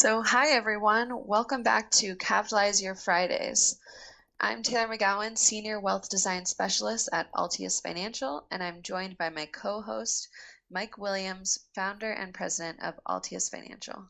So, 0.00 0.22
hi 0.22 0.50
everyone. 0.50 1.26
Welcome 1.26 1.64
back 1.64 1.90
to 1.90 2.14
Capitalize 2.14 2.80
Your 2.80 2.94
Fridays. 2.94 3.80
I'm 4.38 4.62
Taylor 4.62 4.96
McGowan, 4.96 5.36
Senior 5.36 5.80
Wealth 5.80 6.08
Design 6.08 6.46
Specialist 6.46 7.08
at 7.12 7.32
Altius 7.32 7.82
Financial, 7.82 8.46
and 8.52 8.62
I'm 8.62 8.82
joined 8.82 9.18
by 9.18 9.30
my 9.30 9.46
co 9.46 9.82
host, 9.82 10.28
Mike 10.70 10.98
Williams, 10.98 11.58
founder 11.74 12.12
and 12.12 12.32
president 12.32 12.80
of 12.80 12.94
Altius 13.08 13.50
Financial. 13.50 14.08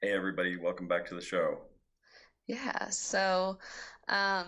Hey, 0.00 0.14
everybody. 0.14 0.56
Welcome 0.56 0.88
back 0.88 1.04
to 1.08 1.14
the 1.14 1.20
show. 1.20 1.58
Yeah. 2.46 2.88
So, 2.88 3.58
um, 4.08 4.46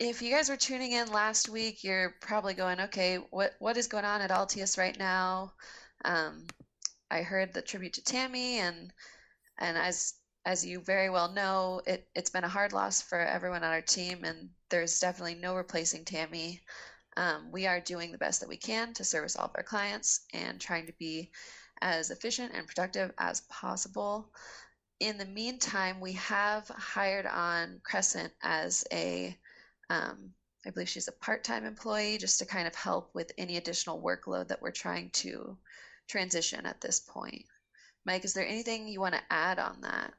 if 0.00 0.22
you 0.22 0.32
guys 0.32 0.48
were 0.48 0.56
tuning 0.56 0.90
in 0.90 1.12
last 1.12 1.48
week, 1.48 1.84
you're 1.84 2.16
probably 2.20 2.54
going, 2.54 2.80
okay, 2.80 3.18
what, 3.30 3.52
what 3.60 3.76
is 3.76 3.86
going 3.86 4.04
on 4.04 4.22
at 4.22 4.30
Altius 4.30 4.76
right 4.76 4.98
now? 4.98 5.52
Um, 6.04 6.48
I 7.12 7.22
heard 7.22 7.52
the 7.52 7.62
tribute 7.62 7.92
to 7.92 8.02
Tammy 8.02 8.58
and 8.58 8.92
and 9.62 9.78
as 9.78 10.14
as 10.44 10.66
you 10.66 10.80
very 10.80 11.08
well 11.08 11.30
know, 11.32 11.80
it, 11.86 12.08
it's 12.16 12.30
been 12.30 12.42
a 12.42 12.48
hard 12.48 12.72
loss 12.72 13.00
for 13.00 13.20
everyone 13.20 13.62
on 13.62 13.72
our 13.72 13.80
team, 13.80 14.24
and 14.24 14.50
there's 14.70 14.98
definitely 14.98 15.36
no 15.36 15.54
replacing 15.54 16.04
Tammy. 16.04 16.60
Um, 17.16 17.52
we 17.52 17.66
are 17.68 17.80
doing 17.80 18.10
the 18.10 18.18
best 18.18 18.40
that 18.40 18.48
we 18.48 18.56
can 18.56 18.92
to 18.94 19.04
service 19.04 19.36
all 19.36 19.44
of 19.44 19.52
our 19.54 19.62
clients 19.62 20.26
and 20.34 20.60
trying 20.60 20.86
to 20.86 20.92
be 20.98 21.30
as 21.80 22.10
efficient 22.10 22.52
and 22.54 22.66
productive 22.66 23.12
as 23.18 23.42
possible. 23.42 24.32
In 24.98 25.16
the 25.16 25.26
meantime, 25.26 26.00
we 26.00 26.14
have 26.14 26.66
hired 26.68 27.26
on 27.26 27.80
Crescent 27.84 28.32
as 28.42 28.84
a, 28.92 29.38
um, 29.90 30.32
I 30.66 30.70
believe 30.70 30.88
she's 30.88 31.08
a 31.08 31.12
part 31.12 31.44
time 31.44 31.64
employee 31.64 32.18
just 32.18 32.40
to 32.40 32.46
kind 32.46 32.66
of 32.66 32.74
help 32.74 33.14
with 33.14 33.30
any 33.38 33.58
additional 33.58 34.02
workload 34.02 34.48
that 34.48 34.60
we're 34.60 34.72
trying 34.72 35.10
to 35.10 35.56
transition 36.08 36.66
at 36.66 36.80
this 36.80 36.98
point. 36.98 37.44
Mike, 38.04 38.24
is 38.24 38.34
there 38.34 38.46
anything 38.46 38.88
you 38.88 39.00
want 39.00 39.14
to 39.14 39.20
add 39.30 39.58
on 39.58 39.80
that? 39.82 40.12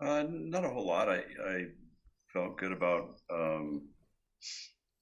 Uh, 0.00 0.24
not 0.28 0.64
a 0.64 0.68
whole 0.68 0.86
lot. 0.86 1.08
I, 1.08 1.22
I 1.46 1.66
felt 2.32 2.58
good 2.58 2.72
about, 2.72 3.20
um, 3.32 3.88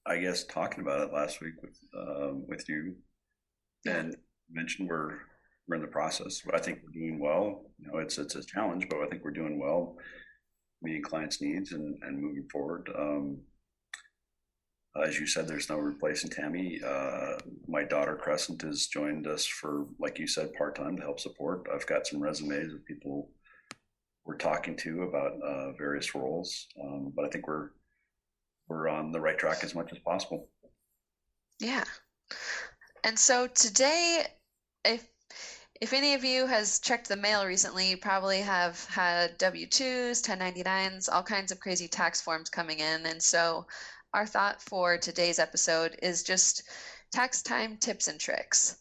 I 0.05 0.17
guess, 0.17 0.43
talking 0.45 0.81
about 0.81 1.01
it 1.01 1.13
last 1.13 1.41
week 1.41 1.53
with 1.61 1.77
um, 1.97 2.45
with 2.47 2.67
you, 2.67 2.95
yeah. 3.85 3.97
and 3.97 4.15
mentioned 4.51 4.89
we're 4.89 5.19
we're 5.67 5.75
in 5.75 5.81
the 5.81 5.87
process. 5.87 6.41
But 6.45 6.55
I 6.55 6.59
think 6.59 6.79
we're 6.83 6.99
doing 6.99 7.19
well. 7.19 7.63
You 7.79 7.87
know, 7.87 7.99
it's 7.99 8.17
it's 8.17 8.35
a 8.35 8.43
challenge, 8.43 8.87
but 8.89 8.99
I 8.99 9.07
think 9.07 9.23
we're 9.23 9.31
doing 9.31 9.59
well, 9.59 9.95
meeting 10.81 11.01
clients' 11.01 11.41
needs 11.41 11.71
and 11.71 11.97
and 12.03 12.21
moving 12.21 12.47
forward. 12.51 12.89
Um, 12.95 13.39
as 14.95 15.19
you 15.19 15.25
said, 15.25 15.47
there's 15.47 15.69
no 15.69 15.77
replacing 15.77 16.29
Tammy. 16.29 16.79
Uh, 16.85 17.37
my 17.67 17.83
daughter 17.83 18.15
Crescent 18.15 18.61
has 18.63 18.87
joined 18.87 19.25
us 19.25 19.45
for, 19.45 19.85
like 19.99 20.19
you 20.19 20.27
said, 20.27 20.53
part 20.53 20.75
time 20.75 20.97
to 20.97 21.01
help 21.01 21.19
support. 21.19 21.67
I've 21.73 21.87
got 21.87 22.05
some 22.05 22.21
resumes 22.21 22.73
of 22.73 22.85
people 22.85 23.29
we're 24.25 24.37
talking 24.37 24.75
to 24.77 25.03
about 25.03 25.41
uh, 25.41 25.71
various 25.73 26.13
roles, 26.13 26.67
um, 26.81 27.11
but 27.15 27.25
I 27.25 27.29
think 27.29 27.47
we're 27.47 27.69
we're 28.67 28.87
on 28.87 29.11
the 29.11 29.19
right 29.19 29.37
track 29.37 29.63
as 29.63 29.75
much 29.75 29.91
as 29.91 29.99
possible. 29.99 30.47
Yeah, 31.59 31.83
and 33.03 33.17
so 33.17 33.47
today, 33.47 34.25
if 34.85 35.07
if 35.81 35.93
any 35.93 36.13
of 36.13 36.23
you 36.23 36.45
has 36.45 36.79
checked 36.79 37.09
the 37.09 37.15
mail 37.15 37.45
recently, 37.45 37.89
you 37.89 37.97
probably 37.97 38.41
have 38.41 38.85
had 38.85 39.37
W 39.39 39.65
twos, 39.65 40.21
1099s, 40.21 41.09
all 41.11 41.23
kinds 41.23 41.51
of 41.51 41.59
crazy 41.59 41.87
tax 41.87 42.21
forms 42.21 42.49
coming 42.49 42.79
in, 42.79 43.05
and 43.07 43.21
so 43.21 43.65
our 44.13 44.25
thought 44.25 44.61
for 44.61 44.97
today's 44.97 45.39
episode 45.39 45.95
is 46.01 46.23
just 46.23 46.63
tax 47.11 47.41
time 47.41 47.77
tips 47.77 48.07
and 48.07 48.19
tricks. 48.19 48.77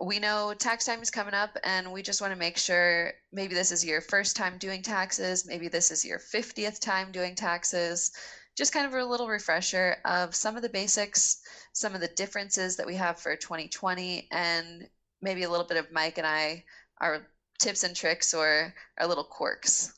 We 0.00 0.18
know 0.18 0.54
tax 0.54 0.84
time 0.84 1.00
is 1.00 1.10
coming 1.10 1.34
up, 1.34 1.56
and 1.64 1.92
we 1.92 2.02
just 2.02 2.20
want 2.20 2.32
to 2.32 2.38
make 2.38 2.58
sure 2.58 3.12
maybe 3.32 3.54
this 3.54 3.72
is 3.72 3.84
your 3.84 4.00
first 4.00 4.36
time 4.36 4.58
doing 4.58 4.82
taxes, 4.82 5.46
maybe 5.46 5.68
this 5.68 5.90
is 5.90 6.04
your 6.04 6.18
50th 6.18 6.80
time 6.80 7.10
doing 7.10 7.34
taxes. 7.34 8.12
Just 8.56 8.72
kind 8.72 8.86
of 8.86 8.92
a 8.92 9.04
little 9.04 9.28
refresher 9.28 9.96
of 10.04 10.34
some 10.34 10.56
of 10.56 10.62
the 10.62 10.68
basics, 10.68 11.40
some 11.72 11.94
of 11.94 12.00
the 12.00 12.08
differences 12.08 12.76
that 12.76 12.86
we 12.86 12.96
have 12.96 13.18
for 13.18 13.34
2020, 13.36 14.28
and 14.30 14.86
maybe 15.22 15.44
a 15.44 15.50
little 15.50 15.66
bit 15.66 15.78
of 15.78 15.90
Mike 15.90 16.18
and 16.18 16.26
I, 16.26 16.64
our 17.00 17.26
tips 17.58 17.84
and 17.84 17.96
tricks 17.96 18.34
or 18.34 18.74
our 18.98 19.06
little 19.06 19.24
quirks. 19.24 19.94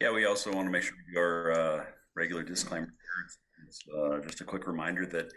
Yeah, 0.00 0.12
we 0.12 0.26
also 0.26 0.52
want 0.52 0.66
to 0.66 0.70
make 0.70 0.82
sure 0.82 0.94
your 1.10 1.52
uh, 1.52 1.84
regular 2.16 2.42
disclaimer. 2.42 2.92
It's, 3.66 3.82
uh, 3.96 4.20
just 4.20 4.40
a 4.40 4.44
quick 4.44 4.66
reminder 4.66 5.06
that 5.06 5.30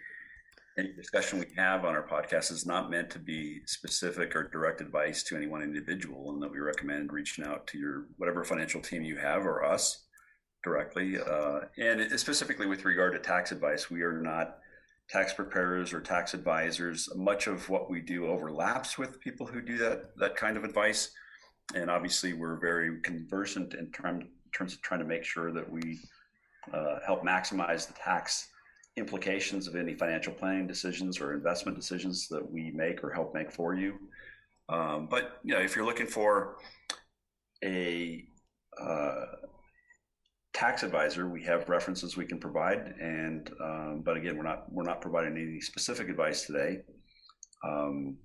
any 0.77 0.93
discussion 0.93 1.39
we 1.39 1.47
have 1.57 1.83
on 1.83 1.93
our 1.93 2.07
podcast 2.07 2.51
is 2.51 2.65
not 2.65 2.89
meant 2.89 3.09
to 3.09 3.19
be 3.19 3.59
specific 3.65 4.35
or 4.35 4.47
direct 4.47 4.79
advice 4.79 5.23
to 5.23 5.35
any 5.35 5.47
one 5.47 5.61
individual, 5.61 6.31
and 6.31 6.41
that 6.41 6.51
we 6.51 6.59
recommend 6.59 7.11
reaching 7.11 7.45
out 7.45 7.67
to 7.67 7.77
your 7.77 8.05
whatever 8.17 8.43
financial 8.43 8.81
team 8.81 9.03
you 9.03 9.17
have 9.17 9.45
or 9.45 9.63
us 9.63 10.05
directly. 10.63 11.17
Uh, 11.19 11.61
and 11.77 12.17
specifically 12.19 12.65
with 12.65 12.85
regard 12.85 13.13
to 13.13 13.19
tax 13.19 13.51
advice, 13.51 13.89
we 13.89 14.01
are 14.01 14.21
not 14.21 14.57
tax 15.09 15.33
preparers 15.33 15.91
or 15.91 15.99
tax 15.99 16.33
advisors. 16.33 17.09
Much 17.15 17.47
of 17.47 17.67
what 17.67 17.89
we 17.89 17.99
do 17.99 18.27
overlaps 18.27 18.97
with 18.97 19.19
people 19.19 19.45
who 19.45 19.61
do 19.61 19.77
that 19.77 20.15
that 20.17 20.35
kind 20.35 20.55
of 20.55 20.63
advice, 20.63 21.11
and 21.75 21.89
obviously 21.89 22.33
we're 22.33 22.59
very 22.59 23.01
conversant 23.01 23.73
in 23.73 23.91
terms 23.91 24.25
terms 24.53 24.73
of 24.73 24.81
trying 24.81 24.99
to 24.99 25.05
make 25.05 25.23
sure 25.23 25.51
that 25.51 25.69
we 25.69 25.99
uh, 26.73 26.99
help 27.05 27.23
maximize 27.23 27.87
the 27.87 27.93
tax 27.93 28.49
implications 28.97 29.67
of 29.67 29.75
any 29.75 29.93
financial 29.93 30.33
planning 30.33 30.67
decisions 30.67 31.19
or 31.19 31.33
investment 31.33 31.77
decisions 31.77 32.27
that 32.27 32.51
we 32.51 32.71
make 32.71 33.03
or 33.03 33.11
help 33.11 33.33
make 33.33 33.51
for 33.51 33.73
you. 33.73 33.95
Um, 34.67 35.07
but 35.09 35.39
you 35.43 35.55
know, 35.55 35.61
if 35.61 35.75
you're 35.75 35.85
looking 35.85 36.07
for 36.07 36.57
a 37.63 38.23
uh, 38.79 39.25
tax 40.53 40.83
advisor, 40.83 41.27
we 41.27 41.43
have 41.43 41.67
references 41.69 42.15
we 42.15 42.25
can 42.25 42.39
provide, 42.39 42.93
and 42.99 43.49
um, 43.63 44.01
but 44.05 44.17
again, 44.17 44.37
we're 44.37 44.43
not 44.43 44.71
we're 44.71 44.83
not 44.83 45.01
providing 45.01 45.37
any 45.37 45.59
specific 45.59 46.09
advice 46.09 46.45
today. 46.45 46.81
Um, 47.65 48.17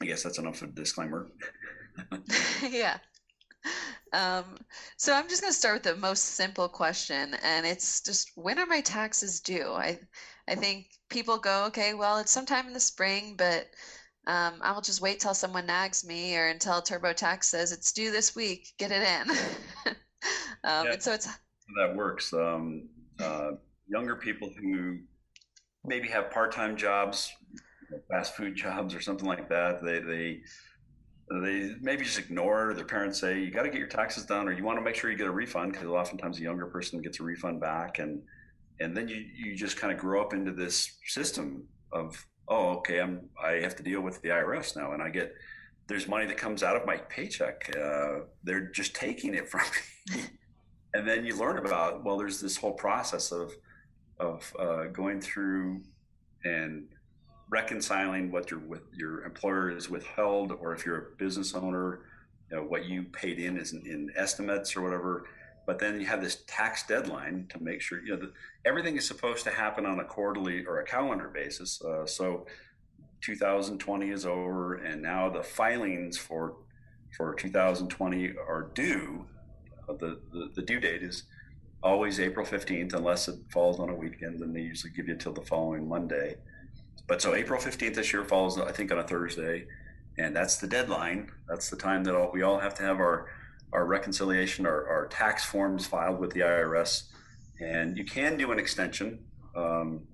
I 0.00 0.06
guess 0.06 0.22
that's 0.22 0.38
enough 0.38 0.62
of 0.62 0.70
a 0.70 0.72
disclaimer. 0.72 1.28
yeah. 2.70 2.98
Um, 4.10 4.56
so 4.96 5.12
I'm 5.12 5.28
just 5.28 5.42
going 5.42 5.52
to 5.52 5.58
start 5.58 5.74
with 5.74 5.82
the 5.82 6.00
most 6.00 6.22
simple 6.24 6.66
question, 6.66 7.34
and 7.44 7.66
it's 7.66 8.00
just 8.00 8.30
when 8.36 8.58
are 8.58 8.64
my 8.64 8.80
taxes 8.80 9.38
due? 9.38 9.70
I, 9.70 9.98
I 10.48 10.54
think 10.54 10.86
people 11.10 11.36
go, 11.36 11.66
okay, 11.66 11.92
well, 11.92 12.16
it's 12.16 12.30
sometime 12.32 12.66
in 12.66 12.72
the 12.72 12.80
spring, 12.80 13.34
but 13.36 13.66
um, 14.26 14.54
I'll 14.60 14.82
just 14.82 15.00
wait 15.00 15.20
till 15.20 15.34
someone 15.34 15.66
nags 15.66 16.06
me 16.06 16.36
or 16.36 16.48
until 16.48 16.82
TurboTax 16.82 17.44
says 17.44 17.72
it's 17.72 17.92
due 17.92 18.10
this 18.10 18.36
week. 18.36 18.68
Get 18.78 18.92
it 18.92 19.02
in. 19.02 19.30
um, 20.64 20.86
yeah, 20.86 20.92
and 20.92 21.02
so 21.02 21.14
it's 21.14 21.28
that 21.78 21.94
works. 21.96 22.32
Um, 22.32 22.88
uh, 23.20 23.52
younger 23.86 24.16
people 24.16 24.50
who 24.60 24.98
maybe 25.84 26.08
have 26.08 26.30
part-time 26.30 26.76
jobs, 26.76 27.32
fast 28.10 28.36
food 28.36 28.54
jobs, 28.54 28.94
or 28.94 29.00
something 29.00 29.26
like 29.26 29.48
that, 29.48 29.82
they 29.82 30.00
they 30.00 30.40
they 31.30 31.74
maybe 31.80 32.04
just 32.04 32.18
ignore 32.18 32.72
their 32.74 32.84
parents 32.84 33.20
say 33.20 33.40
you 33.40 33.50
got 33.50 33.62
to 33.62 33.70
get 33.70 33.78
your 33.78 33.88
taxes 33.88 34.24
done 34.24 34.48
or 34.48 34.52
you 34.52 34.64
want 34.64 34.78
to 34.78 34.82
make 34.82 34.94
sure 34.94 35.10
you 35.10 35.16
get 35.16 35.26
a 35.26 35.30
refund 35.30 35.72
because 35.72 35.86
oftentimes 35.88 36.38
a 36.38 36.42
younger 36.42 36.66
person 36.66 37.00
gets 37.02 37.20
a 37.20 37.22
refund 37.22 37.60
back 37.60 37.98
and 37.98 38.22
and 38.80 38.96
then 38.96 39.08
you 39.08 39.24
you 39.36 39.54
just 39.54 39.76
kind 39.76 39.92
of 39.92 39.98
grow 39.98 40.22
up 40.22 40.32
into 40.32 40.52
this 40.52 40.96
system 41.06 41.64
of 41.92 42.26
oh 42.48 42.70
okay 42.70 43.00
i'm 43.00 43.28
i 43.42 43.52
have 43.52 43.76
to 43.76 43.82
deal 43.82 44.00
with 44.00 44.20
the 44.22 44.28
irs 44.28 44.76
now 44.76 44.92
and 44.92 45.02
i 45.02 45.08
get 45.08 45.34
there's 45.86 46.08
money 46.08 46.26
that 46.26 46.36
comes 46.36 46.62
out 46.62 46.76
of 46.76 46.86
my 46.86 46.96
paycheck 46.96 47.74
uh, 47.76 48.20
they're 48.44 48.70
just 48.70 48.94
taking 48.94 49.34
it 49.34 49.48
from 49.48 49.62
me. 50.14 50.20
And 50.94 51.06
then 51.06 51.26
you 51.26 51.36
learn 51.36 51.58
about 51.58 52.02
well 52.02 52.16
there's 52.16 52.40
this 52.40 52.56
whole 52.56 52.72
process 52.72 53.30
of 53.30 53.52
of 54.18 54.52
uh, 54.58 54.84
going 54.84 55.20
through 55.20 55.82
and 56.44 56.88
reconciling 57.50 58.30
what 58.30 58.50
your 58.50 58.60
with 58.60 58.82
your 58.92 59.24
employer 59.24 59.70
is 59.70 59.88
withheld, 59.88 60.52
or 60.52 60.74
if 60.74 60.84
you're 60.84 60.98
a 60.98 61.16
business 61.16 61.54
owner, 61.54 62.00
you 62.50 62.56
know, 62.56 62.62
what 62.62 62.86
you 62.86 63.04
paid 63.04 63.38
in 63.38 63.56
is 63.56 63.72
in, 63.72 63.86
in 63.86 64.10
estimates 64.16 64.76
or 64.76 64.82
whatever. 64.82 65.26
But 65.66 65.78
then 65.78 66.00
you 66.00 66.06
have 66.06 66.22
this 66.22 66.44
tax 66.46 66.86
deadline 66.86 67.46
to 67.50 67.62
make 67.62 67.80
sure 67.80 68.00
you 68.02 68.16
know 68.16 68.28
everything 68.64 68.96
is 68.96 69.06
supposed 69.06 69.44
to 69.44 69.50
happen 69.50 69.86
on 69.86 70.00
a 70.00 70.04
quarterly 70.04 70.64
or 70.64 70.80
a 70.80 70.84
calendar 70.84 71.28
basis. 71.28 71.82
Uh, 71.82 72.06
so 72.06 72.46
2020 73.20 74.10
is 74.10 74.24
over, 74.24 74.76
and 74.76 75.02
now 75.02 75.28
the 75.28 75.42
filings 75.42 76.16
for 76.16 76.56
for 77.16 77.34
2020 77.34 78.34
are 78.46 78.70
due. 78.74 79.26
Uh, 79.88 79.94
the, 79.94 80.20
the 80.32 80.50
the 80.54 80.62
due 80.62 80.80
date 80.80 81.02
is 81.02 81.24
always 81.82 82.18
April 82.18 82.44
15th, 82.44 82.94
unless 82.94 83.28
it 83.28 83.38
falls 83.50 83.78
on 83.78 83.88
a 83.88 83.94
weekend, 83.94 84.40
then 84.40 84.52
they 84.52 84.60
usually 84.60 84.92
give 84.92 85.08
you 85.08 85.16
till 85.16 85.32
the 85.32 85.42
following 85.42 85.88
Monday. 85.88 86.36
But 87.08 87.22
so 87.22 87.34
April 87.34 87.60
15th 87.60 87.94
this 87.94 88.12
year 88.12 88.22
falls, 88.22 88.58
I 88.58 88.70
think, 88.70 88.92
on 88.92 88.98
a 88.98 89.02
Thursday, 89.02 89.66
and 90.18 90.36
that's 90.36 90.58
the 90.58 90.66
deadline. 90.66 91.30
That's 91.48 91.70
the 91.70 91.76
time 91.76 92.04
that 92.04 92.14
all, 92.14 92.30
we 92.32 92.42
all 92.42 92.58
have 92.58 92.74
to 92.74 92.82
have 92.82 92.98
our 92.98 93.28
our 93.72 93.84
reconciliation, 93.84 94.66
our, 94.66 94.86
our 94.88 95.06
tax 95.08 95.44
forms 95.44 95.86
filed 95.86 96.18
with 96.18 96.32
the 96.32 96.40
IRS. 96.40 97.04
And 97.60 97.98
you 97.98 98.04
can 98.04 98.36
do 98.38 98.50
an 98.52 98.58
extension. 98.58 99.24
Um, 99.54 100.06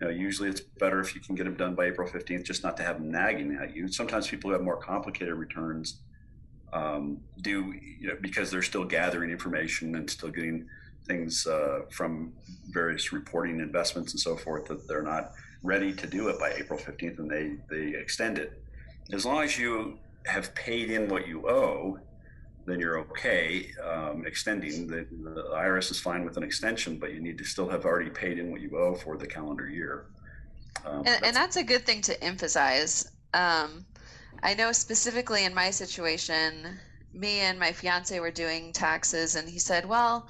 you 0.00 0.06
know, 0.06 0.12
usually 0.12 0.48
it's 0.48 0.60
better 0.60 1.00
if 1.00 1.14
you 1.14 1.20
can 1.20 1.34
get 1.34 1.44
them 1.44 1.56
done 1.56 1.74
by 1.74 1.86
April 1.86 2.08
15th, 2.08 2.44
just 2.44 2.62
not 2.62 2.76
to 2.76 2.82
have 2.82 2.98
them 2.98 3.10
nagging 3.10 3.58
at 3.60 3.74
you. 3.74 3.88
Sometimes 3.88 4.28
people 4.28 4.50
who 4.50 4.54
have 4.54 4.62
more 4.62 4.76
complicated 4.76 5.34
returns 5.34 6.02
um, 6.72 7.20
do, 7.40 7.72
you 8.00 8.08
know, 8.08 8.16
because 8.20 8.50
they're 8.50 8.62
still 8.62 8.84
gathering 8.84 9.30
information 9.30 9.94
and 9.94 10.08
still 10.08 10.30
getting 10.30 10.66
things 11.06 11.46
uh, 11.46 11.80
from 11.90 12.32
various 12.70 13.12
reporting 13.12 13.60
investments 13.60 14.12
and 14.12 14.20
so 14.20 14.36
forth 14.36 14.66
that 14.66 14.86
they're 14.88 15.02
not 15.02 15.32
ready 15.64 15.92
to 15.94 16.06
do 16.06 16.28
it 16.28 16.38
by 16.38 16.52
April 16.52 16.78
15th 16.78 17.18
and 17.18 17.30
they, 17.30 17.56
they 17.70 17.98
extend 17.98 18.38
it. 18.38 18.62
As 19.12 19.24
long 19.24 19.42
as 19.42 19.58
you 19.58 19.98
have 20.26 20.54
paid 20.54 20.90
in 20.90 21.08
what 21.08 21.26
you 21.26 21.48
owe, 21.48 21.98
then 22.66 22.78
you're 22.78 22.98
okay 22.98 23.70
um, 23.82 24.24
extending. 24.26 24.86
The, 24.86 25.06
the, 25.10 25.44
IRS 25.54 25.90
is 25.90 25.98
fine 26.00 26.24
with 26.24 26.36
an 26.36 26.42
extension, 26.42 26.98
but 26.98 27.12
you 27.12 27.20
need 27.20 27.38
to 27.38 27.44
still 27.44 27.68
have 27.68 27.84
already 27.84 28.10
paid 28.10 28.38
in 28.38 28.50
what 28.50 28.60
you 28.60 28.78
owe 28.78 28.94
for 28.94 29.16
the 29.16 29.26
calendar 29.26 29.68
year. 29.68 30.06
Um, 30.84 30.98
and, 30.98 31.06
that's, 31.06 31.26
and, 31.26 31.36
that's, 31.36 31.56
a 31.56 31.64
good 31.64 31.84
thing 31.84 32.00
to 32.02 32.22
emphasize. 32.22 33.10
Um, 33.32 33.84
I 34.42 34.54
know 34.54 34.72
specifically 34.72 35.44
in 35.44 35.54
my 35.54 35.70
situation, 35.70 36.78
me 37.12 37.40
and 37.40 37.58
my 37.58 37.72
fiance 37.72 38.18
were 38.18 38.30
doing 38.30 38.72
taxes, 38.72 39.36
and 39.36 39.48
he 39.48 39.58
said, 39.58 39.86
Well, 39.86 40.28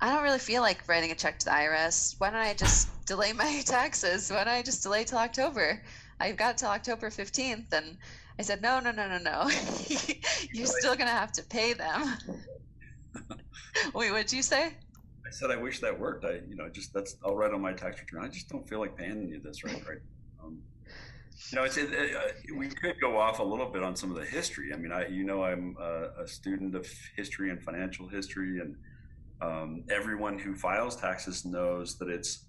I 0.00 0.12
don't 0.12 0.22
really 0.22 0.38
feel 0.38 0.62
like 0.62 0.86
writing 0.88 1.10
a 1.10 1.14
check 1.14 1.38
to 1.40 1.44
the 1.46 1.50
IRS. 1.50 2.14
Why 2.18 2.30
don't 2.30 2.38
I 2.38 2.54
just 2.54 3.04
delay 3.06 3.32
my 3.32 3.62
taxes? 3.66 4.30
Why 4.30 4.44
don't 4.44 4.54
I 4.54 4.62
just 4.62 4.82
delay 4.82 5.04
till 5.04 5.18
October? 5.18 5.82
I've 6.20 6.36
got 6.36 6.58
till 6.58 6.68
October 6.68 7.10
15th. 7.10 7.72
And 7.72 7.96
I 8.38 8.42
said, 8.42 8.62
no, 8.62 8.78
no, 8.78 8.92
no, 8.92 9.08
no, 9.08 9.18
no. 9.18 9.50
You're 10.52 10.66
still 10.66 10.94
going 10.94 11.08
to 11.08 11.12
have 11.12 11.32
to 11.32 11.42
pay 11.42 11.72
them. 11.72 12.16
Wait, 13.94 14.12
what'd 14.12 14.32
you 14.32 14.42
say? 14.42 14.66
I 14.66 15.30
said, 15.30 15.50
I 15.50 15.56
wish 15.56 15.80
that 15.80 15.98
worked. 15.98 16.24
I, 16.24 16.40
you 16.48 16.54
know, 16.54 16.68
just 16.68 16.94
that's, 16.94 17.16
I'll 17.24 17.36
write 17.36 17.52
on 17.52 17.60
my 17.60 17.72
tax 17.72 18.00
return. 18.00 18.24
I 18.24 18.28
just 18.28 18.48
don't 18.48 18.68
feel 18.68 18.78
like 18.78 18.96
paying 18.96 19.28
you 19.28 19.40
this 19.40 19.64
right, 19.64 19.82
right. 19.86 19.98
Um, 20.42 20.58
you 21.50 21.56
know, 21.56 21.64
it's, 21.64 21.76
it, 21.76 21.90
uh, 21.92 22.56
we 22.56 22.68
could 22.68 23.00
go 23.00 23.18
off 23.18 23.40
a 23.40 23.42
little 23.42 23.68
bit 23.68 23.82
on 23.82 23.96
some 23.96 24.10
of 24.10 24.16
the 24.16 24.24
history. 24.24 24.72
I 24.72 24.76
mean, 24.76 24.92
I, 24.92 25.08
you 25.08 25.24
know, 25.24 25.42
I'm 25.42 25.76
a, 25.80 26.22
a 26.22 26.28
student 26.28 26.74
of 26.74 26.86
history 27.16 27.50
and 27.50 27.62
financial 27.62 28.08
history, 28.08 28.60
and 28.60 28.76
um, 29.40 29.84
everyone 29.90 30.38
who 30.38 30.54
files 30.54 30.96
taxes 30.96 31.44
knows 31.44 31.96
that 31.98 32.08
it's, 32.08 32.44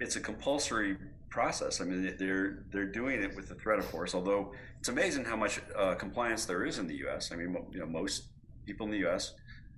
it's 0.00 0.16
a 0.16 0.20
compulsory 0.20 0.96
process. 1.32 1.80
I 1.80 1.84
mean, 1.84 2.14
they're 2.18 2.64
they're 2.70 2.92
doing 2.92 3.22
it 3.22 3.34
with 3.34 3.48
the 3.48 3.54
threat 3.54 3.78
of 3.78 3.86
force. 3.86 4.14
Although 4.14 4.52
it's 4.78 4.88
amazing 4.88 5.24
how 5.24 5.36
much 5.36 5.60
uh, 5.76 5.94
compliance 5.94 6.44
there 6.44 6.64
is 6.64 6.78
in 6.78 6.86
the 6.86 6.96
U.S. 6.98 7.32
I 7.32 7.36
mean, 7.36 7.56
you 7.72 7.80
know, 7.80 7.86
most 7.86 8.28
people 8.66 8.86
in 8.86 8.92
the 8.92 8.98
U.S. 8.98 9.34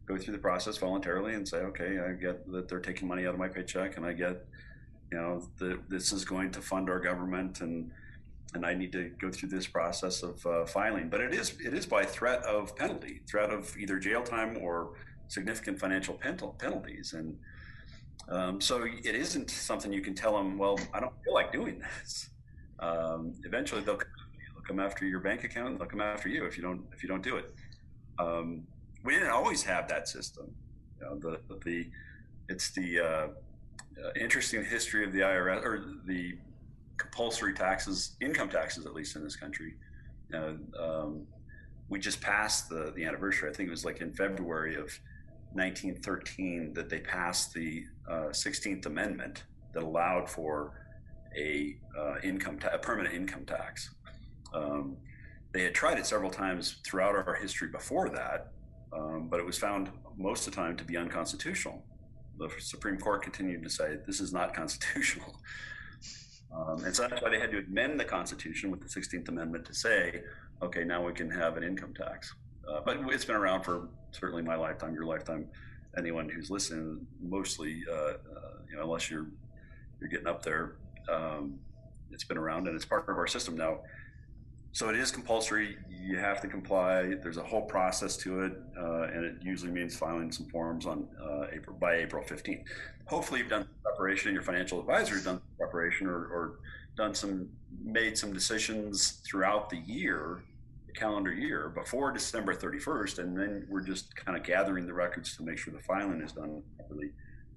go 0.06 0.18
through 0.18 0.32
the 0.32 0.40
process 0.40 0.76
voluntarily 0.76 1.34
and 1.34 1.48
say, 1.48 1.58
okay, 1.58 1.98
I 2.00 2.12
get 2.12 2.50
that 2.52 2.68
they're 2.68 2.80
taking 2.80 3.08
money 3.08 3.26
out 3.26 3.34
of 3.34 3.38
my 3.38 3.48
paycheck, 3.48 3.96
and 3.96 4.04
I 4.04 4.12
get, 4.12 4.44
you 5.10 5.18
know, 5.18 5.48
that 5.58 5.88
this 5.88 6.12
is 6.12 6.24
going 6.24 6.50
to 6.52 6.60
fund 6.60 6.90
our 6.90 6.98
government, 6.98 7.60
and 7.60 7.90
and 8.54 8.66
I 8.66 8.74
need 8.74 8.92
to 8.92 9.10
go 9.20 9.30
through 9.30 9.48
this 9.48 9.66
process 9.66 10.22
of 10.22 10.44
uh, 10.46 10.66
filing. 10.66 11.08
But 11.08 11.20
it 11.20 11.32
is 11.32 11.56
it 11.64 11.72
is 11.72 11.86
by 11.86 12.04
threat 12.04 12.42
of 12.42 12.74
penalty, 12.76 13.22
threat 13.30 13.50
of 13.50 13.76
either 13.78 13.98
jail 13.98 14.22
time 14.22 14.58
or 14.60 14.94
significant 15.28 15.78
financial 15.78 16.14
penalties, 16.14 17.12
and 17.12 17.36
um, 18.28 18.60
so 18.60 18.84
it 18.84 19.14
isn't 19.14 19.50
something 19.50 19.92
you 19.92 20.00
can 20.00 20.14
tell 20.14 20.36
them, 20.36 20.56
well, 20.56 20.78
I 20.92 21.00
don't 21.00 21.12
feel 21.24 21.34
like 21.34 21.52
doing 21.52 21.80
this. 22.00 22.30
Um, 22.80 23.34
eventually 23.44 23.82
they'll, 23.82 23.98
they'll 23.98 24.64
come 24.66 24.80
after 24.80 25.06
your 25.06 25.20
bank 25.20 25.44
account. 25.44 25.78
They'll 25.78 25.88
come 25.88 26.00
after 26.00 26.28
you 26.28 26.44
if 26.46 26.56
you 26.56 26.62
don't, 26.62 26.82
if 26.92 27.02
you 27.02 27.08
don't 27.08 27.22
do 27.22 27.36
it. 27.36 27.54
Um, 28.18 28.62
we 29.04 29.12
didn't 29.12 29.30
always 29.30 29.62
have 29.64 29.88
that 29.88 30.08
system. 30.08 30.50
You 31.00 31.06
know, 31.06 31.18
the, 31.18 31.40
the, 31.64 31.90
it's 32.48 32.70
the 32.70 33.00
uh, 33.00 33.04
uh, 33.04 34.10
interesting 34.18 34.64
history 34.64 35.04
of 35.04 35.12
the 35.12 35.20
IRS 35.20 35.62
or 35.62 35.84
the 36.06 36.38
compulsory 36.96 37.52
taxes, 37.52 38.16
income 38.20 38.48
taxes, 38.48 38.86
at 38.86 38.94
least 38.94 39.16
in 39.16 39.22
this 39.22 39.36
country. 39.36 39.74
Um, 40.32 41.26
we 41.88 41.98
just 41.98 42.20
passed 42.20 42.70
the, 42.70 42.92
the 42.96 43.04
anniversary. 43.04 43.50
I 43.50 43.52
think 43.52 43.68
it 43.68 43.70
was 43.70 43.84
like 43.84 44.00
in 44.00 44.12
February 44.12 44.76
of 44.76 44.98
1913 45.54 46.72
that 46.74 46.88
they 46.88 47.00
passed 47.00 47.54
the 47.54 47.84
uh, 48.08 48.28
16th 48.30 48.86
Amendment 48.86 49.44
that 49.72 49.82
allowed 49.82 50.28
for 50.28 50.80
a 51.36 51.76
uh, 51.98 52.14
income 52.22 52.58
ta- 52.58 52.70
a 52.72 52.78
permanent 52.78 53.14
income 53.14 53.44
tax. 53.44 53.94
Um, 54.52 54.96
they 55.52 55.62
had 55.62 55.74
tried 55.74 55.98
it 55.98 56.06
several 56.06 56.30
times 56.30 56.76
throughout 56.84 57.14
our 57.14 57.34
history 57.34 57.68
before 57.68 58.08
that, 58.10 58.52
um, 58.92 59.28
but 59.28 59.40
it 59.40 59.46
was 59.46 59.58
found 59.58 59.90
most 60.16 60.46
of 60.46 60.54
the 60.54 60.60
time 60.60 60.76
to 60.76 60.84
be 60.84 60.96
unconstitutional. 60.96 61.84
The 62.38 62.50
Supreme 62.58 62.98
Court 62.98 63.22
continued 63.22 63.62
to 63.62 63.70
say 63.70 63.98
this 64.06 64.20
is 64.20 64.32
not 64.32 64.54
constitutional. 64.60 65.36
Um, 66.54 66.84
and 66.84 66.94
so 66.94 67.08
that's 67.08 67.20
why 67.20 67.30
they 67.30 67.40
had 67.40 67.50
to 67.50 67.58
amend 67.58 67.98
the 67.98 68.04
Constitution 68.04 68.70
with 68.70 68.80
the 68.80 68.88
16th 68.88 69.28
Amendment 69.28 69.64
to 69.66 69.74
say, 69.74 70.22
okay, 70.62 70.84
now 70.84 71.04
we 71.04 71.12
can 71.12 71.30
have 71.30 71.56
an 71.56 71.64
income 71.64 71.92
tax. 71.94 72.32
Uh, 72.68 72.80
but 72.84 72.98
it's 73.08 73.24
been 73.24 73.36
around 73.36 73.62
for 73.62 73.88
certainly 74.14 74.42
my 74.42 74.56
lifetime, 74.56 74.94
your 74.94 75.04
lifetime, 75.04 75.48
anyone 75.98 76.28
who's 76.28 76.50
listening, 76.50 77.06
mostly, 77.20 77.82
uh, 77.90 77.94
uh, 77.94 78.14
you 78.68 78.76
know, 78.76 78.82
unless 78.82 79.10
you're 79.10 79.26
you're 80.00 80.08
getting 80.10 80.26
up 80.26 80.42
there, 80.42 80.76
um, 81.10 81.58
it's 82.10 82.24
been 82.24 82.38
around 82.38 82.66
and 82.66 82.76
it's 82.76 82.84
part 82.84 83.08
of 83.08 83.16
our 83.16 83.26
system 83.26 83.56
now. 83.56 83.80
So 84.72 84.88
it 84.88 84.96
is 84.96 85.12
compulsory. 85.12 85.78
You 85.88 86.18
have 86.18 86.40
to 86.40 86.48
comply. 86.48 87.14
There's 87.22 87.36
a 87.36 87.44
whole 87.44 87.62
process 87.62 88.16
to 88.18 88.42
it, 88.42 88.52
uh, 88.76 89.02
and 89.02 89.24
it 89.24 89.36
usually 89.40 89.70
means 89.70 89.96
filing 89.96 90.32
some 90.32 90.46
forms 90.46 90.84
on 90.84 91.06
uh, 91.22 91.46
April 91.52 91.76
by 91.78 91.96
April 91.96 92.24
15th. 92.24 92.64
Hopefully, 93.06 93.40
you've 93.40 93.50
done 93.50 93.68
preparation. 93.84 94.32
Your 94.32 94.42
financial 94.42 94.80
advisor 94.80 95.14
has 95.14 95.24
done 95.24 95.40
preparation, 95.58 96.08
or, 96.08 96.26
or 96.26 96.58
done 96.96 97.14
some 97.14 97.48
made 97.84 98.18
some 98.18 98.32
decisions 98.32 99.22
throughout 99.24 99.70
the 99.70 99.78
year 99.78 100.42
calendar 100.94 101.32
year 101.32 101.68
before 101.68 102.12
December 102.12 102.54
31st, 102.54 103.18
and 103.18 103.38
then 103.38 103.66
we're 103.68 103.82
just 103.82 104.14
kind 104.16 104.36
of 104.36 104.44
gathering 104.44 104.86
the 104.86 104.94
records 104.94 105.36
to 105.36 105.42
make 105.42 105.58
sure 105.58 105.72
the 105.72 105.82
filing 105.82 106.20
is 106.20 106.32
done 106.32 106.62
properly 106.76 107.10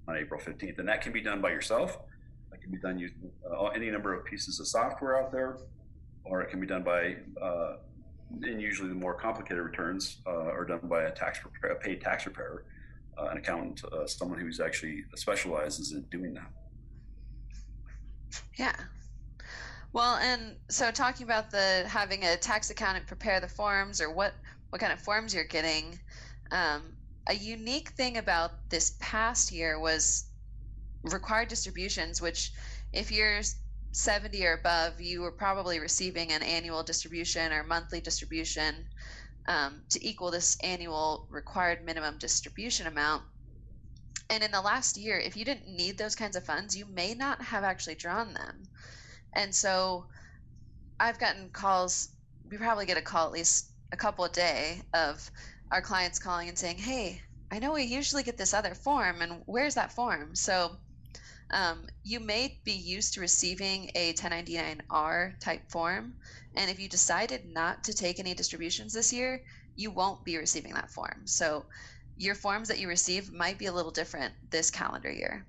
on 0.06 0.16
April 0.16 0.40
15th. 0.40 0.78
And 0.78 0.88
that 0.88 1.00
can 1.00 1.12
be 1.12 1.20
done 1.20 1.40
by 1.40 1.50
yourself. 1.50 1.98
That 2.50 2.60
can 2.60 2.70
be 2.70 2.78
done 2.78 2.98
using 2.98 3.30
uh, 3.50 3.66
any 3.66 3.90
number 3.90 4.14
of 4.14 4.24
pieces 4.24 4.60
of 4.60 4.66
software 4.66 5.22
out 5.22 5.30
there, 5.30 5.58
or 6.24 6.42
it 6.42 6.50
can 6.50 6.60
be 6.60 6.66
done 6.66 6.82
by, 6.82 7.16
uh, 7.40 7.76
and 8.42 8.60
usually 8.60 8.88
the 8.88 8.94
more 8.94 9.14
complicated 9.14 9.62
returns 9.62 10.18
uh, 10.26 10.30
are 10.30 10.64
done 10.64 10.80
by 10.84 11.04
a 11.04 11.10
tax 11.10 11.38
preparer, 11.38 11.74
a 11.74 11.76
paid 11.76 12.00
tax 12.00 12.24
preparer, 12.24 12.64
uh, 13.18 13.26
an 13.26 13.38
accountant, 13.38 13.82
uh, 13.92 14.06
someone 14.06 14.38
who's 14.38 14.60
actually 14.60 15.04
specializes 15.16 15.92
in 15.92 16.02
doing 16.10 16.34
that. 16.34 16.50
Yeah, 18.58 18.74
well, 19.92 20.16
and 20.16 20.56
so 20.68 20.90
talking 20.90 21.24
about 21.24 21.50
the 21.50 21.84
having 21.88 22.24
a 22.24 22.36
tax 22.36 22.70
accountant 22.70 23.06
prepare 23.06 23.40
the 23.40 23.48
forms 23.48 24.00
or 24.00 24.12
what 24.12 24.34
what 24.70 24.80
kind 24.80 24.92
of 24.92 25.00
forms 25.00 25.34
you're 25.34 25.44
getting, 25.44 25.98
um, 26.50 26.82
a 27.28 27.34
unique 27.34 27.90
thing 27.90 28.18
about 28.18 28.68
this 28.68 28.96
past 29.00 29.50
year 29.50 29.78
was 29.80 30.26
required 31.02 31.48
distributions, 31.48 32.20
which 32.20 32.52
if 32.92 33.10
you're 33.10 33.40
70 33.92 34.46
or 34.46 34.54
above, 34.54 35.00
you 35.00 35.22
were 35.22 35.32
probably 35.32 35.78
receiving 35.78 36.32
an 36.32 36.42
annual 36.42 36.82
distribution 36.82 37.52
or 37.52 37.64
monthly 37.64 38.00
distribution 38.00 38.86
um, 39.46 39.82
to 39.88 40.06
equal 40.06 40.30
this 40.30 40.56
annual 40.62 41.26
required 41.30 41.84
minimum 41.84 42.18
distribution 42.18 42.86
amount. 42.86 43.22
And 44.30 44.42
in 44.42 44.50
the 44.50 44.60
last 44.60 44.98
year, 44.98 45.18
if 45.18 45.36
you 45.36 45.44
didn't 45.44 45.74
need 45.74 45.96
those 45.96 46.14
kinds 46.14 46.36
of 46.36 46.44
funds, 46.44 46.76
you 46.76 46.84
may 46.84 47.14
not 47.14 47.40
have 47.40 47.64
actually 47.64 47.94
drawn 47.94 48.34
them. 48.34 48.68
And 49.34 49.54
so 49.54 50.06
I've 51.00 51.18
gotten 51.18 51.50
calls, 51.50 52.10
we 52.50 52.56
probably 52.56 52.86
get 52.86 52.96
a 52.96 53.02
call 53.02 53.26
at 53.26 53.32
least 53.32 53.70
a 53.92 53.96
couple 53.96 54.24
a 54.24 54.28
day 54.28 54.82
of 54.94 55.30
our 55.70 55.82
clients 55.82 56.18
calling 56.18 56.48
and 56.48 56.58
saying, 56.58 56.78
Hey, 56.78 57.22
I 57.50 57.58
know 57.58 57.72
we 57.72 57.84
usually 57.84 58.22
get 58.22 58.36
this 58.36 58.52
other 58.52 58.74
form, 58.74 59.22
and 59.22 59.42
where's 59.46 59.74
that 59.74 59.92
form? 59.92 60.34
So 60.34 60.76
um, 61.50 61.86
you 62.04 62.20
may 62.20 62.58
be 62.64 62.72
used 62.72 63.14
to 63.14 63.20
receiving 63.20 63.90
a 63.94 64.12
1099R 64.14 65.38
type 65.40 65.70
form. 65.70 66.14
And 66.54 66.70
if 66.70 66.78
you 66.78 66.88
decided 66.88 67.46
not 67.46 67.84
to 67.84 67.94
take 67.94 68.18
any 68.18 68.34
distributions 68.34 68.92
this 68.92 69.12
year, 69.12 69.40
you 69.76 69.90
won't 69.90 70.24
be 70.24 70.36
receiving 70.36 70.74
that 70.74 70.90
form. 70.90 71.22
So 71.24 71.64
your 72.16 72.34
forms 72.34 72.68
that 72.68 72.80
you 72.80 72.88
receive 72.88 73.32
might 73.32 73.58
be 73.58 73.66
a 73.66 73.72
little 73.72 73.92
different 73.92 74.34
this 74.50 74.70
calendar 74.70 75.10
year. 75.10 75.46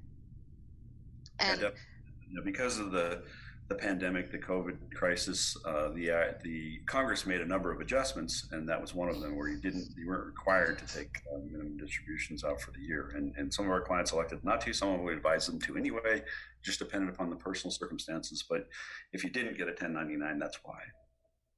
And 1.40 1.62
yeah, 1.62 2.42
because 2.46 2.80
of 2.80 2.92
the 2.92 3.24
the 3.70 3.76
pandemic, 3.76 4.32
the 4.32 4.38
COVID 4.38 4.94
crisis, 4.96 5.56
uh, 5.64 5.90
the 5.90 6.12
uh, 6.12 6.34
the 6.44 6.80
Congress 6.88 7.28
made 7.28 7.40
a 7.40 7.46
number 7.46 7.72
of 7.72 7.80
adjustments, 7.80 8.48
and 8.52 8.68
that 8.68 8.82
was 8.82 8.96
one 8.96 9.10
of 9.10 9.22
them 9.22 9.38
where 9.38 9.48
you 9.48 9.62
didn't 9.62 9.88
you 9.96 10.08
weren't 10.08 10.26
required 10.26 10.80
to 10.80 10.88
take 10.88 11.16
uh, 11.32 11.38
minimum 11.46 11.78
distributions 11.78 12.44
out 12.44 12.60
for 12.60 12.72
the 12.72 12.80
year. 12.80 13.14
And 13.16 13.34
and 13.38 13.54
some 13.54 13.66
of 13.66 13.72
our 13.72 13.82
clients 13.82 14.12
elected 14.12 14.44
not 14.44 14.60
to. 14.62 14.74
Some 14.74 14.90
of 14.90 15.02
we 15.02 15.14
advised 15.14 15.48
them 15.48 15.60
to 15.62 15.78
anyway, 15.78 16.24
just 16.64 16.80
depended 16.80 17.10
upon 17.10 17.30
the 17.30 17.36
personal 17.36 17.72
circumstances. 17.72 18.44
But 18.50 18.68
if 19.14 19.24
you 19.24 19.30
didn't 19.30 19.58
get 19.58 19.68
a 19.68 19.72
1099, 19.72 20.40
that's 20.40 20.60
why. 20.64 20.80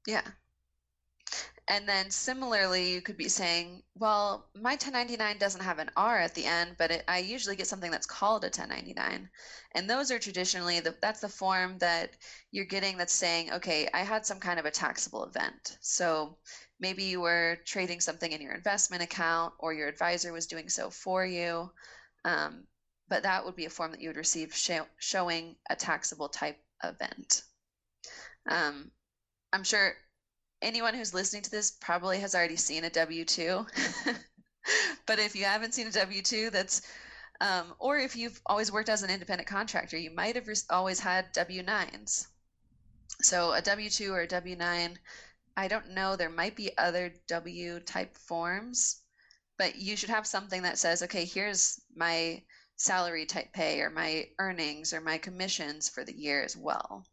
Yeah. 0.05 0.27
And 1.71 1.87
then 1.87 2.09
similarly, 2.09 2.91
you 2.91 3.01
could 3.01 3.15
be 3.15 3.29
saying, 3.29 3.81
well, 3.95 4.49
my 4.53 4.71
1099 4.71 5.37
doesn't 5.37 5.63
have 5.63 5.79
an 5.79 5.89
R 5.95 6.17
at 6.17 6.35
the 6.35 6.43
end, 6.43 6.75
but 6.77 6.91
it, 6.91 7.05
I 7.07 7.19
usually 7.19 7.55
get 7.55 7.65
something 7.65 7.89
that's 7.89 8.05
called 8.05 8.43
a 8.43 8.47
1099. 8.47 9.29
And 9.73 9.89
those 9.89 10.11
are 10.11 10.19
traditionally, 10.19 10.81
the, 10.81 10.97
that's 11.01 11.21
the 11.21 11.29
form 11.29 11.77
that 11.77 12.09
you're 12.51 12.65
getting 12.65 12.97
that's 12.97 13.13
saying, 13.13 13.53
okay, 13.53 13.87
I 13.93 13.99
had 14.01 14.25
some 14.25 14.37
kind 14.37 14.59
of 14.59 14.65
a 14.65 14.71
taxable 14.71 15.23
event. 15.23 15.77
So 15.79 16.37
maybe 16.81 17.03
you 17.03 17.21
were 17.21 17.57
trading 17.65 18.01
something 18.01 18.33
in 18.33 18.41
your 18.41 18.53
investment 18.53 19.01
account 19.01 19.53
or 19.57 19.73
your 19.73 19.87
advisor 19.87 20.33
was 20.33 20.47
doing 20.47 20.67
so 20.67 20.89
for 20.89 21.25
you. 21.25 21.71
Um, 22.25 22.65
but 23.07 23.23
that 23.23 23.45
would 23.45 23.55
be 23.55 23.65
a 23.65 23.69
form 23.69 23.91
that 23.91 24.01
you 24.01 24.09
would 24.09 24.17
receive 24.17 24.53
show, 24.53 24.85
showing 24.97 25.55
a 25.69 25.77
taxable 25.77 26.27
type 26.27 26.57
event. 26.83 27.43
Um, 28.49 28.91
I'm 29.53 29.63
sure 29.63 29.95
anyone 30.61 30.93
who's 30.93 31.13
listening 31.13 31.41
to 31.43 31.51
this 31.51 31.71
probably 31.71 32.19
has 32.19 32.35
already 32.35 32.55
seen 32.55 32.83
a 32.83 32.89
W 32.89 33.25
2. 33.25 33.65
but 35.05 35.19
if 35.19 35.35
you 35.35 35.45
haven't 35.45 35.73
seen 35.73 35.87
a 35.87 35.91
W 35.91 36.21
2, 36.21 36.49
that's, 36.49 36.81
um, 37.39 37.73
or 37.79 37.97
if 37.97 38.15
you've 38.15 38.39
always 38.45 38.71
worked 38.71 38.89
as 38.89 39.03
an 39.03 39.09
independent 39.09 39.47
contractor, 39.47 39.97
you 39.97 40.11
might 40.11 40.35
have 40.35 40.47
always 40.69 40.99
had 40.99 41.31
W 41.33 41.63
9s. 41.63 42.27
So 43.21 43.53
a 43.53 43.61
W 43.61 43.89
2 43.89 44.13
or 44.13 44.21
a 44.21 44.27
W 44.27 44.55
9, 44.55 44.99
I 45.57 45.67
don't 45.67 45.91
know, 45.91 46.15
there 46.15 46.29
might 46.29 46.55
be 46.55 46.77
other 46.77 47.13
W 47.27 47.79
type 47.81 48.17
forms, 48.17 49.01
but 49.57 49.75
you 49.75 49.95
should 49.95 50.09
have 50.09 50.25
something 50.25 50.61
that 50.63 50.77
says, 50.77 51.03
okay, 51.03 51.25
here's 51.25 51.79
my 51.95 52.43
salary 52.77 53.25
type 53.25 53.53
pay 53.53 53.81
or 53.81 53.89
my 53.89 54.27
earnings 54.39 54.93
or 54.93 55.01
my 55.01 55.17
commissions 55.17 55.87
for 55.87 56.03
the 56.03 56.17
year 56.17 56.43
as 56.43 56.57
well. 56.57 57.05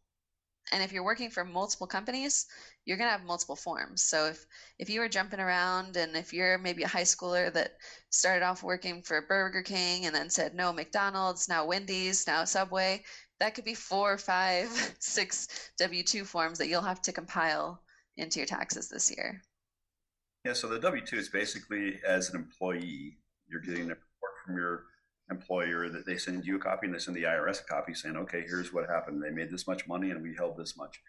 And 0.71 0.83
if 0.83 0.91
you're 0.91 1.03
working 1.03 1.29
for 1.29 1.43
multiple 1.43 1.87
companies, 1.87 2.45
you're 2.85 2.97
going 2.97 3.07
to 3.07 3.17
have 3.17 3.23
multiple 3.23 3.55
forms. 3.55 4.03
So 4.03 4.25
if 4.25 4.45
if 4.77 4.89
you 4.89 4.99
were 4.99 5.09
jumping 5.09 5.39
around 5.39 5.97
and 5.97 6.15
if 6.15 6.33
you're 6.33 6.57
maybe 6.57 6.83
a 6.83 6.87
high 6.87 7.03
schooler 7.03 7.51
that 7.53 7.73
started 8.09 8.45
off 8.45 8.63
working 8.63 9.01
for 9.01 9.21
Burger 9.21 9.63
King 9.63 10.05
and 10.05 10.15
then 10.15 10.29
said 10.29 10.53
no 10.53 10.71
McDonald's, 10.71 11.49
now 11.49 11.65
Wendy's, 11.65 12.27
now 12.27 12.45
Subway, 12.45 13.03
that 13.39 13.55
could 13.55 13.65
be 13.65 13.73
four, 13.73 14.17
five, 14.17 14.69
six 14.99 15.71
W2 15.81 16.25
forms 16.25 16.57
that 16.57 16.67
you'll 16.67 16.81
have 16.81 17.01
to 17.03 17.11
compile 17.11 17.81
into 18.17 18.39
your 18.39 18.47
taxes 18.47 18.89
this 18.89 19.09
year. 19.09 19.41
Yeah, 20.45 20.53
so 20.53 20.67
the 20.67 20.79
W2 20.79 21.13
is 21.13 21.29
basically 21.29 21.99
as 22.07 22.29
an 22.29 22.35
employee, 22.35 23.17
you're 23.47 23.61
getting 23.61 23.83
mm-hmm. 23.83 23.91
a 23.91 23.95
report 23.95 24.33
from 24.45 24.55
your 24.55 24.83
employer 25.31 25.89
that 25.89 26.05
they 26.05 26.17
send 26.17 26.45
you 26.45 26.55
a 26.55 26.59
copy 26.59 26.87
and 26.87 26.95
they 26.95 26.99
send 26.99 27.15
the 27.15 27.23
IRS 27.23 27.61
a 27.61 27.65
copy 27.65 27.93
saying, 27.93 28.15
okay, 28.15 28.43
here's 28.47 28.73
what 28.73 28.89
happened. 28.89 29.21
They 29.21 29.29
made 29.29 29.51
this 29.51 29.67
much 29.67 29.87
money 29.87 30.11
and 30.11 30.21
we 30.21 30.35
held 30.35 30.57
this 30.57 30.77
much. 30.77 30.99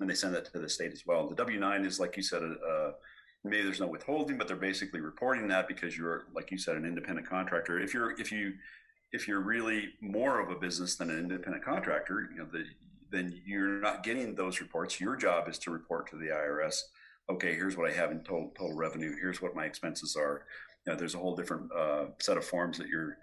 And 0.00 0.08
they 0.08 0.14
send 0.14 0.34
that 0.34 0.50
to 0.52 0.58
the 0.58 0.68
state 0.68 0.92
as 0.92 1.04
well. 1.06 1.28
The 1.28 1.36
W 1.36 1.60
9 1.60 1.84
is, 1.84 2.00
like 2.00 2.16
you 2.16 2.22
said, 2.22 2.42
uh, 2.42 2.92
maybe 3.44 3.62
there's 3.62 3.80
no 3.80 3.86
withholding, 3.86 4.38
but 4.38 4.48
they're 4.48 4.56
basically 4.56 5.00
reporting 5.00 5.48
that 5.48 5.68
because 5.68 5.96
you're, 5.96 6.24
like 6.34 6.50
you 6.50 6.58
said, 6.58 6.76
an 6.76 6.84
independent 6.84 7.28
contractor. 7.28 7.78
If 7.78 7.92
you're, 7.94 8.18
if 8.18 8.32
you, 8.32 8.54
if 9.12 9.28
you're 9.28 9.40
really 9.40 9.90
more 10.00 10.40
of 10.40 10.50
a 10.50 10.58
business 10.58 10.96
than 10.96 11.10
an 11.10 11.18
independent 11.18 11.64
contractor, 11.64 12.28
you 12.32 12.38
know, 12.38 12.48
the, 12.50 12.64
then 13.10 13.40
you're 13.44 13.80
not 13.80 14.02
getting 14.02 14.34
those 14.34 14.60
reports. 14.60 15.00
Your 15.00 15.16
job 15.16 15.48
is 15.48 15.58
to 15.60 15.70
report 15.70 16.08
to 16.10 16.16
the 16.16 16.26
IRS. 16.26 16.80
Okay, 17.28 17.54
here's 17.54 17.76
what 17.76 17.90
I 17.90 17.92
have 17.92 18.10
in 18.10 18.20
total, 18.20 18.52
total 18.56 18.76
revenue. 18.76 19.14
Here's 19.20 19.42
what 19.42 19.54
my 19.54 19.64
expenses 19.64 20.16
are. 20.16 20.44
You 20.86 20.92
know, 20.92 20.98
there's 20.98 21.14
a 21.14 21.18
whole 21.18 21.36
different 21.36 21.70
uh, 21.72 22.06
set 22.18 22.36
of 22.36 22.44
forms 22.44 22.78
that 22.78 22.88
you're 22.88 23.18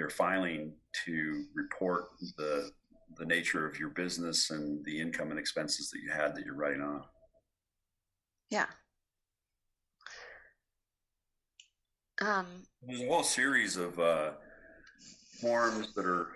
you're 0.00 0.10
filing 0.10 0.72
to 1.04 1.44
report 1.54 2.06
the 2.36 2.70
the 3.16 3.26
nature 3.26 3.66
of 3.66 3.78
your 3.78 3.90
business 3.90 4.50
and 4.50 4.84
the 4.84 5.00
income 5.00 5.30
and 5.30 5.38
expenses 5.38 5.90
that 5.90 6.00
you 6.00 6.10
had 6.10 6.34
that 6.34 6.44
you're 6.44 6.54
writing 6.54 6.80
off. 6.80 7.06
Yeah. 8.50 8.66
Um, 12.22 12.46
There's 12.86 13.02
a 13.02 13.08
whole 13.08 13.24
series 13.24 13.76
of 13.76 13.98
uh, 13.98 14.30
forms 15.40 15.92
that 15.94 16.06
are 16.06 16.28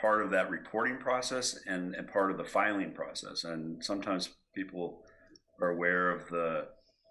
part 0.00 0.22
of 0.22 0.30
that 0.30 0.48
reporting 0.48 0.96
process 0.98 1.58
and, 1.66 1.94
and 1.94 2.06
part 2.06 2.30
of 2.30 2.38
the 2.38 2.44
filing 2.44 2.92
process. 2.92 3.44
And 3.44 3.84
sometimes 3.84 4.30
people 4.54 5.02
are 5.60 5.70
aware 5.70 6.10
of 6.10 6.28
the 6.28 6.68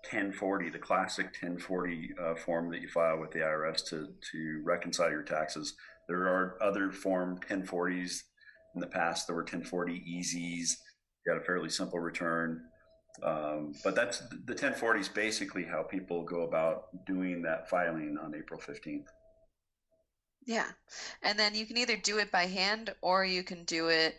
1040, 0.09 0.69
the 0.69 0.79
classic 0.79 1.25
1040 1.25 2.09
uh, 2.19 2.35
form 2.35 2.71
that 2.71 2.81
you 2.81 2.87
file 2.87 3.19
with 3.19 3.31
the 3.31 3.39
IRS 3.39 3.85
to, 3.89 4.07
to 4.31 4.61
reconcile 4.63 5.11
your 5.11 5.23
taxes. 5.23 5.75
There 6.07 6.27
are 6.27 6.57
other 6.61 6.91
form 6.91 7.39
1040s 7.39 8.21
in 8.75 8.81
the 8.81 8.87
past. 8.87 9.27
There 9.27 9.35
were 9.35 9.43
1040 9.43 9.93
easies. 9.93 10.77
You 11.25 11.33
got 11.33 11.41
a 11.41 11.45
fairly 11.45 11.69
simple 11.69 11.99
return. 11.99 12.63
Um, 13.23 13.73
but 13.83 13.95
that's 13.95 14.19
the 14.19 14.53
1040 14.53 14.99
is 14.99 15.09
basically 15.09 15.63
how 15.63 15.83
people 15.83 16.23
go 16.23 16.43
about 16.43 17.05
doing 17.05 17.41
that 17.43 17.69
filing 17.69 18.17
on 18.17 18.33
April 18.35 18.59
15th. 18.59 19.07
Yeah. 20.45 20.67
And 21.21 21.37
then 21.37 21.53
you 21.53 21.65
can 21.65 21.77
either 21.77 21.97
do 21.97 22.17
it 22.17 22.31
by 22.31 22.45
hand 22.45 22.93
or 23.01 23.25
you 23.25 23.43
can 23.43 23.63
do 23.65 23.89
it 23.89 24.15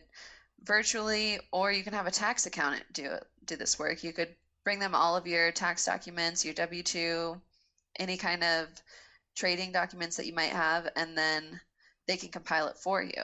virtually 0.62 1.41
or 1.51 1.73
you 1.73 1.83
can 1.83 1.93
have 1.93 2.07
a 2.07 2.12
tax 2.12 2.47
accountant 2.47 2.85
do 2.93 3.05
it 3.07 3.25
do 3.47 3.57
this 3.57 3.79
work. 3.79 4.05
You 4.05 4.12
could 4.12 4.35
bring 4.62 4.79
them 4.79 4.95
all 4.95 5.17
of 5.17 5.27
your 5.27 5.51
tax 5.51 5.85
documents, 5.85 6.45
your 6.45 6.55
W2, 6.55 7.41
any 7.99 8.17
kind 8.17 8.45
of 8.45 8.69
trading 9.35 9.73
documents 9.73 10.17
that 10.17 10.27
you 10.27 10.35
might 10.35 10.51
have 10.51 10.89
and 10.95 11.19
then 11.19 11.61
they 12.09 12.16
can 12.16 12.28
compile 12.28 12.68
it 12.68 12.76
for 12.76 13.02
you. 13.02 13.23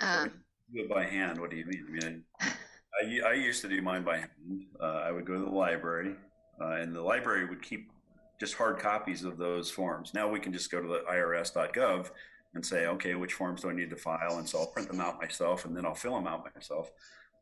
Um, 0.00 0.32
do 0.72 0.82
it 0.82 0.88
by 0.88 1.04
hand. 1.04 1.38
What 1.38 1.50
do 1.50 1.56
you 1.56 1.66
mean? 1.66 1.84
I 1.88 3.04
mean, 3.04 3.22
I, 3.24 3.30
I 3.30 3.32
used 3.34 3.62
to 3.62 3.68
do 3.68 3.80
mine 3.82 4.02
by 4.02 4.18
hand. 4.18 4.30
Uh, 4.80 5.02
I 5.04 5.12
would 5.12 5.26
go 5.26 5.34
to 5.34 5.44
the 5.44 5.50
library, 5.50 6.14
uh, 6.60 6.76
and 6.76 6.94
the 6.94 7.02
library 7.02 7.46
would 7.46 7.62
keep 7.62 7.90
just 8.38 8.54
hard 8.54 8.78
copies 8.78 9.24
of 9.24 9.36
those 9.36 9.70
forms. 9.70 10.14
Now 10.14 10.28
we 10.28 10.40
can 10.40 10.52
just 10.52 10.70
go 10.70 10.80
to 10.80 10.88
the 10.88 11.00
IRS.gov 11.10 12.10
and 12.54 12.64
say, 12.64 12.86
okay, 12.86 13.14
which 13.14 13.34
forms 13.34 13.62
do 13.62 13.70
I 13.70 13.74
need 13.74 13.90
to 13.90 13.96
file? 13.96 14.38
And 14.38 14.48
so 14.48 14.58
I'll 14.58 14.66
print 14.66 14.88
them 14.88 15.00
out 15.00 15.20
myself, 15.20 15.64
and 15.64 15.76
then 15.76 15.84
I'll 15.84 15.94
fill 15.94 16.14
them 16.14 16.26
out 16.26 16.44
myself. 16.54 16.90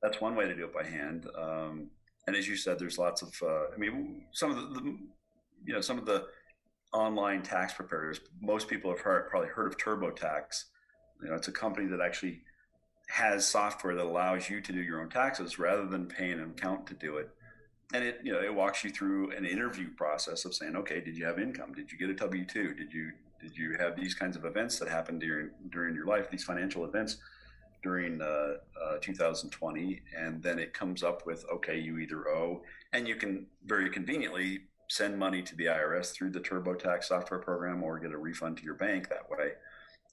That's 0.02 0.20
one 0.20 0.34
way 0.34 0.46
to 0.46 0.54
do 0.54 0.64
it 0.64 0.74
by 0.74 0.84
hand. 0.84 1.26
Um, 1.36 1.88
and 2.26 2.36
as 2.36 2.46
you 2.46 2.56
said, 2.56 2.78
there's 2.78 2.98
lots 2.98 3.22
of. 3.22 3.32
Uh, 3.42 3.74
I 3.74 3.78
mean, 3.78 4.24
some 4.32 4.50
of 4.50 4.56
the, 4.56 4.80
the, 4.80 4.98
you 5.64 5.72
know, 5.72 5.80
some 5.80 5.98
of 5.98 6.04
the 6.04 6.26
online 6.92 7.42
tax 7.42 7.74
preparers. 7.74 8.20
Most 8.40 8.68
people 8.68 8.90
have 8.90 9.00
heard, 9.00 9.28
probably 9.28 9.48
heard 9.48 9.66
of 9.66 9.76
TurboTax. 9.76 10.64
You 11.22 11.28
know, 11.28 11.34
it's 11.34 11.48
a 11.48 11.52
company 11.52 11.86
that 11.88 12.00
actually 12.00 12.42
has 13.08 13.46
software 13.46 13.94
that 13.94 14.04
allows 14.04 14.50
you 14.50 14.60
to 14.60 14.72
do 14.72 14.82
your 14.82 15.00
own 15.00 15.08
taxes 15.08 15.58
rather 15.58 15.86
than 15.86 16.06
paying 16.06 16.32
an 16.32 16.52
accountant 16.56 16.88
to 16.88 16.94
do 16.94 17.16
it. 17.16 17.30
And 17.94 18.04
it, 18.04 18.20
you 18.22 18.32
know, 18.32 18.40
it 18.40 18.54
walks 18.54 18.84
you 18.84 18.90
through 18.90 19.34
an 19.34 19.46
interview 19.46 19.90
process 19.94 20.44
of 20.44 20.54
saying, 20.54 20.76
okay, 20.76 21.00
did 21.00 21.16
you 21.16 21.24
have 21.24 21.38
income? 21.38 21.72
Did 21.72 21.90
you 21.90 21.96
get 21.96 22.10
a 22.10 22.14
W 22.14 22.44
two? 22.44 22.74
Did 22.74 22.92
you 22.92 23.12
did 23.40 23.56
you 23.56 23.76
have 23.78 23.96
these 23.96 24.14
kinds 24.14 24.36
of 24.36 24.44
events 24.44 24.78
that 24.78 24.88
happened 24.88 25.20
during 25.20 25.50
during 25.70 25.94
your 25.94 26.06
life? 26.06 26.30
These 26.30 26.44
financial 26.44 26.84
events 26.84 27.16
during 27.82 28.20
uh, 28.20 28.54
uh, 28.84 28.98
2020, 29.00 30.02
and 30.16 30.42
then 30.42 30.58
it 30.58 30.74
comes 30.74 31.02
up 31.02 31.24
with, 31.24 31.44
okay, 31.52 31.78
you 31.78 31.98
either 31.98 32.28
owe, 32.28 32.60
and 32.92 33.06
you 33.06 33.14
can 33.14 33.46
very 33.64 33.88
conveniently 33.88 34.62
send 34.88 35.18
money 35.18 35.42
to 35.42 35.56
the 35.56 35.66
IRS 35.66 36.12
through 36.12 36.30
the 36.30 36.40
TurboTax 36.40 37.04
software 37.04 37.40
program 37.40 37.82
or 37.82 37.98
get 37.98 38.12
a 38.12 38.18
refund 38.18 38.56
to 38.58 38.64
your 38.64 38.74
bank 38.74 39.08
that 39.08 39.28
way. 39.30 39.52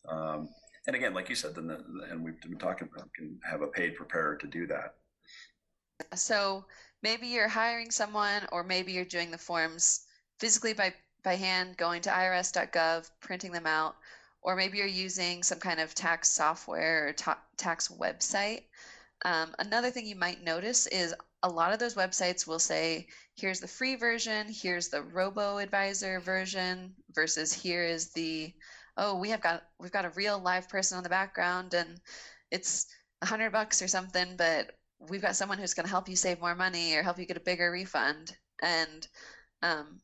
Um, 0.08 0.50
and 0.88 0.96
again, 0.96 1.14
like 1.14 1.30
you 1.30 1.36
said, 1.36 1.56
then 1.56 1.68
the, 1.68 1.84
and 2.10 2.24
we've 2.24 2.40
been 2.42 2.58
talking 2.58 2.90
about, 2.94 3.12
can 3.14 3.40
have 3.50 3.62
a 3.62 3.68
paid 3.68 3.96
preparer 3.96 4.36
to 4.36 4.48
do 4.48 4.68
that. 4.68 4.96
So 6.14 6.66
maybe 7.02 7.28
you're 7.28 7.48
hiring 7.48 7.90
someone, 7.90 8.44
or 8.52 8.64
maybe 8.64 8.92
you're 8.92 9.06
doing 9.06 9.32
the 9.32 9.38
forms 9.38 10.02
physically 10.40 10.74
by 10.74 10.94
by 11.24 11.36
hand, 11.36 11.76
going 11.76 12.02
to 12.04 12.12
irs.gov, 12.12 13.10
printing 13.20 13.52
them 13.52 13.66
out, 13.66 13.96
or 14.44 14.56
maybe 14.56 14.78
you're 14.78 14.86
using 14.86 15.42
some 15.42 15.58
kind 15.58 15.80
of 15.80 15.96
tax 15.96 16.30
software 16.30 17.08
or 17.08 17.14
ta- 17.14 17.42
tax 17.58 17.88
website. 17.88 18.62
Um, 19.24 19.56
another 19.58 19.90
thing 19.90 20.06
you 20.06 20.16
might 20.16 20.44
notice 20.44 20.86
is 20.86 21.16
a 21.46 21.50
lot 21.50 21.72
of 21.72 21.78
those 21.78 21.94
websites 21.94 22.48
will 22.48 22.58
say, 22.60 23.06
here's 23.36 23.60
the 23.60 23.68
free 23.68 23.96
version, 23.96 24.48
here's 24.50 24.90
the 24.90 25.04
robo 25.04 25.60
advisor 25.60 26.20
version, 26.20 26.92
versus 27.14 27.54
here 27.54 27.84
is 27.84 28.12
the, 28.14 28.52
oh, 28.98 29.20
we 29.20 29.30
have 29.30 29.42
got 29.42 29.62
we've 29.80 29.92
got 29.92 30.06
a 30.06 30.10
real 30.16 30.40
live 30.40 30.68
person 30.68 30.98
on 30.98 31.04
the 31.04 31.10
background 31.10 31.76
and 31.76 32.00
it's 32.50 32.88
a 33.22 33.28
hundred 33.28 33.52
bucks 33.52 33.80
or 33.84 33.88
something, 33.88 34.36
but 34.38 34.72
we've 35.10 35.22
got 35.22 35.36
someone 35.36 35.60
who's 35.60 35.76
going 35.76 35.86
to 35.86 35.90
help 35.90 36.10
you 36.10 36.16
save 36.16 36.42
more 36.42 36.56
money 36.56 36.96
or 36.96 37.04
help 37.04 37.20
you 37.20 37.28
get 37.28 37.38
a 37.38 37.42
bigger 37.42 37.70
refund. 37.72 38.36
And 38.64 39.08
um, 39.62 40.00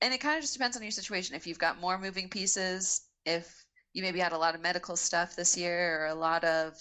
and 0.00 0.14
it 0.14 0.20
kind 0.20 0.36
of 0.36 0.42
just 0.42 0.54
depends 0.54 0.76
on 0.76 0.82
your 0.82 0.92
situation. 0.92 1.34
If 1.34 1.46
you've 1.46 1.58
got 1.58 1.80
more 1.80 1.98
moving 1.98 2.28
pieces, 2.28 3.02
if 3.26 3.64
you 3.94 4.02
maybe 4.02 4.20
had 4.20 4.32
a 4.32 4.38
lot 4.38 4.54
of 4.54 4.60
medical 4.60 4.94
stuff 4.94 5.34
this 5.34 5.56
year 5.56 6.02
or 6.02 6.06
a 6.06 6.14
lot 6.14 6.44
of 6.44 6.74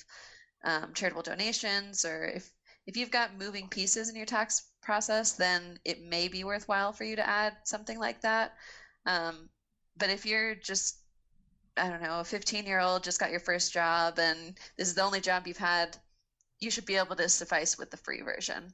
um, 0.63 0.93
charitable 0.93 1.23
donations, 1.23 2.05
or 2.05 2.25
if 2.25 2.51
if 2.89 2.97
you've 2.97 3.11
got 3.11 3.37
moving 3.37 3.67
pieces 3.67 4.09
in 4.09 4.15
your 4.15 4.25
tax 4.25 4.71
process, 4.81 5.33
then 5.33 5.77
it 5.85 6.01
may 6.01 6.27
be 6.27 6.43
worthwhile 6.43 6.91
for 6.91 7.03
you 7.03 7.15
to 7.15 7.29
add 7.29 7.55
something 7.63 7.99
like 7.99 8.19
that. 8.21 8.55
Um, 9.05 9.47
but 9.95 10.09
if 10.09 10.25
you're 10.25 10.55
just, 10.55 10.97
I 11.77 11.87
don't 11.87 12.01
know, 12.01 12.21
a 12.21 12.23
15 12.23 12.65
year 12.65 12.79
old 12.79 13.03
just 13.03 13.19
got 13.19 13.29
your 13.29 13.41
first 13.41 13.71
job 13.71 14.17
and 14.17 14.57
this 14.75 14.87
is 14.87 14.95
the 14.95 15.03
only 15.03 15.21
job 15.21 15.45
you've 15.45 15.55
had, 15.55 15.97
you 16.59 16.71
should 16.71 16.87
be 16.87 16.95
able 16.95 17.15
to 17.17 17.29
suffice 17.29 17.77
with 17.77 17.91
the 17.91 17.97
free 17.97 18.21
version. 18.21 18.73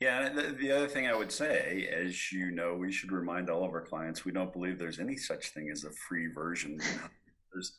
Yeah, 0.00 0.30
the, 0.30 0.56
the 0.58 0.72
other 0.72 0.88
thing 0.88 1.06
I 1.06 1.14
would 1.14 1.30
say, 1.30 1.90
as 1.92 2.32
you 2.32 2.50
know, 2.50 2.76
we 2.76 2.90
should 2.90 3.12
remind 3.12 3.50
all 3.50 3.62
of 3.62 3.72
our 3.72 3.84
clients 3.84 4.24
we 4.24 4.32
don't 4.32 4.54
believe 4.54 4.78
there's 4.78 4.98
any 4.98 5.18
such 5.18 5.50
thing 5.50 5.68
as 5.70 5.84
a 5.84 5.90
free 5.90 6.28
version. 6.28 6.80
there's 7.52 7.74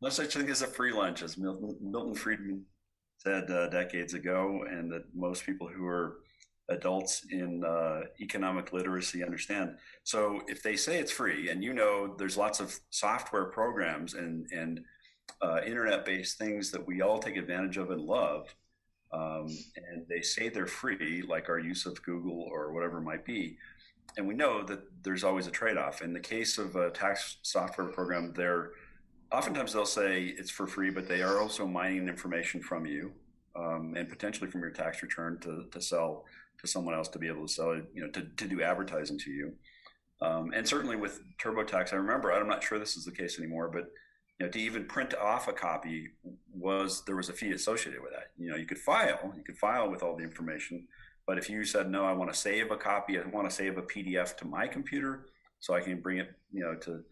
no 0.00 0.08
such 0.08 0.34
thing 0.34 0.48
as 0.48 0.62
a 0.62 0.68
free 0.68 0.92
lunch, 0.92 1.24
as 1.24 1.36
Milton, 1.36 1.76
Milton 1.80 2.14
Friedman 2.14 2.64
said 3.28 3.50
uh, 3.50 3.68
decades 3.68 4.14
ago, 4.14 4.64
and 4.68 4.90
that 4.90 5.04
most 5.14 5.44
people 5.44 5.68
who 5.68 5.86
are 5.86 6.18
adults 6.70 7.24
in 7.30 7.64
uh, 7.64 8.00
economic 8.20 8.72
literacy 8.72 9.24
understand. 9.24 9.76
So 10.04 10.42
if 10.48 10.62
they 10.62 10.76
say 10.76 10.98
it's 10.98 11.12
free, 11.12 11.50
and 11.50 11.62
you 11.62 11.72
know 11.72 12.14
there's 12.18 12.36
lots 12.36 12.60
of 12.60 12.78
software 12.90 13.46
programs 13.46 14.14
and 14.14 14.46
and 14.52 14.80
uh, 15.42 15.60
internet-based 15.66 16.38
things 16.38 16.70
that 16.70 16.86
we 16.86 17.02
all 17.02 17.18
take 17.18 17.36
advantage 17.36 17.76
of 17.76 17.90
and 17.90 18.02
love, 18.02 18.54
um, 19.12 19.46
and 19.76 20.06
they 20.08 20.22
say 20.22 20.48
they're 20.48 20.66
free, 20.66 21.22
like 21.28 21.48
our 21.48 21.58
use 21.58 21.86
of 21.86 22.02
Google 22.02 22.48
or 22.50 22.72
whatever 22.72 23.00
might 23.00 23.24
be. 23.24 23.56
And 24.16 24.26
we 24.26 24.34
know 24.34 24.64
that 24.64 24.80
there's 25.04 25.22
always 25.22 25.46
a 25.46 25.50
trade-off. 25.50 26.02
In 26.02 26.12
the 26.12 26.20
case 26.34 26.58
of 26.58 26.76
a 26.76 26.90
tax 26.90 27.36
software 27.42 27.88
program, 27.88 28.32
they're 28.34 28.70
oftentimes 29.32 29.72
they'll 29.72 29.86
say 29.86 30.24
it's 30.24 30.50
for 30.50 30.66
free, 30.66 30.90
but 30.90 31.08
they 31.08 31.22
are 31.22 31.40
also 31.40 31.66
mining 31.66 32.08
information 32.08 32.60
from 32.60 32.86
you 32.86 33.12
um, 33.56 33.94
and 33.96 34.08
potentially 34.08 34.50
from 34.50 34.60
your 34.60 34.70
tax 34.70 35.02
return 35.02 35.38
to, 35.40 35.64
to 35.70 35.80
sell 35.80 36.24
to 36.60 36.66
someone 36.66 36.94
else 36.94 37.08
to 37.08 37.18
be 37.18 37.28
able 37.28 37.46
to 37.46 37.52
sell 37.52 37.70
it, 37.72 37.84
you 37.94 38.02
know, 38.02 38.10
to, 38.10 38.22
to 38.36 38.48
do 38.48 38.62
advertising 38.62 39.16
to 39.16 39.30
you. 39.30 39.52
Um, 40.20 40.52
and 40.52 40.66
certainly 40.66 40.96
with 40.96 41.20
TurboTax, 41.40 41.92
I 41.92 41.96
remember, 41.96 42.32
I'm 42.32 42.48
not 42.48 42.64
sure 42.64 42.80
this 42.80 42.96
is 42.96 43.04
the 43.04 43.12
case 43.12 43.38
anymore, 43.38 43.68
but 43.68 43.90
you 44.38 44.46
know, 44.46 44.50
to 44.50 44.58
even 44.58 44.84
print 44.84 45.14
off 45.14 45.48
a 45.48 45.52
copy 45.52 46.08
was 46.52 47.04
there 47.04 47.16
was 47.16 47.28
a 47.28 47.32
fee 47.32 47.52
associated 47.52 48.02
with 48.02 48.12
that. 48.12 48.30
You 48.36 48.50
know, 48.50 48.56
you 48.56 48.66
could 48.66 48.78
file, 48.78 49.32
you 49.36 49.42
could 49.44 49.56
file 49.56 49.90
with 49.90 50.02
all 50.02 50.16
the 50.16 50.24
information, 50.24 50.86
but 51.26 51.38
if 51.38 51.48
you 51.48 51.64
said 51.64 51.90
no, 51.90 52.04
I 52.04 52.12
want 52.12 52.32
to 52.32 52.38
save 52.38 52.70
a 52.70 52.76
copy, 52.76 53.18
I 53.18 53.26
want 53.26 53.48
to 53.48 53.54
save 53.54 53.78
a 53.78 53.82
PDF 53.82 54.36
to 54.38 54.46
my 54.46 54.66
computer 54.66 55.26
so 55.60 55.74
I 55.74 55.80
can 55.80 56.00
bring 56.00 56.18
it, 56.18 56.30
you 56.52 56.62
know, 56.62 56.74
to 56.76 57.04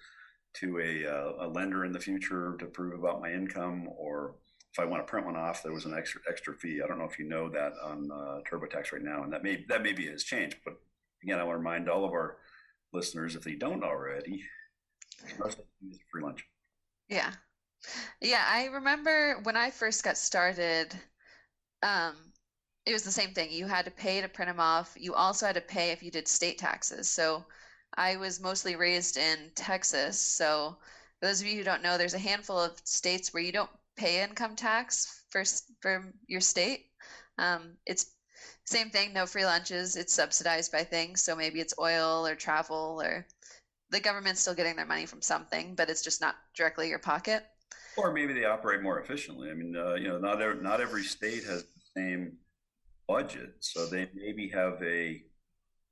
to 0.61 0.79
a, 0.81 1.07
uh, 1.07 1.47
a 1.47 1.49
lender 1.49 1.85
in 1.85 1.93
the 1.93 2.01
future 2.01 2.57
to 2.59 2.67
prove 2.67 2.99
about 2.99 3.21
my 3.21 3.33
income, 3.33 3.89
or 3.97 4.35
if 4.73 4.79
I 4.79 4.85
want 4.85 5.07
to 5.07 5.11
print 5.11 5.27
one 5.27 5.37
off, 5.37 5.63
there 5.63 5.73
was 5.73 5.85
an 5.85 5.95
extra 5.95 6.21
extra 6.29 6.55
fee. 6.55 6.81
I 6.83 6.87
don't 6.87 6.99
know 6.99 7.05
if 7.05 7.19
you 7.19 7.27
know 7.27 7.49
that 7.51 7.73
on 7.83 8.11
uh, 8.11 8.41
TurboTax 8.51 8.93
right 8.93 9.03
now, 9.03 9.23
and 9.23 9.33
that 9.33 9.43
may 9.43 9.65
that 9.69 9.83
maybe 9.83 10.07
has 10.09 10.25
changed. 10.25 10.57
But 10.65 10.75
again, 11.23 11.39
I 11.39 11.45
want 11.45 11.55
to 11.55 11.59
remind 11.59 11.89
all 11.89 12.05
of 12.05 12.13
our 12.13 12.37
listeners 12.93 13.37
if 13.37 13.43
they 13.43 13.55
don't 13.55 13.85
already, 13.85 14.43
free 16.11 16.23
lunch. 16.23 16.45
Yeah. 17.09 17.33
Yeah, 18.21 18.45
I 18.49 18.67
remember 18.67 19.41
when 19.43 19.57
I 19.57 19.71
first 19.71 20.03
got 20.03 20.17
started, 20.17 20.95
um, 21.83 22.15
it 22.85 22.93
was 22.93 23.03
the 23.03 23.11
same 23.11 23.31
thing. 23.31 23.51
You 23.51 23.67
had 23.67 23.85
to 23.85 23.91
pay 23.91 24.21
to 24.21 24.29
print 24.29 24.51
them 24.51 24.61
off. 24.61 24.95
You 24.99 25.15
also 25.15 25.47
had 25.47 25.55
to 25.57 25.61
pay 25.61 25.91
if 25.91 26.03
you 26.03 26.11
did 26.11 26.27
state 26.27 26.59
taxes. 26.59 27.09
So 27.09 27.45
I 27.97 28.17
was 28.17 28.41
mostly 28.41 28.77
raised 28.77 29.17
in 29.17 29.51
Texas. 29.55 30.21
So 30.21 30.77
those 31.23 31.41
of 31.41 31.47
you 31.47 31.57
who 31.57 31.65
don't 31.65 31.83
know, 31.83 31.97
there's 31.97 32.15
a 32.15 32.19
handful 32.19 32.59
of 32.59 32.79
states 32.85 33.33
where 33.33 33.43
you 33.43 33.53
don't 33.53 33.71
pay 33.97 34.23
income 34.23 34.55
tax 34.57 35.25
for, 35.31 35.45
for 35.81 36.13
your 36.27 36.41
state. 36.41 36.87
Um, 37.39 37.77
it's 37.87 38.13
same 38.65 38.91
thing, 38.91 39.13
no 39.13 39.27
free 39.27 39.45
lunches. 39.45 39.97
It's 39.97 40.13
subsidized 40.13 40.73
by 40.73 40.85
things. 40.85 41.23
So 41.23 41.35
maybe 41.35 41.61
it's 41.61 41.75
oil 41.79 42.27
or 42.27 42.35
travel 42.35 43.01
or 43.03 43.27
the 43.91 44.01
government's 44.01 44.41
still 44.41 44.55
getting 44.55 44.77
their 44.77 44.87
money 44.87 45.07
from 45.07 45.23
something, 45.23 45.75
but 45.75 45.89
it's 45.89 46.03
just 46.03 46.21
not 46.21 46.35
directly 46.55 46.89
your 46.89 46.99
pocket. 46.99 47.45
Or 47.97 48.13
maybe 48.13 48.33
they 48.33 48.45
operate 48.45 48.83
more 48.83 49.01
efficiently. 49.01 49.51
I 49.51 49.55
mean, 49.55 49.75
uh, 49.77 49.95
you 49.95 50.09
know, 50.09 50.19
not 50.19 50.43
every, 50.43 50.63
not 50.63 50.81
every 50.81 51.05
state 51.05 51.45
has 51.45 51.63
the 51.63 51.81
same 51.97 52.33
budget, 53.09 53.55
so 53.61 53.87
they 53.87 54.09
maybe 54.15 54.49
have 54.49 54.83
a 54.83 55.23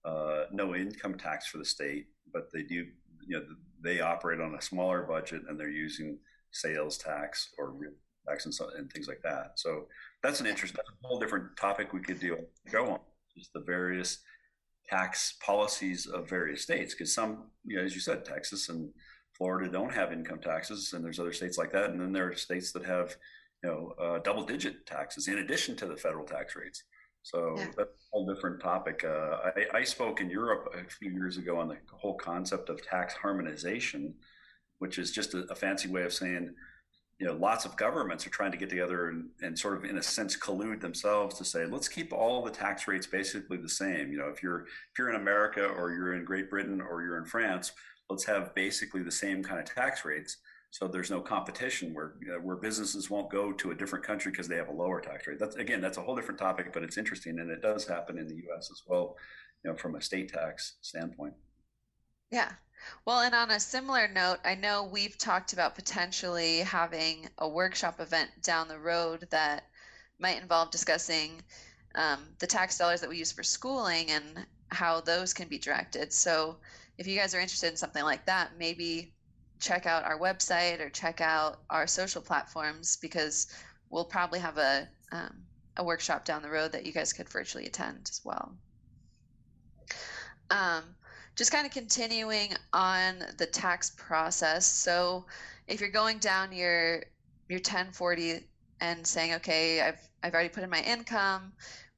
uh, 0.05 0.45
no 0.53 0.75
income 0.75 1.17
tax 1.17 1.47
for 1.47 1.59
the 1.59 1.65
state, 1.65 2.07
but 2.33 2.51
they 2.53 2.63
do, 2.63 2.87
you 3.27 3.39
know, 3.39 3.45
they 3.81 4.01
operate 4.01 4.41
on 4.41 4.55
a 4.55 4.63
smaller 4.63 5.03
budget 5.03 5.43
and 5.49 5.59
they're 5.59 5.69
using 5.69 6.19
sales 6.51 6.99
tax 6.99 7.51
or 7.59 7.75
tax 8.27 8.45
and, 8.45 8.55
so, 8.55 8.71
and 8.77 8.93
things 8.93 9.09
like 9.09 9.23
that. 9.23 9.53
So 9.57 9.87
that's 10.23 10.41
an 10.41 10.47
interesting, 10.47 10.77
that's 10.77 10.97
a 11.03 11.07
whole 11.07 11.19
different 11.19 11.57
topic 11.57 11.93
we 11.93 12.01
could 12.01 12.21
do 12.21 12.39
go 12.71 12.93
on. 12.93 13.01
Just 13.37 13.53
the 13.53 13.61
various 13.61 14.19
tax 14.89 15.35
policies 15.45 16.07
of 16.07 16.29
various 16.29 16.63
states 16.63 16.95
because 16.95 17.13
some, 17.13 17.51
you 17.65 17.77
know, 17.77 17.83
as 17.83 17.95
you 17.95 18.01
said, 18.01 18.25
Texas 18.25 18.69
and 18.69 18.91
Florida 19.33 19.69
don't 19.69 19.93
have 19.93 20.13
income 20.13 20.39
taxes, 20.39 20.93
and 20.93 21.05
there's 21.05 21.19
other 21.19 21.33
states 21.33 21.59
like 21.59 21.73
that, 21.73 21.91
and 21.91 22.01
then 22.01 22.13
there 22.13 22.29
are 22.29 22.37
states 22.37 22.71
that 22.73 22.85
have, 22.85 23.17
you 23.65 23.69
know, 23.69 23.95
uh, 24.01 24.19
double-digit 24.21 24.87
taxes 24.87 25.27
in 25.27 25.39
addition 25.39 25.75
to 25.75 25.87
the 25.87 25.97
federal 25.97 26.25
tax 26.25 26.55
rates. 26.55 26.85
So 27.25 27.55
yeah. 27.57 27.67
that's 27.77 27.89
a 27.89 28.11
whole 28.13 28.27
different 28.27 28.61
topic. 28.61 29.03
Uh, 29.05 29.51
I, 29.57 29.79
I, 29.79 29.85
spoke 29.85 30.21
in 30.21 30.29
Europe 30.29 30.73
a 30.75 30.89
few 30.89 31.11
years 31.11 31.39
ago 31.39 31.59
on 31.59 31.69
the 31.69 31.79
whole 31.91 32.15
concept 32.15 32.69
of 32.69 32.87
tax 32.87 33.15
harmonization, 33.15 34.15
which 34.79 34.99
is 34.99 35.11
just 35.11 35.33
a, 35.33 35.39
a 35.51 35.55
fancy 35.55 35.89
way 35.89 36.03
of 36.03 36.13
saying 36.13 36.55
you 37.19 37.27
know, 37.27 37.35
lots 37.35 37.65
of 37.65 37.77
governments 37.77 38.27
are 38.27 38.31
trying 38.31 38.51
to 38.51 38.57
get 38.57 38.69
together 38.69 39.09
and, 39.09 39.29
and 39.41 39.59
sort 39.59 39.77
of, 39.77 39.85
in 39.85 39.99
a 39.99 40.03
sense, 40.03 40.37
collude 40.37 40.81
themselves 40.81 41.39
to 41.39 41.45
say, 41.45 41.65
let's 41.65 41.89
keep 41.89 42.13
all 42.13 42.43
the 42.43 42.51
tax 42.51 42.89
rates 42.89 43.07
basically 43.07 43.57
the 43.57 43.69
same. 43.69 44.11
You 44.11 44.19
know, 44.19 44.29
if 44.29 44.43
you're 44.43 44.63
if 44.63 44.99
you're 44.99 45.11
in 45.11 45.21
America 45.21 45.65
or 45.65 45.93
you're 45.93 46.15
in 46.15 46.25
Great 46.25 46.51
Britain 46.51 46.81
or 46.81 47.03
you're 47.03 47.19
in 47.19 47.25
France, 47.25 47.73
let's 48.11 48.25
have 48.25 48.55
basically 48.55 49.03
the 49.03 49.13
same 49.13 49.43
kind 49.43 49.61
of 49.61 49.65
tax 49.65 50.05
rates. 50.05 50.39
So 50.75 50.89
there's 50.89 51.09
no 51.09 51.21
competition 51.21 51.95
where 51.95 52.15
you 52.21 52.33
know, 52.33 52.41
where 52.41 52.57
businesses 52.57 53.09
won't 53.09 53.31
go 53.31 53.53
to 53.53 53.71
a 53.71 53.75
different 53.77 54.05
country 54.05 54.33
because 54.33 54.49
they 54.49 54.57
have 54.57 54.67
a 54.67 54.73
lower 54.73 55.01
tax 55.01 55.25
rate. 55.25 55.39
That's 55.39 55.55
again, 55.55 55.81
that's 55.81 55.99
a 55.99 56.03
whole 56.03 56.17
different 56.17 56.41
topic, 56.41 56.73
but 56.73 56.83
it's 56.83 56.99
interesting, 56.99 57.39
and 57.39 57.49
it 57.49 57.63
does 57.63 57.87
happen 57.87 58.19
in 58.19 58.27
the 58.27 58.35
U.S. 58.49 58.71
as 58.73 58.83
well, 58.85 59.17
you 59.63 59.71
know, 59.71 59.77
from 59.77 59.95
a 59.95 60.01
state 60.01 60.33
tax 60.33 60.79
standpoint. 60.81 61.35
Yeah, 62.33 62.51
well, 63.07 63.21
and 63.21 63.37
on 63.37 63.53
a 63.53 63.61
similar 63.61 64.09
note, 64.09 64.39
I 64.45 64.57
know 64.57 64.83
we've 64.83 65.17
talked 65.17 65.53
about 65.53 65.77
potentially 65.77 66.59
having 66.59 67.29
a 67.39 67.49
workshop 67.49 68.01
event 68.01 68.31
down 68.43 68.67
the 68.67 68.81
road 68.81 69.29
that 69.31 69.69
might 70.19 70.43
involve 70.43 70.73
discussing 70.73 71.41
um, 71.95 72.19
the 72.41 72.49
tax 72.49 72.77
dollars 72.79 73.01
that 73.01 73.09
we 73.09 73.19
use 73.19 73.31
for 73.31 73.45
schooling 73.45 74.11
and 74.11 74.45
how 74.71 75.01
those 75.01 75.35
can 75.35 75.47
be 75.47 75.59
directed. 75.59 76.13
So, 76.13 76.57
if 76.99 77.07
you 77.07 77.17
guys 77.17 77.33
are 77.33 77.41
interested 77.41 77.71
in 77.71 77.77
something 77.77 78.03
like 78.03 78.27
that, 78.27 78.59
maybe 78.59 79.14
check 79.65 79.87
out 79.87 80.05
our 80.05 80.19
website 80.19 80.81
or 80.81 80.91
check 80.91 81.21
out 81.21 81.61
our 81.71 81.87
social 81.87 82.21
platforms 82.21 82.97
because 82.97 83.47
we'll 83.89 84.05
probably 84.05 84.39
have 84.39 84.59
a 84.59 84.87
um, 85.11 85.35
a 85.77 85.85
workshop 85.85 86.25
down 86.25 86.43
the 86.43 86.51
road 86.51 86.73
that 86.73 86.85
you 86.87 86.93
guys 86.93 87.13
could 87.13 87.29
virtually 87.29 87.67
attend 87.67 88.09
as 88.11 88.21
well. 88.25 88.55
Um, 90.51 90.85
just 91.35 91.51
kind 91.51 91.67
of 91.67 91.73
continuing 91.73 92.51
on 92.73 93.25
the 93.39 93.47
tax 93.47 93.93
process. 93.97 94.67
So 94.67 95.27
if 95.67 95.81
you're 95.81 95.91
going 95.91 96.19
down 96.19 96.53
your 96.53 97.05
your 97.49 97.59
1040 97.59 98.47
and 98.81 99.07
saying, 99.07 99.35
okay, 99.35 99.81
I've 99.81 100.01
I've 100.23 100.35
already 100.35 100.51
put 100.51 100.63
in 100.63 100.71
my 100.71 100.83
income, 100.83 101.53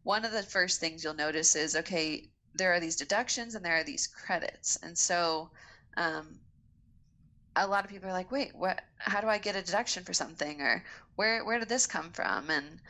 one 0.04 0.24
of 0.24 0.32
the 0.32 0.42
first 0.42 0.80
things 0.80 1.02
you'll 1.02 1.14
notice 1.14 1.56
is, 1.56 1.76
okay, 1.76 2.30
there 2.54 2.72
are 2.72 2.80
these 2.80 2.96
deductions 2.96 3.54
and 3.54 3.64
there 3.64 3.76
are 3.76 3.84
these 3.84 4.06
credits, 4.06 4.78
and 4.82 4.96
so 4.96 5.50
um, 5.96 6.38
a 7.56 7.66
lot 7.66 7.84
of 7.84 7.90
people 7.90 8.08
are 8.08 8.12
like, 8.12 8.30
wait, 8.30 8.54
what? 8.54 8.82
How 8.98 9.20
do 9.20 9.28
I 9.28 9.38
get 9.38 9.56
a 9.56 9.62
deduction 9.62 10.04
for 10.04 10.12
something, 10.14 10.60
or 10.60 10.84
where 11.16 11.44
where 11.44 11.58
did 11.58 11.68
this 11.68 11.86
come 11.86 12.12
from? 12.12 12.50
And 12.50 12.80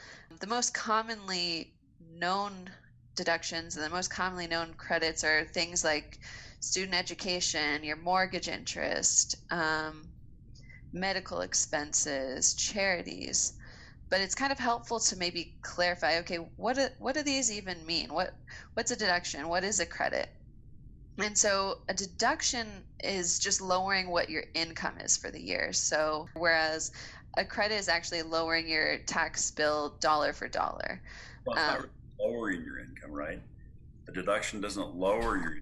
the 0.40 0.46
most 0.46 0.74
commonly 0.74 1.74
known 2.00 2.70
deductions 3.16 3.76
and 3.76 3.84
the 3.84 3.90
most 3.90 4.10
commonly 4.10 4.46
known 4.46 4.74
credits 4.74 5.24
are 5.24 5.44
things 5.46 5.84
like 5.84 6.18
student 6.60 6.94
education, 6.94 7.84
your 7.84 7.96
mortgage 7.96 8.48
interest, 8.48 9.36
um, 9.50 10.12
medical 10.92 11.42
expenses, 11.42 12.54
charities. 12.54 13.54
But 14.10 14.20
it's 14.20 14.34
kind 14.36 14.52
of 14.52 14.58
helpful 14.58 15.00
to 15.00 15.16
maybe 15.16 15.58
clarify, 15.62 16.18
okay, 16.18 16.38
what 16.56 16.76
do, 16.76 16.88
what 16.98 17.14
do 17.14 17.22
these 17.24 17.50
even 17.52 17.86
mean? 17.86 18.12
What 18.12 18.38
what's 18.74 18.90
a 18.92 18.96
deduction? 18.96 19.48
What 19.48 19.64
is 19.64 19.80
a 19.80 19.86
credit? 19.86 20.35
And 21.18 21.36
so 21.36 21.78
a 21.88 21.94
deduction 21.94 22.66
is 23.02 23.38
just 23.38 23.60
lowering 23.60 24.10
what 24.10 24.28
your 24.28 24.44
income 24.54 24.98
is 25.00 25.16
for 25.16 25.30
the 25.30 25.40
year. 25.40 25.72
So 25.72 26.28
whereas 26.34 26.92
a 27.36 27.44
credit 27.44 27.76
is 27.76 27.88
actually 27.88 28.22
lowering 28.22 28.68
your 28.68 28.98
tax 28.98 29.50
bill 29.50 29.96
dollar 30.00 30.32
for 30.32 30.48
dollar. 30.48 31.00
Well, 31.46 31.56
it's 31.56 31.68
um, 31.68 31.76
not 31.78 31.88
lowering 32.20 32.62
your 32.64 32.80
income, 32.80 33.12
right? 33.12 33.40
The 34.06 34.12
deduction 34.12 34.60
doesn't 34.60 34.94
lower 34.94 35.36
your 35.36 35.58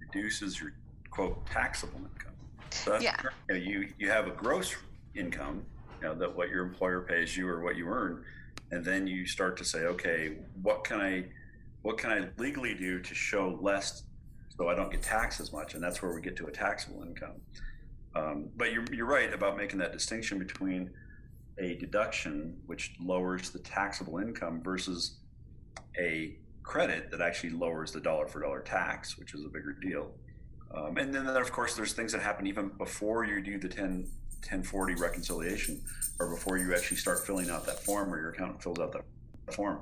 reduces 0.00 0.60
your 0.60 0.72
quote 1.10 1.46
taxable 1.46 1.98
income. 1.98 2.32
So 2.70 2.98
yeah. 2.98 3.20
You, 3.48 3.54
know, 3.54 3.60
you 3.60 3.88
you 3.98 4.10
have 4.10 4.26
a 4.26 4.30
gross 4.30 4.74
income, 5.14 5.64
you 6.00 6.08
know, 6.08 6.14
that 6.14 6.34
what 6.34 6.48
your 6.48 6.64
employer 6.64 7.00
pays 7.00 7.36
you 7.36 7.48
or 7.48 7.62
what 7.62 7.76
you 7.76 7.88
earn, 7.88 8.24
and 8.70 8.84
then 8.84 9.06
you 9.06 9.26
start 9.26 9.56
to 9.58 9.64
say, 9.64 9.80
okay, 9.80 10.36
what 10.62 10.84
can 10.84 11.00
I 11.00 11.24
what 11.82 11.98
can 11.98 12.10
I 12.10 12.28
legally 12.36 12.74
do 12.74 13.00
to 13.00 13.14
show 13.14 13.58
less 13.60 14.02
so 14.58 14.68
I 14.68 14.74
don't 14.74 14.90
get 14.90 15.02
taxed 15.02 15.40
as 15.40 15.52
much? 15.52 15.74
And 15.74 15.82
that's 15.82 16.02
where 16.02 16.12
we 16.12 16.20
get 16.20 16.36
to 16.36 16.46
a 16.46 16.50
taxable 16.50 17.02
income. 17.02 17.36
Um, 18.14 18.48
but 18.56 18.72
you're, 18.72 18.84
you're 18.92 19.06
right 19.06 19.32
about 19.32 19.56
making 19.56 19.78
that 19.78 19.92
distinction 19.92 20.38
between 20.38 20.90
a 21.58 21.76
deduction, 21.76 22.56
which 22.66 22.94
lowers 23.00 23.50
the 23.50 23.60
taxable 23.60 24.18
income, 24.18 24.60
versus 24.62 25.18
a 25.98 26.36
credit 26.62 27.10
that 27.10 27.20
actually 27.20 27.50
lowers 27.50 27.92
the 27.92 28.00
dollar 28.00 28.26
for 28.26 28.40
dollar 28.40 28.60
tax, 28.60 29.16
which 29.16 29.34
is 29.34 29.44
a 29.44 29.48
bigger 29.48 29.72
deal. 29.72 30.12
Um, 30.74 30.98
and 30.98 31.14
then, 31.14 31.26
of 31.26 31.52
course, 31.52 31.74
there's 31.74 31.92
things 31.92 32.12
that 32.12 32.20
happen 32.20 32.46
even 32.46 32.68
before 32.76 33.24
you 33.24 33.40
do 33.40 33.58
the 33.58 33.68
10, 33.68 34.06
1040 34.42 34.94
reconciliation 34.96 35.80
or 36.18 36.28
before 36.28 36.58
you 36.58 36.74
actually 36.74 36.98
start 36.98 37.26
filling 37.26 37.48
out 37.48 37.64
that 37.66 37.80
form 37.80 38.12
or 38.12 38.20
your 38.20 38.30
accountant 38.30 38.62
fills 38.62 38.78
out 38.78 38.92
that 38.92 39.54
form. 39.54 39.80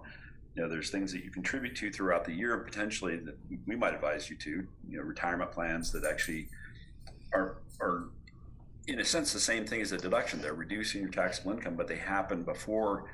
You 0.56 0.62
know, 0.62 0.68
there's 0.68 0.90
things 0.90 1.12
that 1.12 1.22
you 1.22 1.30
contribute 1.30 1.76
to 1.76 1.92
throughout 1.92 2.24
the 2.24 2.32
year 2.32 2.56
potentially 2.58 3.16
that 3.16 3.36
we 3.66 3.76
might 3.76 3.94
advise 3.94 4.30
you 4.30 4.36
to, 4.36 4.66
you 4.88 4.96
know, 4.96 5.02
retirement 5.02 5.52
plans 5.52 5.92
that 5.92 6.04
actually 6.04 6.48
are, 7.34 7.58
are 7.80 8.08
in 8.86 9.00
a 9.00 9.04
sense 9.04 9.32
the 9.32 9.40
same 9.40 9.66
thing 9.66 9.82
as 9.82 9.92
a 9.92 9.98
deduction. 9.98 10.40
They're 10.40 10.54
reducing 10.54 11.02
your 11.02 11.10
taxable 11.10 11.52
income, 11.52 11.76
but 11.76 11.88
they 11.88 11.96
happen 11.96 12.42
before 12.42 13.04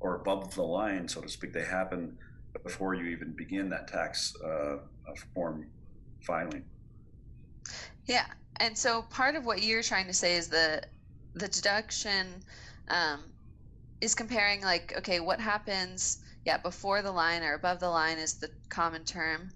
or 0.00 0.16
above 0.16 0.54
the 0.54 0.62
line, 0.62 1.06
so 1.06 1.20
to 1.20 1.28
speak. 1.28 1.52
They 1.52 1.64
happen 1.64 2.16
before 2.64 2.94
you 2.94 3.06
even 3.06 3.32
begin 3.32 3.68
that 3.70 3.88
tax 3.88 4.34
uh, 4.44 4.78
form 5.34 5.66
filing. 6.20 6.64
Yeah, 8.06 8.26
and 8.56 8.76
so 8.76 9.02
part 9.02 9.34
of 9.34 9.44
what 9.44 9.62
you're 9.62 9.82
trying 9.82 10.06
to 10.06 10.12
say 10.12 10.36
is 10.36 10.48
the 10.48 10.82
the 11.34 11.48
deduction 11.48 12.26
um, 12.88 13.20
is 14.00 14.14
comparing 14.14 14.62
like 14.62 14.94
okay, 14.98 15.20
what 15.20 15.40
happens? 15.40 16.18
Yeah, 16.44 16.58
before 16.58 17.02
the 17.02 17.12
line 17.12 17.42
or 17.42 17.54
above 17.54 17.80
the 17.80 17.90
line 17.90 18.18
is 18.18 18.34
the 18.34 18.50
common 18.68 19.04
term, 19.04 19.50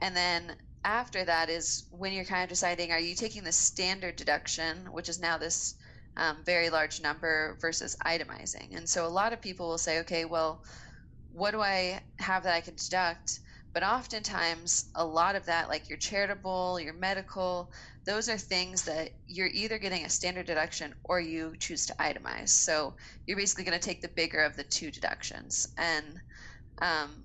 and 0.00 0.16
then 0.16 0.56
after 0.84 1.24
that 1.24 1.50
is 1.50 1.84
when 1.90 2.12
you're 2.12 2.24
kind 2.24 2.44
of 2.44 2.48
deciding 2.48 2.92
are 2.92 3.00
you 3.00 3.14
taking 3.14 3.44
the 3.44 3.52
standard 3.52 4.16
deduction, 4.16 4.76
which 4.92 5.08
is 5.08 5.20
now 5.20 5.36
this 5.38 5.74
um, 6.16 6.38
very 6.44 6.70
large 6.70 7.00
number 7.00 7.56
versus 7.60 7.96
itemizing. 8.04 8.76
And 8.76 8.88
so 8.88 9.06
a 9.06 9.08
lot 9.08 9.32
of 9.32 9.40
people 9.40 9.68
will 9.68 9.78
say, 9.78 10.00
okay, 10.00 10.24
well, 10.24 10.62
what 11.32 11.52
do 11.52 11.60
I 11.60 12.00
have 12.18 12.42
that 12.42 12.54
I 12.54 12.60
can 12.60 12.74
deduct? 12.74 13.40
But 13.72 13.82
oftentimes, 13.84 14.86
a 14.94 15.04
lot 15.04 15.36
of 15.36 15.44
that, 15.46 15.68
like 15.68 15.88
your 15.88 15.98
charitable, 15.98 16.80
your 16.80 16.94
medical, 16.94 17.70
those 18.08 18.30
are 18.30 18.38
things 18.38 18.84
that 18.84 19.10
you're 19.26 19.50
either 19.52 19.76
getting 19.76 20.06
a 20.06 20.08
standard 20.08 20.46
deduction 20.46 20.94
or 21.04 21.20
you 21.20 21.54
choose 21.60 21.84
to 21.84 21.92
itemize. 22.00 22.48
So 22.48 22.94
you're 23.26 23.36
basically 23.36 23.64
going 23.64 23.78
to 23.78 23.86
take 23.86 24.00
the 24.00 24.08
bigger 24.08 24.42
of 24.42 24.56
the 24.56 24.62
two 24.64 24.90
deductions. 24.90 25.68
And 25.76 26.18
um, 26.80 27.22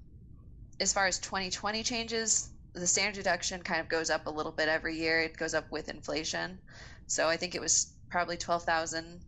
as 0.81 0.91
far 0.91 1.07
as 1.07 1.19
2020 1.19 1.83
changes, 1.83 2.49
the 2.73 2.85
standard 2.85 3.15
deduction 3.15 3.61
kind 3.61 3.79
of 3.79 3.87
goes 3.87 4.09
up 4.09 4.27
a 4.27 4.29
little 4.29 4.51
bit 4.51 4.67
every 4.67 4.97
year. 4.97 5.21
It 5.21 5.37
goes 5.37 5.53
up 5.53 5.71
with 5.71 5.87
inflation. 5.87 6.59
So 7.07 7.29
I 7.29 7.37
think 7.37 7.55
it 7.55 7.61
was 7.61 7.93
probably 8.09 8.35
12,000 8.35 9.21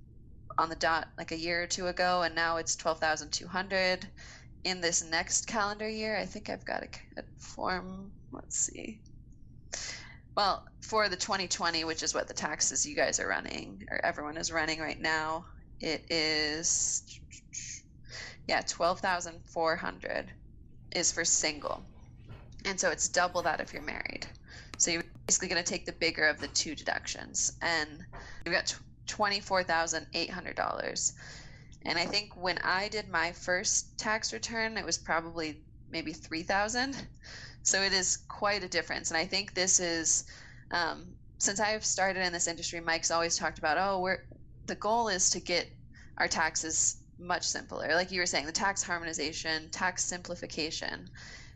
on 0.57 0.67
the 0.67 0.75
dot 0.75 1.07
like 1.17 1.31
a 1.31 1.37
year 1.37 1.63
or 1.63 1.67
two 1.67 1.87
ago, 1.87 2.23
and 2.23 2.35
now 2.35 2.57
it's 2.57 2.75
12,200 2.75 4.05
in 4.65 4.81
this 4.81 5.05
next 5.05 5.47
calendar 5.47 5.87
year. 5.87 6.17
I 6.17 6.25
think 6.25 6.49
I've 6.49 6.65
got 6.65 6.83
a, 6.83 7.21
a 7.21 7.23
form. 7.37 8.11
Let's 8.33 8.57
see. 8.57 8.99
Well, 10.35 10.67
for 10.81 11.07
the 11.07 11.15
2020, 11.15 11.85
which 11.85 12.03
is 12.03 12.13
what 12.13 12.27
the 12.27 12.33
taxes 12.33 12.85
you 12.85 12.95
guys 12.95 13.19
are 13.19 13.27
running, 13.27 13.87
or 13.89 14.03
everyone 14.03 14.37
is 14.37 14.51
running 14.51 14.79
right 14.79 14.99
now, 14.99 15.45
it 15.79 16.05
is, 16.11 17.19
yeah, 18.47 18.61
12,400 18.67 20.31
is 20.93 21.11
for 21.11 21.23
single. 21.23 21.81
And 22.65 22.79
so 22.79 22.89
it's 22.89 23.07
double 23.07 23.41
that 23.43 23.61
if 23.61 23.71
you're 23.71 23.81
married. 23.81 24.25
So 24.77 24.91
you're 24.91 25.03
basically 25.27 25.47
going 25.47 25.63
to 25.63 25.69
take 25.69 25.85
the 25.85 25.93
bigger 25.93 26.27
of 26.27 26.41
the 26.41 26.47
two 26.49 26.75
deductions. 26.75 27.53
And 27.61 28.03
you've 28.45 28.53
got 28.53 28.75
$24,800. 29.07 31.13
And 31.83 31.97
I 31.97 32.05
think 32.05 32.35
when 32.35 32.57
I 32.59 32.89
did 32.89 33.09
my 33.09 33.31
first 33.31 33.97
tax 33.97 34.33
return, 34.33 34.77
it 34.77 34.85
was 34.85 34.97
probably 34.97 35.61
maybe 35.91 36.11
3000 36.11 37.07
So 37.65 37.81
it 37.81 37.93
is 37.93 38.19
quite 38.27 38.63
a 38.63 38.67
difference. 38.67 39.09
And 39.09 39.17
I 39.17 39.25
think 39.25 39.55
this 39.55 39.79
is, 39.79 40.25
um, 40.69 41.07
since 41.39 41.59
I've 41.59 41.83
started 41.83 42.23
in 42.23 42.31
this 42.31 42.47
industry, 42.47 42.79
Mike's 42.79 43.09
always 43.09 43.35
talked 43.35 43.57
about, 43.57 43.77
oh, 43.79 43.99
we're, 44.01 44.19
the 44.67 44.75
goal 44.75 45.07
is 45.07 45.31
to 45.31 45.39
get 45.39 45.67
our 46.19 46.27
taxes 46.27 46.97
much 47.17 47.43
simpler. 47.43 47.95
Like 47.95 48.11
you 48.11 48.19
were 48.19 48.27
saying, 48.27 48.45
the 48.45 48.51
tax 48.51 48.83
harmonization, 48.83 49.69
tax 49.71 50.05
simplification. 50.05 51.09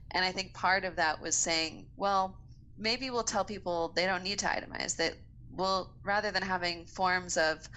And 0.09 0.25
I 0.25 0.31
think 0.31 0.51
part 0.55 0.83
of 0.83 0.95
that 0.95 1.21
was 1.21 1.35
saying, 1.35 1.85
well, 1.95 2.35
maybe 2.75 3.11
we'll 3.11 3.23
tell 3.23 3.45
people 3.45 3.93
they 3.95 4.07
don't 4.07 4.23
need 4.23 4.39
to 4.39 4.47
itemize 4.47 4.95
that 4.95 5.13
we'll 5.51 5.91
rather 6.03 6.31
than 6.31 6.41
having 6.41 6.87
forms 6.87 7.37
of 7.37 7.69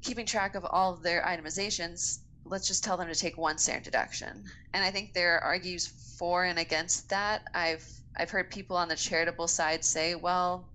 keeping 0.00 0.26
track 0.26 0.54
of 0.54 0.64
all 0.64 0.92
of 0.92 1.02
their 1.02 1.22
itemizations 1.22 2.20
let's 2.44 2.66
just 2.66 2.82
tell 2.82 2.96
them 2.96 3.08
to 3.08 3.14
take 3.14 3.38
one 3.38 3.58
standard 3.58 3.84
deduction 3.84 4.44
and 4.74 4.84
i 4.84 4.90
think 4.90 5.12
there 5.12 5.36
are 5.36 5.44
argues 5.44 5.86
for 6.22 6.44
and 6.44 6.60
against 6.60 7.08
that. 7.10 7.42
I've 7.52 7.84
i've 8.16 8.30
heard 8.30 8.48
people 8.48 8.76
on 8.76 8.86
the 8.86 8.94
charitable 8.94 9.48
side 9.48 9.84
say 9.84 10.14
well 10.14 10.68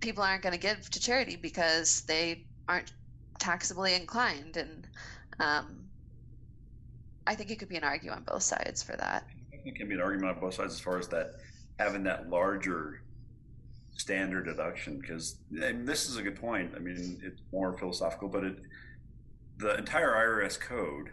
people 0.00 0.22
aren't 0.22 0.42
going 0.42 0.54
to 0.54 0.58
give 0.58 0.88
to 0.88 0.98
charity 0.98 1.36
because 1.36 2.00
they 2.02 2.44
aren't 2.66 2.92
taxably 3.38 3.94
inclined. 3.94 4.56
And 4.56 4.86
um, 5.38 5.80
i 7.26 7.34
think 7.34 7.50
it 7.50 7.58
could 7.58 7.68
be 7.68 7.76
an 7.76 7.84
argument 7.84 8.20
on 8.20 8.24
both 8.24 8.42
sides 8.42 8.82
for 8.82 8.96
that. 8.96 9.26
It 9.52 9.76
can 9.76 9.86
be 9.86 9.94
an 9.96 10.00
argument 10.00 10.36
on 10.36 10.40
both 10.40 10.54
sides 10.54 10.72
as 10.72 10.80
far 10.80 10.98
as 10.98 11.08
that 11.08 11.32
having 11.78 12.02
that 12.04 12.30
larger 12.30 13.02
standard 13.96 14.46
deduction 14.46 14.98
because 14.98 15.36
this 15.50 16.08
is 16.08 16.16
a 16.16 16.22
good 16.22 16.40
point. 16.40 16.72
I 16.74 16.78
mean, 16.78 17.20
it's 17.22 17.42
more 17.52 17.76
philosophical, 17.76 18.28
but 18.28 18.44
it 18.44 18.56
the 19.58 19.76
entire 19.76 20.12
IRS 20.12 20.58
code 20.58 21.10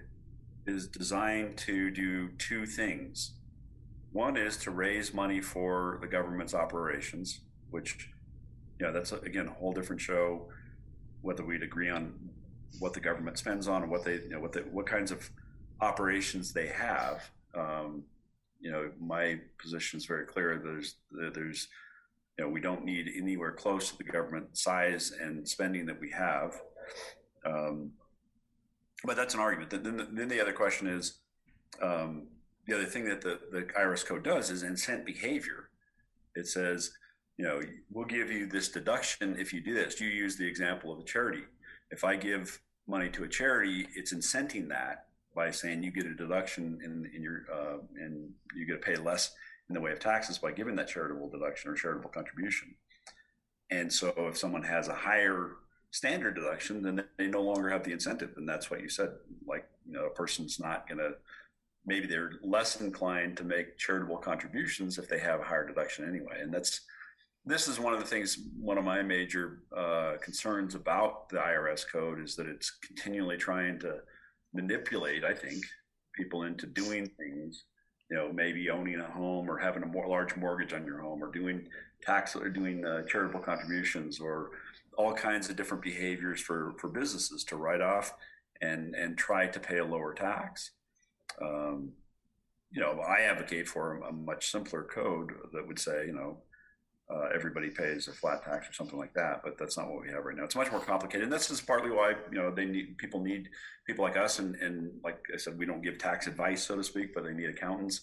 is 0.65 0.87
designed 0.87 1.57
to 1.57 1.91
do 1.91 2.29
two 2.37 2.65
things. 2.65 3.33
One 4.11 4.37
is 4.37 4.57
to 4.57 4.71
raise 4.71 5.13
money 5.13 5.41
for 5.41 5.99
the 6.01 6.07
government's 6.07 6.53
operations, 6.53 7.41
which, 7.69 8.09
you 8.79 8.85
know, 8.85 8.91
that's 8.91 9.11
again 9.11 9.47
a 9.47 9.51
whole 9.51 9.73
different 9.73 10.01
show. 10.01 10.49
Whether 11.21 11.45
we'd 11.45 11.63
agree 11.63 11.89
on 11.89 12.13
what 12.79 12.93
the 12.93 12.99
government 12.99 13.37
spends 13.37 13.67
on 13.67 13.83
and 13.83 13.91
what 13.91 14.03
they, 14.03 14.15
you 14.15 14.29
know, 14.29 14.39
what 14.39 14.53
the, 14.53 14.61
what 14.61 14.85
kinds 14.85 15.11
of 15.11 15.29
operations 15.81 16.51
they 16.51 16.67
have. 16.67 17.29
Um, 17.55 18.03
you 18.59 18.71
know, 18.71 18.91
my 18.99 19.39
position 19.59 19.97
is 19.97 20.05
very 20.05 20.25
clear. 20.25 20.61
There's 20.63 20.95
there's 21.33 21.67
you 22.37 22.45
know 22.45 22.51
we 22.51 22.61
don't 22.61 22.85
need 22.85 23.09
anywhere 23.15 23.51
close 23.51 23.91
to 23.91 23.97
the 23.97 24.03
government 24.03 24.57
size 24.57 25.11
and 25.19 25.47
spending 25.47 25.85
that 25.87 25.99
we 25.99 26.11
have. 26.11 26.59
Um, 27.45 27.91
but 29.03 29.15
that's 29.15 29.33
an 29.33 29.39
argument. 29.39 29.69
Then, 29.69 30.07
then 30.11 30.27
the 30.27 30.41
other 30.41 30.53
question 30.53 30.87
is 30.87 31.19
um, 31.81 32.27
the 32.67 32.75
other 32.75 32.85
thing 32.85 33.05
that 33.05 33.21
the, 33.21 33.39
the 33.51 33.63
IRS 33.79 34.05
code 34.05 34.23
does 34.23 34.49
is 34.49 34.63
incent 34.63 35.05
behavior. 35.05 35.69
It 36.35 36.47
says, 36.47 36.91
you 37.37 37.45
know, 37.45 37.61
we'll 37.91 38.05
give 38.05 38.31
you 38.31 38.45
this 38.45 38.69
deduction 38.69 39.35
if 39.39 39.53
you 39.53 39.61
do 39.61 39.73
this. 39.73 39.99
You 39.99 40.07
use 40.07 40.37
the 40.37 40.47
example 40.47 40.93
of 40.93 40.99
a 40.99 41.03
charity. 41.03 41.43
If 41.89 42.03
I 42.03 42.15
give 42.15 42.61
money 42.87 43.09
to 43.09 43.23
a 43.23 43.27
charity, 43.27 43.87
it's 43.95 44.13
incenting 44.13 44.69
that 44.69 45.05
by 45.35 45.49
saying 45.49 45.81
you 45.83 45.91
get 45.91 46.05
a 46.05 46.13
deduction 46.13 46.79
in, 46.83 47.09
in 47.15 47.23
your 47.23 47.45
uh, 47.51 47.77
and 47.95 48.29
you 48.55 48.65
get 48.65 48.73
to 48.73 48.79
pay 48.79 48.95
less 48.95 49.33
in 49.69 49.73
the 49.73 49.81
way 49.81 49.91
of 49.91 49.99
taxes 49.99 50.37
by 50.37 50.51
giving 50.51 50.75
that 50.75 50.89
charitable 50.89 51.29
deduction 51.29 51.71
or 51.71 51.75
charitable 51.75 52.09
contribution. 52.09 52.75
And 53.69 53.91
so 53.91 54.13
if 54.17 54.37
someone 54.37 54.63
has 54.63 54.89
a 54.89 54.93
higher 54.93 55.55
standard 55.91 56.35
deduction, 56.35 56.81
then 56.81 57.03
they 57.17 57.27
no 57.27 57.41
longer 57.41 57.69
have 57.69 57.83
the 57.83 57.91
incentive. 57.91 58.31
And 58.37 58.47
that's 58.47 58.71
what 58.71 58.81
you 58.81 58.89
said. 58.89 59.09
Like, 59.45 59.67
you 59.85 59.93
know, 59.93 60.05
a 60.05 60.09
person's 60.09 60.59
not 60.59 60.87
going 60.87 60.99
to, 60.99 61.11
maybe 61.85 62.07
they're 62.07 62.33
less 62.43 62.79
inclined 62.79 63.37
to 63.37 63.43
make 63.43 63.77
charitable 63.77 64.17
contributions 64.17 64.97
if 64.97 65.07
they 65.07 65.19
have 65.19 65.41
a 65.41 65.43
higher 65.43 65.67
deduction 65.67 66.07
anyway. 66.07 66.39
And 66.41 66.53
that's, 66.53 66.81
this 67.45 67.67
is 67.67 67.79
one 67.79 67.93
of 67.93 67.99
the 67.99 68.05
things, 68.05 68.39
one 68.59 68.77
of 68.77 68.83
my 68.83 69.01
major 69.01 69.59
uh, 69.75 70.13
concerns 70.21 70.75
about 70.75 71.27
the 71.29 71.37
IRS 71.37 71.85
code 71.91 72.21
is 72.21 72.35
that 72.35 72.47
it's 72.47 72.69
continually 72.69 73.37
trying 73.37 73.79
to 73.79 73.97
manipulate, 74.53 75.23
I 75.23 75.33
think, 75.33 75.63
people 76.15 76.43
into 76.43 76.67
doing 76.67 77.09
things. 77.17 77.63
You 78.09 78.17
know, 78.17 78.33
maybe 78.33 78.69
owning 78.69 78.99
a 78.99 79.09
home 79.09 79.49
or 79.49 79.57
having 79.57 79.83
a 79.83 79.85
more 79.85 80.05
large 80.05 80.35
mortgage 80.35 80.73
on 80.73 80.85
your 80.85 80.99
home, 80.99 81.23
or 81.23 81.31
doing 81.31 81.69
tax 82.03 82.35
or 82.35 82.49
doing 82.49 82.83
uh, 82.85 83.03
charitable 83.03 83.39
contributions, 83.39 84.19
or 84.19 84.49
all 85.01 85.13
kinds 85.13 85.49
of 85.49 85.55
different 85.55 85.83
behaviors 85.83 86.39
for 86.39 86.73
for 86.79 86.87
businesses 86.87 87.43
to 87.45 87.55
write 87.55 87.81
off 87.81 88.13
and 88.61 88.95
and 88.95 89.17
try 89.17 89.47
to 89.47 89.59
pay 89.59 89.77
a 89.79 89.85
lower 89.85 90.13
tax. 90.13 90.71
Um, 91.41 91.93
you 92.71 92.79
know, 92.79 92.99
I 93.01 93.21
advocate 93.21 93.67
for 93.67 93.97
a 93.97 94.13
much 94.13 94.51
simpler 94.51 94.83
code 94.83 95.31
that 95.53 95.67
would 95.67 95.79
say, 95.79 96.05
you 96.05 96.13
know, 96.13 96.37
uh, 97.13 97.27
everybody 97.35 97.69
pays 97.69 98.07
a 98.07 98.13
flat 98.13 98.43
tax 98.43 98.69
or 98.69 98.73
something 98.73 98.97
like 98.97 99.13
that. 99.13 99.41
But 99.43 99.57
that's 99.57 99.77
not 99.77 99.89
what 99.89 100.01
we 100.01 100.09
have 100.09 100.23
right 100.23 100.37
now. 100.37 100.45
It's 100.45 100.55
much 100.55 100.71
more 100.71 100.79
complicated, 100.79 101.23
and 101.23 101.33
this 101.33 101.49
is 101.49 101.59
partly 101.59 101.91
why 101.91 102.13
you 102.31 102.37
know 102.37 102.51
they 102.51 102.65
need 102.65 102.97
people 102.97 103.21
need 103.21 103.49
people 103.87 104.05
like 104.05 104.17
us, 104.17 104.39
and 104.39 104.55
and 104.55 104.91
like 105.03 105.19
I 105.33 105.37
said, 105.37 105.57
we 105.57 105.65
don't 105.65 105.81
give 105.81 105.97
tax 105.97 106.27
advice, 106.27 106.63
so 106.63 106.75
to 106.75 106.83
speak, 106.83 107.13
but 107.13 107.23
they 107.23 107.33
need 107.33 107.49
accountants 107.49 108.01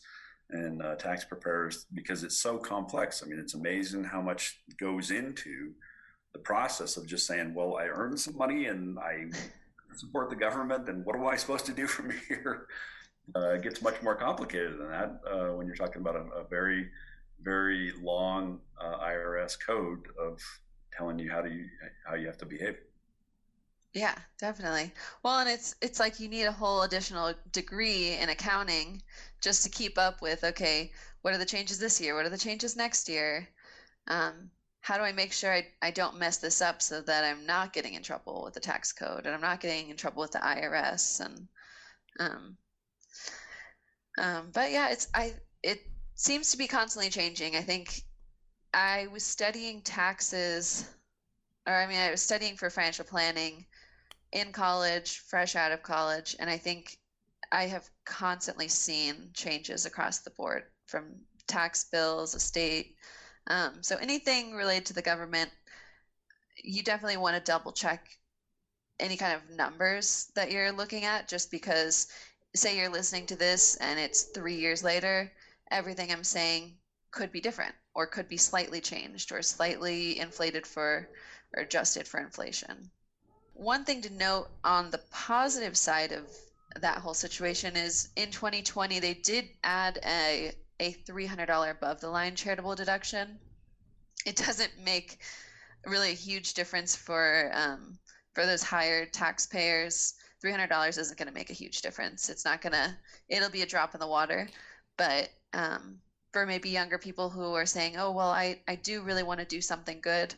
and 0.51 0.83
uh, 0.83 0.95
tax 0.95 1.25
preparers 1.25 1.87
because 1.93 2.25
it's 2.25 2.41
so 2.41 2.57
complex. 2.57 3.23
I 3.23 3.29
mean, 3.29 3.39
it's 3.39 3.55
amazing 3.55 4.05
how 4.05 4.23
much 4.23 4.61
goes 4.81 5.11
into 5.11 5.73
the 6.33 6.39
process 6.39 6.97
of 6.97 7.07
just 7.07 7.27
saying, 7.27 7.55
well, 7.55 7.77
I 7.77 7.85
earned 7.85 8.21
some 8.21 8.37
money 8.37 8.67
and 8.67 8.99
I 8.99 9.27
support 9.97 10.31
the 10.31 10.37
government, 10.37 10.89
and 10.89 11.05
what 11.05 11.17
am 11.17 11.27
I 11.27 11.37
supposed 11.37 11.67
to 11.67 11.73
do 11.73 11.87
from 11.97 12.13
here? 12.29 12.67
uh, 13.37 13.55
it 13.55 13.63
gets 13.63 13.83
much 13.83 14.01
more 14.03 14.15
complicated 14.15 14.79
than 14.79 14.89
that 14.89 15.21
uh, 15.31 15.55
when 15.55 15.67
you're 15.67 15.77
talking 15.77 16.01
about 16.01 16.17
a, 16.17 16.25
a 16.41 16.45
very, 16.49 16.89
very 17.43 17.93
long 18.01 18.61
uh, 18.81 18.99
IRS 18.99 19.57
code 19.65 20.07
of 20.21 20.41
telling 20.97 21.19
you 21.19 21.31
how 21.31 21.41
to 21.41 21.65
how 22.07 22.15
you 22.15 22.27
have 22.27 22.39
to 22.39 22.47
behave. 22.47 22.77
Yeah, 23.95 24.15
definitely. 24.39 24.93
Well, 25.23 25.41
and 25.41 25.49
it's 25.49 25.75
it's 25.81 26.01
like 26.01 26.21
you 26.21 26.29
need 26.29 26.45
a 26.45 26.53
whole 26.53 26.83
additional 26.83 27.35
degree 27.53 28.17
in 28.17 28.29
accounting 28.29 29.03
just 29.41 29.63
to 29.65 29.71
keep 29.71 29.99
up 29.99 30.23
with 30.23 30.45
okay, 30.45 30.93
what 31.23 31.35
are 31.35 31.39
the 31.39 31.45
changes 31.45 31.79
this 31.79 32.01
year? 32.01 32.15
What 32.15 32.27
are 32.27 32.31
the 32.31 32.39
changes 32.39 32.77
next 32.77 33.09
year? 33.09 33.49
Um, 34.09 34.51
how 34.81 34.97
do 34.97 35.03
I 35.03 35.13
make 35.13 35.33
sure 35.33 35.53
I, 35.53 35.67
I 35.83 35.91
don't 35.91 36.19
mess 36.19 36.39
this 36.39 36.63
up 36.63 36.81
so 36.81 37.01
that 37.03 37.25
I'm 37.25 37.45
not 37.45 37.73
getting 37.73 37.95
in 37.95 38.03
trouble 38.03 38.43
with 38.45 38.55
the 38.55 38.61
tax 38.61 38.93
code 38.93 39.27
and 39.27 39.35
I'm 39.35 39.41
not 39.41 39.61
getting 39.61 39.91
in 39.91 39.97
trouble 39.97 40.23
with 40.23 40.33
the 40.33 40.39
IRS 40.39 41.21
and 41.25 41.49
um, 42.21 42.57
um, 44.19 44.51
but 44.53 44.71
yeah, 44.71 44.91
it's 44.91 45.09
I 45.15 45.35
it 45.63 45.81
seems 46.15 46.51
to 46.51 46.59
be 46.59 46.67
constantly 46.67 47.11
changing. 47.11 47.57
I 47.57 47.63
think 47.63 48.03
I 48.75 49.07
was 49.13 49.25
studying 49.25 49.81
taxes, 49.83 50.89
or 51.67 51.75
I 51.75 51.87
mean, 51.87 51.99
I 51.99 52.11
was 52.11 52.23
studying 52.23 52.57
for 52.57 52.71
financial 52.71 53.05
planning 53.05 53.65
in 54.33 54.53
college, 54.53 55.19
fresh 55.21 55.57
out 55.57 55.73
of 55.73 55.83
college, 55.83 56.37
and 56.39 56.51
I 56.51 56.59
think 56.59 56.99
I 57.53 57.67
have 57.67 57.89
constantly 58.05 58.69
seen 58.69 59.31
changes 59.33 59.87
across 59.87 60.19
the 60.19 60.31
board 60.31 60.65
from 60.87 61.15
tax 61.47 61.85
bills, 61.85 62.35
estate. 62.35 62.97
Um, 63.49 63.83
so 63.83 63.97
anything 63.97 64.55
related 64.55 64.87
to 64.87 64.93
the 64.93 65.03
government, 65.03 65.51
you 66.63 66.83
definitely 66.83 67.17
want 67.17 67.35
to 67.37 67.51
double 67.53 67.73
check 67.73 68.07
any 69.01 69.17
kind 69.17 69.35
of 69.35 69.57
numbers 69.57 70.31
that 70.35 70.51
you're 70.51 70.73
looking 70.73 71.05
at, 71.05 71.29
just 71.29 71.51
because 71.51 72.09
say 72.55 72.77
you're 72.77 72.89
listening 72.89 73.27
to 73.27 73.37
this 73.37 73.77
and 73.77 73.99
it's 73.99 74.23
three 74.23 74.57
years 74.57 74.83
later, 74.83 75.31
everything 75.71 76.11
I'm 76.11 76.25
saying 76.25 76.77
could 77.11 77.33
be 77.33 77.41
different 77.41 77.75
or 77.95 78.07
could 78.07 78.29
be 78.29 78.37
slightly 78.37 78.81
changed 78.81 79.33
or 79.33 79.43
slightly 79.43 80.19
inflated 80.19 80.67
for 80.67 81.09
or 81.57 81.63
adjusted 81.63 82.07
for 82.07 82.21
inflation. 82.21 82.91
One 83.55 83.85
thing 83.85 84.03
to 84.03 84.11
note 84.11 84.49
on 84.63 84.91
the 84.91 85.01
positive 85.11 85.77
side 85.77 86.13
of 86.13 86.29
that 86.77 86.99
whole 86.99 87.15
situation 87.15 87.77
is 87.77 88.09
in 88.17 88.31
2020 88.31 89.01
they 89.01 89.15
did 89.15 89.49
add 89.65 89.99
a 90.05 90.53
a 90.81 90.93
$300 90.93 91.71
above 91.71 92.01
the 92.01 92.09
line 92.09 92.35
charitable 92.35 92.75
deduction. 92.75 93.39
It 94.27 94.37
doesn't 94.37 94.73
make 94.85 95.19
really 95.87 96.11
a 96.11 96.15
huge 96.15 96.55
difference 96.55 96.95
for 96.95 97.51
um, 97.55 97.99
for 98.35 98.47
those 98.47 98.63
higher 98.63 99.07
taxpayers 99.07 100.15
$300 100.45 100.99
isn't 100.99 101.19
going 101.19 101.29
to 101.29 101.35
make 101.35 101.51
a 101.51 101.55
huge 101.55 101.83
difference. 101.83 102.29
It's 102.29 102.45
not 102.45 102.63
going 102.63 102.73
to, 102.73 102.97
it'll 103.29 103.51
be 103.51 103.63
a 103.63 103.67
drop 103.67 103.95
in 103.95 104.01
the 104.01 104.07
water. 104.07 104.49
But 104.97 105.31
um, 105.53 105.99
for 106.33 106.47
maybe 106.47 106.71
younger 106.71 106.99
people 106.99 107.31
who 107.31 107.55
are 107.55 107.67
saying, 107.67 107.97
oh, 107.97 108.13
well, 108.13 108.31
I, 108.31 108.61
I 108.69 108.77
do 108.77 109.03
really 109.03 109.23
want 109.23 109.41
to 109.41 109.47
do 109.47 109.61
something 109.61 110.01
good, 110.01 110.35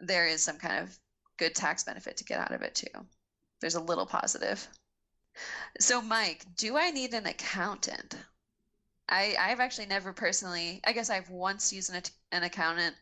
there 0.00 0.26
is 0.26 0.42
some 0.42 0.58
kind 0.58 0.82
of 0.82 0.96
good 1.38 1.54
tax 1.54 1.84
benefit 1.84 2.16
to 2.18 2.24
get 2.24 2.40
out 2.40 2.52
of 2.52 2.62
it 2.62 2.74
too. 2.74 3.06
There's 3.60 3.76
a 3.76 3.80
little 3.80 4.06
positive. 4.06 4.66
So, 5.80 6.00
Mike, 6.00 6.44
do 6.56 6.76
I 6.76 6.90
need 6.90 7.14
an 7.14 7.26
accountant? 7.26 8.16
I, 9.08 9.36
I've 9.38 9.60
actually 9.60 9.86
never 9.86 10.12
personally, 10.12 10.80
I 10.84 10.92
guess 10.92 11.10
I've 11.10 11.30
once 11.30 11.72
used 11.72 11.92
an, 11.92 12.02
an 12.32 12.42
accountant. 12.42 12.96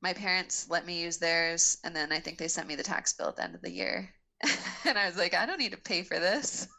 My 0.00 0.12
parents 0.12 0.68
let 0.68 0.86
me 0.86 1.02
use 1.02 1.18
theirs, 1.18 1.78
and 1.84 1.94
then 1.94 2.10
I 2.12 2.18
think 2.18 2.38
they 2.38 2.48
sent 2.48 2.66
me 2.66 2.74
the 2.74 2.82
tax 2.82 3.12
bill 3.12 3.28
at 3.28 3.36
the 3.36 3.44
end 3.44 3.54
of 3.54 3.62
the 3.62 3.70
year. 3.70 4.08
and 4.84 4.98
I 4.98 5.06
was 5.06 5.16
like, 5.16 5.34
I 5.34 5.46
don't 5.46 5.58
need 5.58 5.72
to 5.72 5.78
pay 5.78 6.02
for 6.02 6.18
this. 6.18 6.68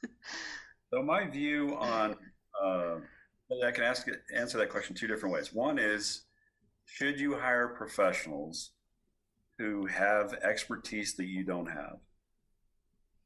So 0.93 1.01
my 1.01 1.27
view 1.27 1.75
on, 1.79 2.15
uh, 2.63 2.97
I 3.65 3.71
can 3.71 3.83
ask 3.83 4.05
answer 4.37 4.59
that 4.59 4.69
question 4.69 4.95
two 4.95 5.07
different 5.07 5.33
ways. 5.33 5.51
One 5.51 5.79
is, 5.79 6.25
should 6.85 7.19
you 7.19 7.35
hire 7.35 7.69
professionals 7.69 8.73
who 9.57 9.87
have 9.87 10.35
expertise 10.43 11.15
that 11.15 11.25
you 11.25 11.43
don't 11.43 11.65
have? 11.65 11.97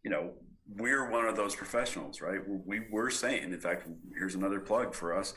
You 0.01 0.11
know, 0.11 0.33
we're 0.75 1.09
one 1.09 1.25
of 1.25 1.35
those 1.35 1.55
professionals, 1.55 2.21
right? 2.21 2.39
We 2.65 2.81
were 2.91 3.09
saying, 3.09 3.53
in 3.53 3.59
fact, 3.59 3.87
here's 4.17 4.35
another 4.35 4.59
plug 4.59 4.93
for 4.93 5.17
us. 5.17 5.33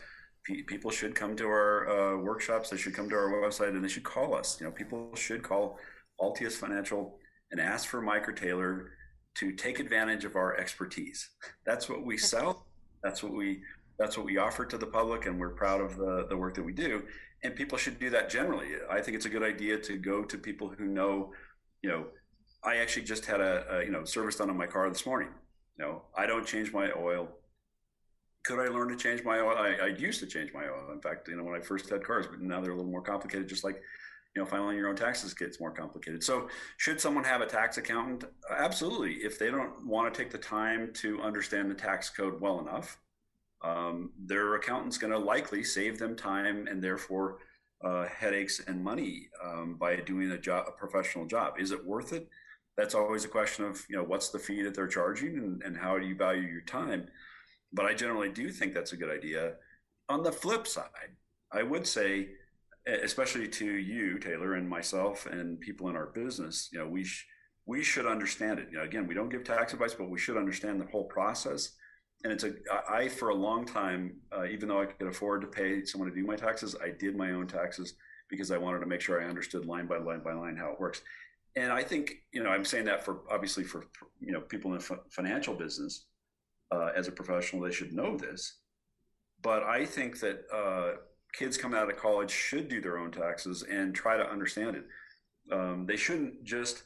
people 0.66 0.90
should 0.90 1.14
come 1.14 1.36
to 1.36 1.46
our 1.46 1.88
uh, 1.88 2.16
workshops. 2.18 2.70
They 2.70 2.76
should 2.76 2.94
come 2.94 3.08
to 3.10 3.14
our 3.14 3.30
website, 3.42 3.70
and 3.70 3.84
they 3.84 3.88
should 3.88 4.02
call 4.02 4.34
us. 4.34 4.58
You 4.60 4.66
know, 4.66 4.72
people 4.72 5.14
should 5.14 5.42
call 5.42 5.78
Altius 6.20 6.52
Financial 6.52 7.18
and 7.52 7.60
ask 7.60 7.88
for 7.88 8.00
Mike 8.00 8.28
or 8.28 8.32
Taylor 8.32 8.92
to 9.36 9.52
take 9.52 9.78
advantage 9.78 10.24
of 10.24 10.36
our 10.36 10.56
expertise. 10.56 11.30
That's 11.64 11.88
what 11.88 12.04
we 12.04 12.16
sell. 12.16 12.66
That's 13.02 13.22
what 13.22 13.32
we 13.32 13.62
that's 13.98 14.16
what 14.16 14.24
we 14.24 14.38
offer 14.38 14.64
to 14.64 14.78
the 14.78 14.86
public, 14.86 15.26
and 15.26 15.38
we're 15.38 15.50
proud 15.50 15.82
of 15.82 15.96
the, 15.96 16.26
the 16.30 16.36
work 16.36 16.54
that 16.54 16.62
we 16.62 16.72
do. 16.72 17.02
And 17.44 17.54
people 17.54 17.76
should 17.76 18.00
do 18.00 18.08
that 18.10 18.30
generally. 18.30 18.68
I 18.90 19.02
think 19.02 19.14
it's 19.14 19.26
a 19.26 19.30
good 19.30 19.42
idea 19.42 19.78
to 19.78 19.98
go 19.98 20.24
to 20.24 20.38
people 20.38 20.70
who 20.70 20.86
know, 20.86 21.32
you 21.82 21.90
know, 21.90 22.06
I 22.62 22.76
actually 22.76 23.04
just 23.04 23.26
had 23.26 23.40
a, 23.40 23.78
a 23.78 23.84
you 23.84 23.90
know 23.90 24.04
service 24.04 24.36
done 24.36 24.50
on 24.50 24.56
my 24.56 24.66
car 24.66 24.88
this 24.88 25.06
morning. 25.06 25.28
You 25.78 25.84
know, 25.84 26.02
I 26.16 26.26
don't 26.26 26.46
change 26.46 26.72
my 26.72 26.90
oil. 26.92 27.28
Could 28.42 28.58
I 28.58 28.68
learn 28.72 28.88
to 28.88 28.96
change 28.96 29.22
my 29.24 29.38
oil? 29.40 29.56
I, 29.56 29.76
I 29.82 29.86
used 29.88 30.20
to 30.20 30.26
change 30.26 30.52
my 30.52 30.64
oil. 30.64 30.92
In 30.92 31.00
fact, 31.00 31.28
you 31.28 31.36
know, 31.36 31.44
when 31.44 31.54
I 31.54 31.60
first 31.60 31.90
had 31.90 32.04
cars, 32.04 32.26
but 32.26 32.40
now 32.40 32.60
they're 32.60 32.72
a 32.72 32.76
little 32.76 32.90
more 32.90 33.02
complicated. 33.02 33.48
Just 33.48 33.64
like 33.64 33.82
you 34.34 34.42
know, 34.42 34.46
filing 34.46 34.76
your 34.76 34.88
own 34.88 34.96
taxes 34.96 35.34
gets 35.34 35.58
more 35.58 35.72
complicated. 35.72 36.22
So, 36.22 36.48
should 36.76 37.00
someone 37.00 37.24
have 37.24 37.40
a 37.40 37.46
tax 37.46 37.78
accountant? 37.78 38.24
Absolutely. 38.50 39.14
If 39.14 39.38
they 39.38 39.50
don't 39.50 39.86
want 39.86 40.12
to 40.12 40.22
take 40.22 40.30
the 40.30 40.38
time 40.38 40.92
to 40.94 41.20
understand 41.20 41.70
the 41.70 41.74
tax 41.74 42.10
code 42.10 42.40
well 42.40 42.60
enough, 42.60 42.98
um, 43.62 44.10
their 44.18 44.54
accountant's 44.54 44.98
going 44.98 45.12
to 45.12 45.18
likely 45.18 45.64
save 45.64 45.98
them 45.98 46.16
time 46.16 46.66
and 46.68 46.82
therefore 46.82 47.38
uh, 47.84 48.06
headaches 48.06 48.60
and 48.66 48.82
money 48.82 49.28
um, 49.44 49.76
by 49.78 49.96
doing 49.96 50.30
a 50.30 50.38
job, 50.38 50.66
a 50.68 50.72
professional 50.72 51.26
job. 51.26 51.54
Is 51.58 51.72
it 51.72 51.84
worth 51.84 52.12
it? 52.12 52.28
That's 52.76 52.94
always 52.94 53.24
a 53.24 53.28
question 53.28 53.64
of 53.64 53.84
you 53.88 53.96
know 53.96 54.04
what's 54.04 54.30
the 54.30 54.38
fee 54.38 54.62
that 54.62 54.74
they're 54.74 54.86
charging 54.86 55.36
and, 55.38 55.62
and 55.62 55.76
how 55.76 55.98
do 55.98 56.06
you 56.06 56.16
value 56.16 56.42
your 56.42 56.62
time. 56.62 57.08
But 57.72 57.86
I 57.86 57.94
generally 57.94 58.30
do 58.30 58.50
think 58.50 58.74
that's 58.74 58.92
a 58.92 58.96
good 58.96 59.10
idea. 59.10 59.54
On 60.08 60.22
the 60.22 60.32
flip 60.32 60.66
side, 60.66 61.16
I 61.52 61.62
would 61.62 61.86
say 61.86 62.30
especially 62.86 63.48
to 63.48 63.66
you, 63.66 64.18
Taylor, 64.18 64.54
and 64.54 64.68
myself, 64.68 65.26
and 65.26 65.60
people 65.60 65.88
in 65.88 65.96
our 65.96 66.06
business, 66.06 66.68
you 66.72 66.78
know, 66.78 66.86
we 66.88 67.04
sh- 67.04 67.26
we 67.66 67.82
should 67.82 68.06
understand 68.06 68.58
it. 68.58 68.68
You 68.70 68.78
know, 68.78 68.84
again, 68.84 69.06
we 69.06 69.14
don't 69.14 69.28
give 69.28 69.44
tax 69.44 69.72
advice, 69.72 69.94
but 69.94 70.10
we 70.10 70.18
should 70.18 70.36
understand 70.36 70.80
the 70.80 70.86
whole 70.86 71.04
process. 71.04 71.76
And 72.24 72.32
it's 72.32 72.44
a 72.44 72.52
I 72.88 73.08
for 73.08 73.30
a 73.30 73.34
long 73.34 73.64
time, 73.64 74.16
uh, 74.36 74.44
even 74.44 74.68
though 74.68 74.80
I 74.80 74.86
could 74.86 75.08
afford 75.08 75.42
to 75.42 75.46
pay 75.46 75.84
someone 75.84 76.08
to 76.10 76.14
do 76.14 76.26
my 76.26 76.36
taxes, 76.36 76.74
I 76.82 76.90
did 76.90 77.16
my 77.16 77.32
own 77.32 77.46
taxes 77.46 77.94
because 78.28 78.50
I 78.50 78.58
wanted 78.58 78.80
to 78.80 78.86
make 78.86 79.00
sure 79.00 79.20
I 79.20 79.28
understood 79.28 79.64
line 79.66 79.86
by 79.86 79.98
line 79.98 80.22
by 80.22 80.32
line 80.32 80.56
how 80.56 80.72
it 80.72 80.80
works. 80.80 81.02
And 81.56 81.72
I 81.72 81.82
think 81.82 82.14
you 82.32 82.42
know 82.42 82.50
I'm 82.50 82.64
saying 82.64 82.84
that 82.86 83.04
for 83.04 83.20
obviously 83.30 83.64
for 83.64 83.86
you 84.20 84.32
know 84.32 84.40
people 84.40 84.72
in 84.72 84.78
the 84.78 84.98
financial 85.10 85.54
business 85.54 86.06
uh, 86.72 86.90
as 86.96 87.08
a 87.08 87.12
professional, 87.12 87.62
they 87.62 87.72
should 87.72 87.92
know 87.92 88.16
this. 88.16 88.58
But 89.42 89.62
I 89.62 89.86
think 89.86 90.20
that 90.20 90.44
uh, 90.52 90.98
kids 91.32 91.56
coming 91.56 91.78
out 91.78 91.90
of 91.90 91.96
college 91.96 92.30
should 92.30 92.68
do 92.68 92.80
their 92.80 92.98
own 92.98 93.10
taxes 93.10 93.64
and 93.70 93.94
try 93.94 94.16
to 94.16 94.28
understand 94.28 94.76
it. 94.76 94.84
Um, 95.52 95.86
they 95.86 95.96
shouldn't 95.96 96.44
just 96.44 96.84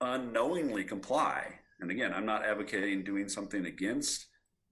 unknowingly 0.00 0.84
comply. 0.84 1.60
And 1.80 1.90
again, 1.90 2.12
I'm 2.12 2.26
not 2.26 2.44
advocating 2.44 3.04
doing 3.04 3.28
something 3.28 3.66
against 3.66 4.26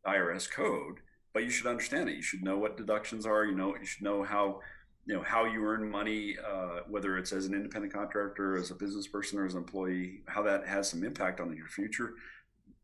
IRS 0.06 0.50
code, 0.50 0.96
but 1.32 1.44
you 1.44 1.50
should 1.50 1.66
understand 1.66 2.08
it. 2.08 2.16
You 2.16 2.22
should 2.22 2.42
know 2.42 2.58
what 2.58 2.76
deductions 2.76 3.26
are. 3.26 3.44
You 3.44 3.54
know, 3.54 3.76
you 3.76 3.86
should 3.86 4.02
know 4.02 4.22
how 4.24 4.60
you 5.06 5.14
know 5.14 5.22
how 5.22 5.44
you 5.44 5.64
earn 5.64 5.88
money, 5.88 6.36
uh, 6.44 6.80
whether 6.88 7.16
it's 7.16 7.32
as 7.32 7.46
an 7.46 7.54
independent 7.54 7.94
contractor, 7.94 8.56
as 8.56 8.72
a 8.72 8.74
business 8.74 9.06
person, 9.06 9.38
or 9.38 9.46
as 9.46 9.54
an 9.54 9.60
employee. 9.60 10.22
How 10.26 10.42
that 10.42 10.66
has 10.66 10.90
some 10.90 11.04
impact 11.04 11.40
on 11.40 11.56
your 11.56 11.68
future. 11.68 12.14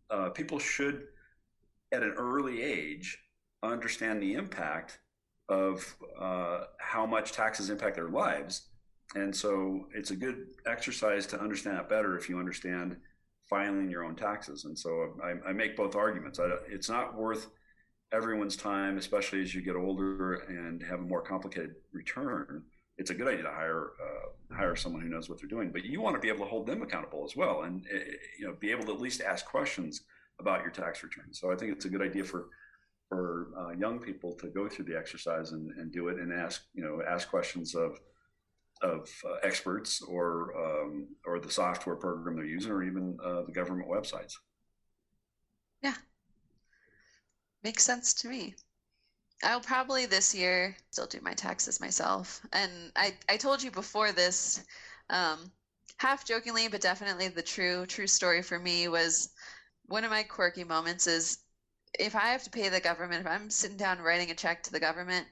Uh, 0.09 0.31
people 0.31 0.59
should, 0.59 1.09
at 1.91 2.03
an 2.03 2.15
early 2.17 2.63
age, 2.63 3.19
understand 3.63 4.23
the 4.23 4.35
impact 4.35 5.01
of 5.49 5.97
uh, 6.19 6.65
how 6.79 7.05
much 7.07 7.33
taxes 7.33 7.71
impact 7.71 7.97
their 7.97 8.09
lives. 8.09 8.69
And 9.15 9.35
so 9.35 9.89
it's 9.95 10.13
a 10.13 10.17
good 10.17 10.47
exercise 10.65 11.27
to 11.29 11.41
understand 11.41 11.79
it 11.79 11.89
better 11.89 12.17
if 12.17 12.29
you 12.29 12.39
understand 12.39 12.97
filing 13.51 13.91
your 13.91 14.05
own 14.05 14.15
taxes. 14.15 14.65
And 14.65 14.79
so 14.79 15.15
I, 15.23 15.51
I 15.51 15.53
make 15.53 15.77
both 15.77 15.97
arguments. 15.97 16.39
I, 16.39 16.51
it's 16.71 16.89
not 16.89 17.15
worth 17.15 17.49
everyone's 18.13 18.57
time, 18.57 18.99
especially 18.99 19.41
as 19.41 19.55
you 19.55 19.63
get 19.63 19.77
older 19.77 20.35
and 20.35 20.83
have 20.83 21.01
a 21.01 21.03
more 21.03 21.23
complicated 21.23 21.75
return. 21.93 22.63
It's 22.99 23.11
a 23.11 23.15
good 23.15 23.27
idea 23.27 23.45
to 23.45 23.51
hire 23.51 23.93
uh, 24.01 24.55
hire 24.55 24.77
someone 24.77 25.01
who 25.01 25.09
knows 25.09 25.29
what 25.29 25.41
they're 25.41 25.49
doing, 25.49 25.73
but 25.73 25.85
you 25.85 26.01
want 26.01 26.15
to 26.15 26.21
be 26.21 26.29
able 26.29 26.45
to 26.45 26.51
hold 26.51 26.67
them 26.67 26.83
accountable 26.83 27.25
as 27.25 27.35
well, 27.35 27.63
and 27.63 27.85
eh, 27.93 27.99
you 28.39 28.47
know 28.47 28.55
be 28.61 28.71
able 28.71 28.85
to 28.85 28.93
at 28.93 29.01
least 29.01 29.23
ask 29.23 29.47
questions 29.47 30.03
about 30.39 30.61
your 30.61 30.71
tax 30.71 31.03
return. 31.03 31.33
So 31.33 31.51
I 31.51 31.57
think 31.57 31.73
it's 31.73 31.87
a 31.87 31.89
good 31.89 32.03
idea 32.03 32.23
for 32.23 32.49
for 33.09 33.49
uh, 33.59 33.71
young 33.71 33.99
people 33.99 34.35
to 34.35 34.49
go 34.49 34.69
through 34.69 34.85
the 34.85 34.97
exercise 34.97 35.53
and, 35.53 35.71
and 35.79 35.91
do 35.91 36.09
it 36.09 36.19
and 36.19 36.33
ask 36.33 36.63
you 36.75 36.85
know 36.85 37.03
ask 37.09 37.29
questions 37.31 37.75
of 37.75 37.99
of 38.83 39.09
uh, 39.25 39.37
experts 39.43 40.03
or 40.03 40.53
um, 40.57 41.09
or 41.25 41.41
the 41.41 41.51
software 41.51 41.97
program 41.97 42.37
they're 42.37 42.45
using 42.45 42.73
or 42.73 42.83
even 42.83 43.17
uh, 43.25 43.43
the 43.43 43.53
government 43.53 43.89
websites. 43.89 44.35
Yeah. 45.83 45.95
Makes 47.63 47.85
sense 47.85 48.15
to 48.15 48.29
me. 48.29 48.55
I'll 49.43 49.61
probably 49.61 50.07
this 50.07 50.35
year 50.35 50.77
still 50.91 51.07
do 51.07 51.21
my 51.21 51.35
taxes 51.35 51.81
myself. 51.81 52.41
And 52.53 52.93
I, 52.97 53.15
I 53.29 53.37
told 53.37 53.63
you 53.63 53.71
before 53.71 54.13
this, 54.13 54.65
um, 55.11 55.51
half 55.99 56.25
jokingly, 56.25 56.69
but 56.69 56.81
definitely 56.81 57.29
the 57.29 57.43
true, 57.43 57.87
true 57.87 58.07
story 58.07 58.43
for 58.43 58.59
me 58.59 58.89
was 58.89 59.31
one 59.87 60.05
of 60.05 60.11
my 60.11 60.23
quirky 60.23 60.65
moments 60.65 61.07
is 61.07 61.39
if 61.99 62.15
I 62.17 62.29
have 62.29 62.43
to 62.45 62.51
pay 62.51 62.69
the 62.69 62.81
government, 62.81 63.23
if 63.23 63.27
I'm 63.27 63.51
sitting 63.51 63.77
down 63.77 64.01
writing 64.01 64.31
a 64.31 64.35
check 64.35 64.63
to 64.65 64.73
the 64.73 64.81
government, 64.81 65.27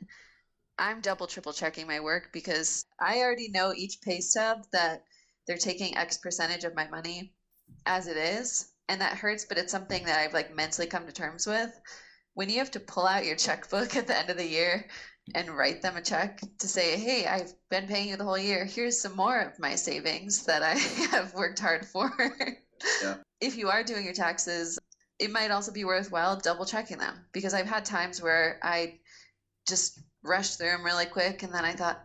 I'm 0.78 1.00
double, 1.00 1.26
triple 1.26 1.52
checking 1.52 1.86
my 1.86 2.00
work 2.00 2.32
because 2.32 2.84
I 3.00 3.18
already 3.18 3.48
know 3.50 3.72
each 3.74 4.00
pay 4.02 4.20
stub 4.20 4.66
that 4.72 5.04
they're 5.46 5.56
taking 5.58 5.96
X 5.96 6.18
percentage 6.18 6.64
of 6.64 6.74
my 6.74 6.88
money 6.88 7.34
as 7.86 8.08
it 8.08 8.16
is. 8.16 8.72
And 8.88 9.00
that 9.00 9.18
hurts, 9.18 9.44
but 9.44 9.58
it's 9.58 9.72
something 9.72 10.04
that 10.06 10.18
I've 10.18 10.34
like 10.34 10.54
mentally 10.54 10.86
come 10.88 11.06
to 11.06 11.12
terms 11.12 11.46
with. 11.46 11.70
When 12.34 12.48
you 12.48 12.58
have 12.58 12.70
to 12.72 12.80
pull 12.80 13.06
out 13.06 13.26
your 13.26 13.36
checkbook 13.36 13.96
at 13.96 14.06
the 14.06 14.16
end 14.16 14.30
of 14.30 14.36
the 14.36 14.46
year 14.46 14.86
and 15.34 15.50
write 15.50 15.82
them 15.82 15.96
a 15.96 16.02
check 16.02 16.40
to 16.58 16.68
say, 16.68 16.98
hey, 16.98 17.26
I've 17.26 17.52
been 17.70 17.86
paying 17.86 18.08
you 18.08 18.16
the 18.16 18.24
whole 18.24 18.38
year. 18.38 18.64
Here's 18.64 19.00
some 19.00 19.16
more 19.16 19.40
of 19.40 19.58
my 19.58 19.74
savings 19.74 20.44
that 20.46 20.62
I 20.62 20.74
have 21.10 21.34
worked 21.34 21.58
hard 21.58 21.86
for. 21.86 22.10
yeah. 23.02 23.16
If 23.40 23.56
you 23.56 23.68
are 23.68 23.82
doing 23.82 24.04
your 24.04 24.14
taxes, 24.14 24.78
it 25.18 25.30
might 25.30 25.50
also 25.50 25.72
be 25.72 25.84
worthwhile 25.84 26.36
double 26.36 26.64
checking 26.64 26.98
them 26.98 27.14
because 27.32 27.54
I've 27.54 27.68
had 27.68 27.84
times 27.84 28.22
where 28.22 28.58
I 28.62 28.98
just 29.68 30.00
rushed 30.22 30.58
through 30.58 30.70
them 30.70 30.84
really 30.84 31.06
quick 31.06 31.42
and 31.42 31.54
then 31.54 31.64
I 31.64 31.72
thought, 31.72 32.02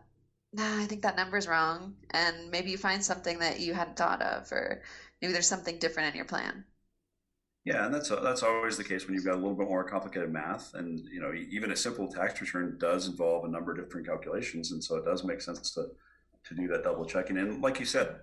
nah, 0.54 0.82
I 0.82 0.86
think 0.86 1.02
that 1.02 1.18
number's 1.18 1.48
wrong. 1.48 1.96
And 2.12 2.52
maybe 2.52 2.72
you 2.72 2.78
find 2.78 3.04
something 3.04 3.40
that 3.40 3.60
you 3.60 3.74
hadn't 3.74 3.98
thought 3.98 4.22
of, 4.22 4.52
or 4.52 4.82
maybe 5.22 5.34
there's 5.34 5.48
something 5.48 5.80
different 5.80 6.10
in 6.10 6.16
your 6.16 6.26
plan. 6.26 6.64
Yeah, 7.66 7.86
and 7.86 7.94
that's 7.94 8.10
that's 8.10 8.44
always 8.44 8.78
the 8.78 8.84
case 8.84 9.06
when 9.06 9.16
you've 9.16 9.26
got 9.26 9.34
a 9.34 9.42
little 9.42 9.56
bit 9.56 9.68
more 9.68 9.84
complicated 9.84 10.32
math, 10.32 10.76
and 10.76 11.00
you 11.12 11.20
know 11.20 11.34
even 11.34 11.72
a 11.72 11.76
simple 11.76 12.08
tax 12.08 12.40
return 12.40 12.78
does 12.80 13.08
involve 13.08 13.44
a 13.44 13.48
number 13.48 13.72
of 13.72 13.84
different 13.84 14.06
calculations, 14.06 14.72
and 14.72 14.84
so 14.84 14.98
it 14.98 15.06
does 15.06 15.24
make 15.24 15.42
sense 15.42 15.72
to 15.72 15.88
to 16.48 16.54
do 16.54 16.68
that 16.68 16.84
double 16.84 17.06
checking. 17.06 17.38
And 17.38 17.64
like 17.64 17.80
you 17.80 17.86
said, 17.86 18.18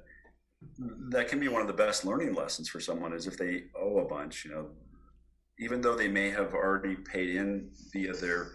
that 1.08 1.28
can 1.28 1.40
be 1.40 1.48
one 1.48 1.60
of 1.60 1.66
the 1.66 1.72
best 1.72 2.04
learning 2.04 2.34
lessons 2.34 2.68
for 2.68 2.80
someone 2.80 3.12
is 3.12 3.26
if 3.26 3.36
they 3.36 3.64
owe 3.76 3.98
a 3.98 4.04
bunch, 4.04 4.44
you 4.44 4.52
know, 4.52 4.68
even 5.58 5.80
though 5.80 5.96
they 5.96 6.08
may 6.08 6.30
have 6.30 6.54
already 6.54 6.94
paid 6.94 7.34
in 7.34 7.70
via 7.92 8.12
their 8.14 8.52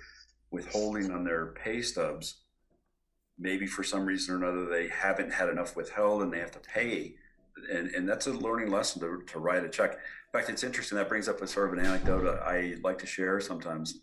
withholding 0.52 1.12
on 1.12 1.24
their 1.24 1.48
pay 1.48 1.82
stubs, 1.82 2.44
maybe 3.38 3.68
for 3.68 3.84
some 3.84 4.06
reason 4.06 4.36
or 4.36 4.38
another 4.38 4.70
they 4.70 4.88
haven't 4.88 5.32
had 5.34 5.50
enough 5.50 5.76
withheld 5.76 6.22
and 6.22 6.32
they 6.32 6.40
have 6.40 6.52
to 6.52 6.60
pay. 6.60 7.16
And, 7.72 7.90
and 7.90 8.08
that's 8.08 8.28
a 8.28 8.32
learning 8.32 8.72
lesson 8.72 9.02
to, 9.02 9.24
to 9.34 9.40
write 9.40 9.66
a 9.66 9.70
check. 9.70 9.98
In 10.34 10.40
fact, 10.40 10.50
it's 10.50 10.64
interesting. 10.64 10.98
That 10.98 11.10
brings 11.10 11.30
up 11.30 11.42
a 11.42 11.48
sort 11.48 11.68
of 11.68 11.80
an 11.80 11.86
anecdote 11.86 12.42
I 12.46 12.76
like 12.84 12.98
to 13.00 13.06
share 13.06 13.40
sometimes. 13.40 14.02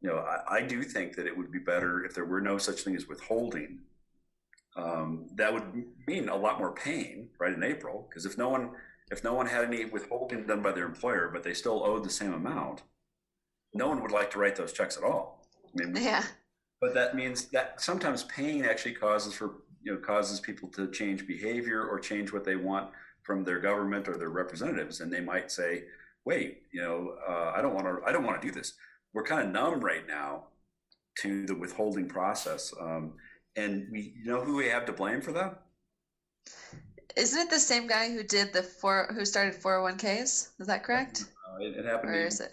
You 0.00 0.10
know, 0.10 0.18
I, 0.18 0.56
I 0.56 0.62
do 0.62 0.82
think 0.82 1.16
that 1.16 1.26
it 1.26 1.36
would 1.36 1.50
be 1.50 1.58
better 1.58 2.04
if 2.04 2.14
there 2.14 2.26
were 2.26 2.40
no 2.40 2.58
such 2.58 2.82
thing 2.82 2.94
as 2.94 3.08
withholding. 3.08 3.80
Um, 4.76 5.28
that 5.36 5.52
would 5.52 5.86
mean 6.06 6.28
a 6.28 6.36
lot 6.36 6.58
more 6.58 6.72
pain, 6.72 7.30
right, 7.40 7.54
in 7.54 7.64
April, 7.64 8.06
because 8.08 8.26
if 8.26 8.36
no 8.36 8.50
one 8.50 8.72
if 9.10 9.22
no 9.22 9.34
one 9.34 9.46
had 9.46 9.64
any 9.64 9.84
withholding 9.84 10.46
done 10.46 10.62
by 10.62 10.72
their 10.72 10.84
employer, 10.84 11.30
but 11.32 11.42
they 11.44 11.54
still 11.54 11.84
owed 11.84 12.04
the 12.04 12.10
same 12.10 12.34
amount, 12.34 12.82
no 13.72 13.86
one 13.88 14.02
would 14.02 14.10
like 14.10 14.30
to 14.32 14.38
write 14.38 14.56
those 14.56 14.72
checks 14.72 14.96
at 14.96 15.04
all. 15.04 15.46
I 15.64 15.84
mean, 15.84 15.96
yeah. 16.02 16.24
But 16.80 16.92
that 16.94 17.14
means 17.14 17.46
that 17.46 17.80
sometimes 17.80 18.24
pain 18.24 18.64
actually 18.64 18.94
causes 18.94 19.32
for 19.32 19.54
you 19.82 19.94
know 19.94 19.98
causes 19.98 20.40
people 20.40 20.68
to 20.70 20.90
change 20.90 21.26
behavior 21.26 21.86
or 21.86 21.98
change 21.98 22.32
what 22.32 22.44
they 22.44 22.56
want 22.56 22.90
from 23.26 23.44
their 23.44 23.58
government 23.58 24.08
or 24.08 24.16
their 24.16 24.30
representatives, 24.30 25.00
and 25.00 25.12
they 25.12 25.20
might 25.20 25.50
say, 25.50 25.84
"Wait, 26.24 26.62
you 26.72 26.80
know, 26.80 27.16
uh, 27.28 27.52
I 27.54 27.60
don't 27.60 27.74
want 27.74 27.86
to. 27.86 28.08
I 28.08 28.12
don't 28.12 28.24
want 28.24 28.40
to 28.40 28.46
do 28.46 28.54
this." 28.54 28.74
We're 29.12 29.24
kind 29.24 29.42
of 29.42 29.52
numb 29.52 29.80
right 29.80 30.06
now 30.06 30.44
to 31.22 31.44
the 31.46 31.54
withholding 31.54 32.08
process, 32.08 32.72
um, 32.80 33.14
and 33.56 33.88
we 33.90 34.14
you 34.16 34.30
know 34.30 34.42
who 34.42 34.56
we 34.56 34.68
have 34.68 34.86
to 34.86 34.92
blame 34.92 35.20
for 35.20 35.32
that. 35.32 35.62
Isn't 37.16 37.40
it 37.40 37.50
the 37.50 37.58
same 37.58 37.86
guy 37.86 38.12
who 38.12 38.22
did 38.22 38.52
the 38.52 38.62
four 38.62 39.08
who 39.12 39.24
started 39.24 39.54
401ks? 39.54 40.50
Is 40.60 40.66
that 40.66 40.84
correct? 40.84 41.24
Uh, 41.48 41.64
it, 41.64 41.78
it, 41.78 41.84
happened. 41.84 42.14
Or 42.14 42.26
is 42.26 42.40
it? 42.40 42.52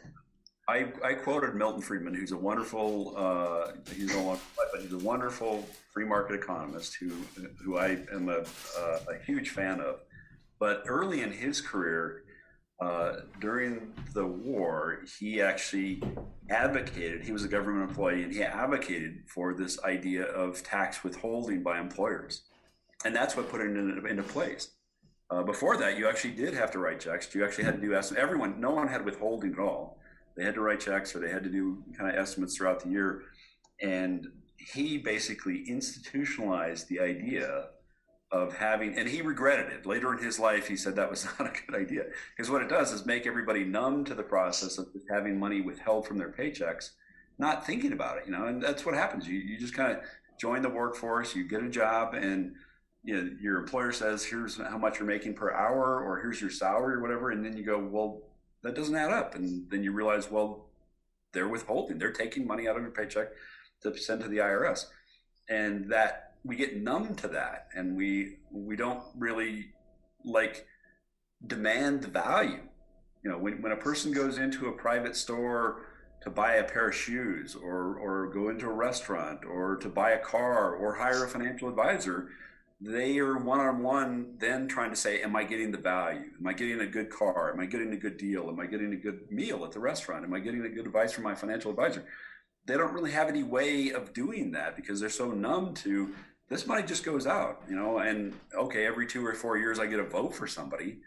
I, 0.70 0.94
I 1.04 1.14
quoted 1.14 1.56
Milton 1.56 1.82
Friedman, 1.82 2.14
who's 2.14 2.32
a 2.32 2.38
wonderful 2.38 3.14
uh, 3.18 3.74
he's 3.94 4.16
a 4.16 4.40
but 4.72 4.82
he's 4.82 4.94
a 4.94 4.98
wonderful 4.98 5.68
free 5.94 6.06
market 6.06 6.36
economist 6.36 6.96
who 6.96 7.10
who 7.64 7.78
I 7.78 8.00
am 8.14 8.30
a, 8.30 8.46
uh, 8.80 9.00
a 9.10 9.24
huge 9.26 9.50
fan 9.50 9.82
of. 9.82 10.00
But 10.64 10.84
early 10.88 11.20
in 11.20 11.34
his 11.34 11.60
career, 11.60 12.24
uh, 12.82 13.16
during 13.42 13.92
the 14.14 14.26
war, 14.26 15.00
he 15.20 15.42
actually 15.42 16.02
advocated. 16.50 17.26
He 17.26 17.34
was 17.34 17.44
a 17.44 17.50
government 17.50 17.90
employee, 17.90 18.24
and 18.24 18.32
he 18.32 18.42
advocated 18.42 19.26
for 19.28 19.54
this 19.54 19.84
idea 19.84 20.24
of 20.24 20.64
tax 20.64 21.04
withholding 21.04 21.64
by 21.64 21.82
employers, 21.82 22.44
and 23.04 23.14
that's 23.14 23.36
what 23.36 23.50
put 23.50 23.60
it 23.60 23.76
into, 23.76 24.06
into 24.06 24.24
place. 24.24 24.70
Uh, 25.30 25.44
before 25.44 25.76
that, 25.76 25.98
you 25.98 26.08
actually 26.08 26.32
did 26.32 26.54
have 26.54 26.72
to 26.72 26.80
write 26.80 27.02
checks. 27.02 27.36
You 27.36 27.44
actually 27.44 27.66
had 27.66 27.76
to 27.76 27.82
do 27.82 27.94
estimates. 27.94 28.24
Everyone, 28.24 28.62
no 28.62 28.72
one 28.72 28.88
had 28.88 29.04
withholding 29.04 29.52
at 29.52 29.60
all 29.60 29.98
they 30.38 30.46
had 30.46 30.56
to 30.56 30.62
write 30.62 30.80
checks 30.80 31.14
or 31.14 31.20
they 31.20 31.30
had 31.30 31.44
to 31.44 31.50
do 31.50 31.84
kind 31.98 32.10
of 32.10 32.16
estimates 32.16 32.56
throughout 32.56 32.80
the 32.80 32.90
year. 32.90 33.24
And 33.82 34.28
he 34.58 34.98
basically 34.98 35.66
institutionalized 35.68 36.88
the 36.88 37.02
idea 37.02 37.66
of 38.34 38.56
having, 38.56 38.98
and 38.98 39.08
he 39.08 39.22
regretted 39.22 39.72
it. 39.72 39.86
Later 39.86 40.12
in 40.12 40.22
his 40.22 40.40
life, 40.40 40.68
he 40.68 40.76
said 40.76 40.96
that 40.96 41.10
was 41.10 41.26
not 41.40 41.56
a 41.56 41.72
good 41.72 41.80
idea. 41.80 42.06
Because 42.36 42.50
what 42.50 42.64
it 42.64 42.68
does 42.68 42.92
is 42.92 43.06
make 43.06 43.28
everybody 43.28 43.64
numb 43.64 44.04
to 44.06 44.16
the 44.16 44.24
process 44.24 44.80
of 44.80 44.88
having 45.10 45.40
money 45.40 45.62
withheld 45.62 46.08
from 46.08 46.18
their 46.18 46.32
paychecks, 46.32 46.90
not 47.38 47.66
thinking 47.66 47.94
about 47.94 48.18
it, 48.18 48.24
you 48.26 48.32
know, 48.32 48.46
and 48.46 48.62
that's 48.62 48.86
what 48.86 48.96
happens. 48.96 49.28
You, 49.28 49.38
you 49.38 49.60
just 49.60 49.76
kind 49.76 49.92
of 49.92 50.00
join 50.40 50.64
the 50.64 50.70
workforce, 50.70 51.36
you 51.36 51.48
get 51.48 51.62
a 51.62 51.70
job, 51.70 52.16
and 52.16 52.56
you 53.04 53.16
know, 53.16 53.30
your 53.40 53.60
employer 53.60 53.92
says, 53.92 54.26
here's 54.26 54.58
how 54.58 54.78
much 54.78 54.98
you're 54.98 55.08
making 55.08 55.36
per 55.36 55.54
hour, 55.54 56.04
or 56.04 56.20
here's 56.20 56.42
your 56.42 56.50
salary, 56.50 56.96
or 56.96 57.02
whatever. 57.02 57.30
And 57.32 57.46
then 57.46 57.56
you 57.56 57.64
go, 57.64 57.78
well, 57.78 58.24
that 58.64 58.76
doesn't 58.76 58.96
add 58.96 59.12
up. 59.12 59.36
And 59.36 59.70
then 59.70 59.84
you 59.84 59.92
realize, 59.92 60.32
well, 60.32 60.70
they're 61.34 61.50
withholding, 61.50 62.00
they're 62.00 62.12
taking 62.12 62.48
money 62.48 62.68
out 62.68 62.78
of 62.78 62.82
your 62.82 62.92
paycheck 62.92 63.28
to 63.82 63.96
send 63.98 64.22
to 64.22 64.28
the 64.28 64.38
IRS. 64.38 64.86
And 65.50 65.92
that 65.92 66.23
we 66.44 66.56
get 66.56 66.82
numb 66.82 67.16
to 67.16 67.28
that 67.30 67.68
and 67.76 67.96
we 67.96 68.38
we 68.52 68.76
don't 68.76 69.04
really 69.18 69.68
like 70.26 70.66
demand 71.46 72.02
the 72.02 72.08
value. 72.08 72.62
You 73.24 73.32
know, 73.32 73.38
when, 73.38 73.62
when 73.62 73.72
a 73.72 73.78
person 73.78 74.12
goes 74.12 74.38
into 74.38 74.68
a 74.68 74.72
private 74.74 75.16
store 75.16 75.88
to 76.22 76.30
buy 76.30 76.56
a 76.56 76.64
pair 76.64 76.90
of 76.90 76.96
shoes 76.96 77.56
or 77.56 77.98
or 77.98 78.32
go 78.34 78.50
into 78.50 78.68
a 78.68 78.74
restaurant 78.74 79.46
or 79.46 79.78
to 79.78 79.90
buy 79.90 80.12
a 80.12 80.20
car 80.20 80.76
or 80.76 80.96
hire 80.96 81.24
a 81.24 81.28
financial 81.28 81.70
advisor, 81.70 82.30
they 82.82 83.18
are 83.20 83.38
one 83.38 83.62
on 83.62 83.82
one 83.82 84.36
then 84.40 84.68
trying 84.68 84.90
to 84.90 84.96
say, 84.96 85.22
Am 85.22 85.36
I 85.36 85.46
getting 85.46 85.72
the 85.72 85.78
value? 85.78 86.32
Am 86.40 86.48
I 86.48 86.54
getting 86.54 86.82
a 86.82 86.88
good 86.88 87.10
car? 87.10 87.54
Am 87.54 87.60
I 87.60 87.66
getting 87.66 87.94
a 87.94 87.98
good 87.98 88.18
deal? 88.18 88.50
Am 88.50 88.60
I 88.60 88.66
getting 88.66 88.94
a 88.94 88.98
good 88.98 89.32
meal 89.32 89.64
at 89.64 89.72
the 89.72 89.80
restaurant? 89.80 90.26
Am 90.26 90.34
I 90.34 90.40
getting 90.40 90.66
a 90.66 90.70
good 90.70 90.86
advice 90.86 91.14
from 91.14 91.24
my 91.24 91.36
financial 91.36 91.72
advisor? 91.72 92.06
They 92.66 92.76
don't 92.76 92.94
really 92.94 93.12
have 93.12 93.28
any 93.28 93.44
way 93.44 93.92
of 93.92 94.14
doing 94.14 94.52
that 94.52 94.76
because 94.76 95.00
they're 95.00 95.10
so 95.10 95.32
numb 95.32 95.74
to 95.76 96.14
this 96.54 96.68
money 96.68 96.84
just 96.84 97.04
goes 97.04 97.26
out, 97.26 97.64
you 97.68 97.76
know, 97.76 97.98
and 97.98 98.34
okay, 98.54 98.86
every 98.86 99.08
two 99.08 99.26
or 99.26 99.34
four 99.34 99.58
years 99.58 99.80
I 99.80 99.88
get 99.88 100.00
a 100.00 100.04
vote 100.04 100.36
for 100.36 100.48
somebody, 100.48 101.00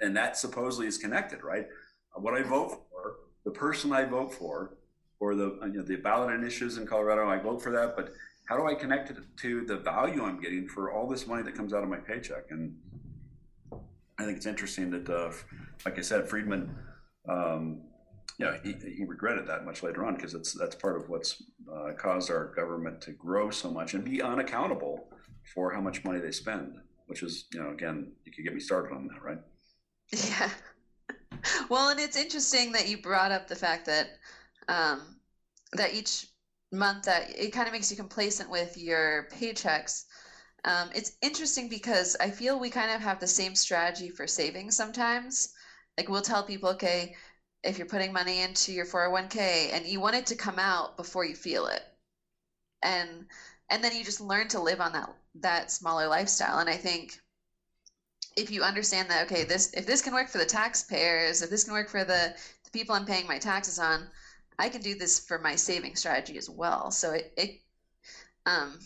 and 0.00 0.14
that 0.16 0.36
supposedly 0.36 0.86
is 0.86 0.98
connected, 0.98 1.42
right? 1.42 1.66
What 2.14 2.34
I 2.34 2.42
vote 2.42 2.82
for, 2.90 3.16
the 3.44 3.50
person 3.50 3.92
I 3.92 4.04
vote 4.04 4.34
for, 4.34 4.76
or 5.18 5.34
the 5.34 5.58
you 5.62 5.78
know, 5.78 5.82
the 5.82 5.96
ballot 5.96 6.34
initiatives 6.34 6.76
in 6.76 6.86
Colorado, 6.86 7.28
I 7.28 7.38
vote 7.38 7.62
for 7.62 7.72
that, 7.72 7.96
but 7.96 8.10
how 8.46 8.56
do 8.56 8.66
I 8.66 8.74
connect 8.74 9.10
it 9.10 9.16
to 9.38 9.64
the 9.64 9.76
value 9.76 10.24
I'm 10.24 10.40
getting 10.40 10.68
for 10.68 10.92
all 10.92 11.08
this 11.08 11.26
money 11.26 11.42
that 11.44 11.54
comes 11.54 11.72
out 11.72 11.82
of 11.82 11.88
my 11.88 11.98
paycheck? 11.98 12.50
And 12.50 12.76
I 14.18 14.24
think 14.24 14.36
it's 14.36 14.46
interesting 14.46 14.90
that, 14.90 15.08
uh, 15.08 15.32
like 15.86 15.98
I 15.98 16.02
said, 16.02 16.28
Friedman, 16.28 16.76
um, 17.28 17.82
know, 18.40 18.58
he, 18.62 18.74
he 18.96 19.04
regretted 19.04 19.46
that 19.46 19.64
much 19.64 19.82
later 19.82 20.04
on 20.04 20.14
because 20.14 20.34
it's 20.34 20.52
that's 20.52 20.74
part 20.74 20.96
of 20.96 21.08
what's 21.08 21.42
uh, 21.72 21.92
caused 21.96 22.30
our 22.30 22.52
government 22.54 23.00
to 23.02 23.12
grow 23.12 23.50
so 23.50 23.70
much 23.70 23.94
and 23.94 24.04
be 24.04 24.22
unaccountable 24.22 25.08
for 25.54 25.72
how 25.72 25.80
much 25.80 26.04
money 26.04 26.18
they 26.18 26.32
spend. 26.32 26.76
Which 27.06 27.22
is, 27.22 27.46
you 27.52 27.60
know, 27.60 27.70
again, 27.70 28.12
you 28.24 28.32
could 28.32 28.44
get 28.44 28.54
me 28.54 28.60
started 28.60 28.94
on 28.94 29.08
that, 29.08 29.22
right? 29.22 29.38
Yeah. 30.12 30.50
Well, 31.70 31.88
and 31.88 31.98
it's 31.98 32.16
interesting 32.16 32.72
that 32.72 32.88
you 32.88 33.00
brought 33.00 33.30
up 33.30 33.48
the 33.48 33.56
fact 33.56 33.86
that 33.86 34.08
um, 34.68 35.16
that 35.72 35.94
each 35.94 36.26
month 36.72 37.04
that 37.04 37.30
it 37.30 37.52
kind 37.52 37.66
of 37.66 37.72
makes 37.72 37.90
you 37.90 37.96
complacent 37.96 38.50
with 38.50 38.76
your 38.76 39.28
paychecks. 39.32 40.04
Um, 40.64 40.90
it's 40.94 41.12
interesting 41.22 41.68
because 41.68 42.16
I 42.20 42.30
feel 42.30 42.60
we 42.60 42.70
kind 42.70 42.90
of 42.90 43.00
have 43.00 43.20
the 43.20 43.26
same 43.26 43.54
strategy 43.54 44.10
for 44.10 44.26
savings 44.26 44.76
sometimes. 44.76 45.54
Like 45.96 46.08
we'll 46.08 46.22
tell 46.22 46.42
people, 46.42 46.68
okay, 46.70 47.14
if 47.62 47.78
you're 47.78 47.86
putting 47.86 48.12
money 48.12 48.40
into 48.40 48.72
your 48.72 48.86
401k 48.86 49.72
and 49.72 49.86
you 49.86 50.00
want 50.00 50.16
it 50.16 50.26
to 50.26 50.34
come 50.34 50.58
out 50.58 50.96
before 50.96 51.24
you 51.24 51.34
feel 51.34 51.66
it. 51.66 51.82
And 52.82 53.26
and 53.70 53.84
then 53.84 53.94
you 53.94 54.04
just 54.04 54.20
learn 54.20 54.48
to 54.48 54.60
live 54.60 54.80
on 54.80 54.92
that 54.92 55.14
that 55.36 55.70
smaller 55.70 56.08
lifestyle. 56.08 56.58
And 56.58 56.68
I 56.68 56.76
think 56.76 57.20
if 58.36 58.50
you 58.50 58.62
understand 58.62 59.10
that, 59.10 59.26
okay, 59.26 59.44
this 59.44 59.72
if 59.74 59.86
this 59.86 60.02
can 60.02 60.14
work 60.14 60.28
for 60.28 60.38
the 60.38 60.46
taxpayers, 60.46 61.42
if 61.42 61.50
this 61.50 61.64
can 61.64 61.74
work 61.74 61.88
for 61.88 62.04
the, 62.04 62.34
the 62.64 62.70
people 62.72 62.94
I'm 62.94 63.06
paying 63.06 63.26
my 63.26 63.38
taxes 63.38 63.78
on, 63.78 64.08
I 64.58 64.68
can 64.68 64.80
do 64.80 64.94
this 64.94 65.20
for 65.20 65.38
my 65.38 65.54
saving 65.56 65.96
strategy 65.96 66.38
as 66.38 66.48
well. 66.48 66.90
So 66.90 67.12
it, 67.12 67.32
it 67.36 67.60
um, 68.46 68.78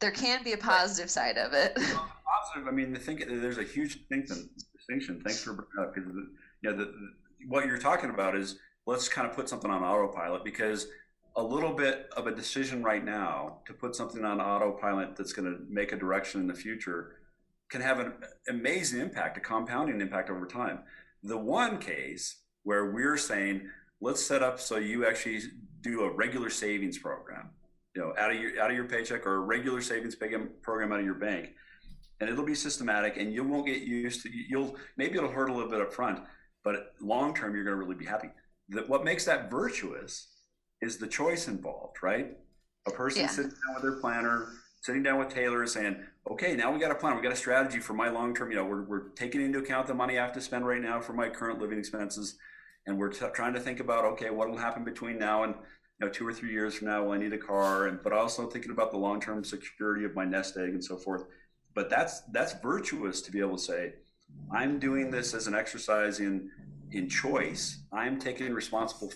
there 0.00 0.10
can 0.10 0.42
be 0.42 0.52
a 0.52 0.58
positive 0.58 1.10
side 1.10 1.38
of 1.38 1.52
it. 1.52 1.74
positive. 1.74 2.68
I 2.68 2.70
mean, 2.70 2.92
the 2.92 2.98
think 2.98 3.24
there's 3.26 3.58
a 3.58 3.64
huge 3.64 3.98
distinction. 3.98 4.50
Distinction. 4.76 5.20
Thanks 5.24 5.42
for 5.42 5.52
because 5.54 6.08
uh, 6.08 6.20
you 6.62 6.70
know 6.70 6.76
the, 6.76 6.84
the, 6.84 7.12
what 7.46 7.66
you're 7.66 7.78
talking 7.78 8.10
about 8.10 8.36
is 8.36 8.58
let's 8.86 9.08
kind 9.08 9.28
of 9.28 9.34
put 9.34 9.48
something 9.48 9.70
on 9.70 9.82
autopilot 9.82 10.44
because 10.44 10.88
a 11.36 11.42
little 11.42 11.72
bit 11.72 12.08
of 12.16 12.26
a 12.26 12.34
decision 12.34 12.82
right 12.82 13.04
now 13.04 13.58
to 13.66 13.72
put 13.72 13.94
something 13.94 14.24
on 14.24 14.40
autopilot 14.40 15.14
that's 15.16 15.32
going 15.32 15.50
to 15.50 15.60
make 15.68 15.92
a 15.92 15.96
direction 15.96 16.40
in 16.40 16.46
the 16.46 16.54
future 16.54 17.16
can 17.70 17.80
have 17.80 18.00
an 18.00 18.12
amazing 18.48 19.00
impact, 19.00 19.36
a 19.36 19.40
compounding 19.40 20.00
impact 20.00 20.30
over 20.30 20.46
time. 20.46 20.80
The 21.22 21.36
one 21.36 21.78
case 21.78 22.40
where 22.64 22.90
we're 22.92 23.16
saying, 23.16 23.68
let's 24.00 24.24
set 24.24 24.42
up 24.42 24.58
so 24.58 24.78
you 24.78 25.06
actually 25.06 25.40
do 25.80 26.02
a 26.02 26.10
regular 26.10 26.50
savings 26.50 26.98
program, 26.98 27.50
you 27.94 28.02
know, 28.02 28.14
out 28.18 28.30
of 28.30 28.40
your 28.40 28.60
out 28.60 28.70
of 28.70 28.76
your 28.76 28.86
paycheck 28.86 29.26
or 29.26 29.36
a 29.36 29.40
regular 29.40 29.80
savings 29.80 30.14
program 30.14 30.92
out 30.92 30.98
of 30.98 31.04
your 31.04 31.14
bank, 31.14 31.50
and 32.20 32.28
it'll 32.28 32.44
be 32.44 32.54
systematic, 32.54 33.16
and 33.16 33.32
you 33.32 33.44
won't 33.44 33.66
get 33.66 33.82
used 33.82 34.22
to. 34.22 34.30
You'll 34.30 34.76
maybe 34.96 35.18
it'll 35.18 35.30
hurt 35.30 35.50
a 35.50 35.52
little 35.52 35.70
bit 35.70 35.80
up 35.80 35.92
front, 35.92 36.20
but 36.68 36.92
long 37.00 37.34
term 37.34 37.54
you're 37.54 37.64
going 37.64 37.78
to 37.78 37.82
really 37.82 37.96
be 37.96 38.04
happy. 38.04 38.28
That 38.68 38.90
what 38.90 39.02
makes 39.02 39.24
that 39.24 39.50
virtuous 39.50 40.28
is 40.82 40.98
the 40.98 41.06
choice 41.06 41.48
involved, 41.48 41.96
right? 42.02 42.36
A 42.86 42.90
person 42.90 43.22
yeah. 43.22 43.28
sitting 43.28 43.50
down 43.50 43.74
with 43.74 43.82
their 43.82 44.00
planner, 44.00 44.48
sitting 44.82 45.02
down 45.02 45.18
with 45.18 45.30
Taylor, 45.30 45.66
saying, 45.66 45.96
"Okay, 46.30 46.54
now 46.54 46.70
we 46.70 46.78
got 46.78 46.90
a 46.90 46.94
plan. 46.94 47.16
We 47.16 47.22
got 47.22 47.32
a 47.32 47.36
strategy 47.36 47.78
for 47.78 47.94
my 47.94 48.10
long 48.10 48.34
term. 48.34 48.50
You 48.50 48.58
know, 48.58 48.66
we're 48.66 48.82
we're 48.82 49.08
taking 49.10 49.40
into 49.40 49.60
account 49.60 49.86
the 49.86 49.94
money 49.94 50.18
I 50.18 50.22
have 50.22 50.34
to 50.34 50.42
spend 50.42 50.66
right 50.66 50.82
now 50.82 51.00
for 51.00 51.14
my 51.14 51.30
current 51.30 51.58
living 51.58 51.78
expenses." 51.78 52.38
and 52.88 52.98
we're 52.98 53.10
t- 53.10 53.26
trying 53.34 53.52
to 53.52 53.60
think 53.60 53.80
about 53.80 54.04
okay 54.04 54.30
what 54.30 54.48
will 54.48 54.56
happen 54.56 54.82
between 54.82 55.18
now 55.18 55.44
and 55.44 55.54
you 56.00 56.06
know 56.06 56.10
two 56.10 56.26
or 56.26 56.32
three 56.32 56.50
years 56.50 56.74
from 56.74 56.88
now 56.88 57.04
will 57.04 57.12
i 57.12 57.18
need 57.18 57.32
a 57.32 57.38
car 57.38 57.86
and 57.86 58.00
but 58.02 58.12
also 58.12 58.46
thinking 58.46 58.70
about 58.70 58.90
the 58.90 58.96
long-term 58.96 59.44
security 59.44 60.04
of 60.04 60.14
my 60.14 60.24
nest 60.24 60.56
egg 60.56 60.70
and 60.70 60.82
so 60.82 60.96
forth 60.96 61.24
but 61.74 61.90
that's 61.90 62.22
that's 62.32 62.54
virtuous 62.54 63.20
to 63.20 63.30
be 63.30 63.40
able 63.40 63.56
to 63.56 63.62
say 63.62 63.92
i'm 64.52 64.78
doing 64.78 65.10
this 65.10 65.34
as 65.34 65.46
an 65.46 65.54
exercise 65.54 66.18
in 66.18 66.50
in 66.92 67.08
choice 67.08 67.80
i'm 67.92 68.18
taking 68.18 68.52
responsible 68.52 69.12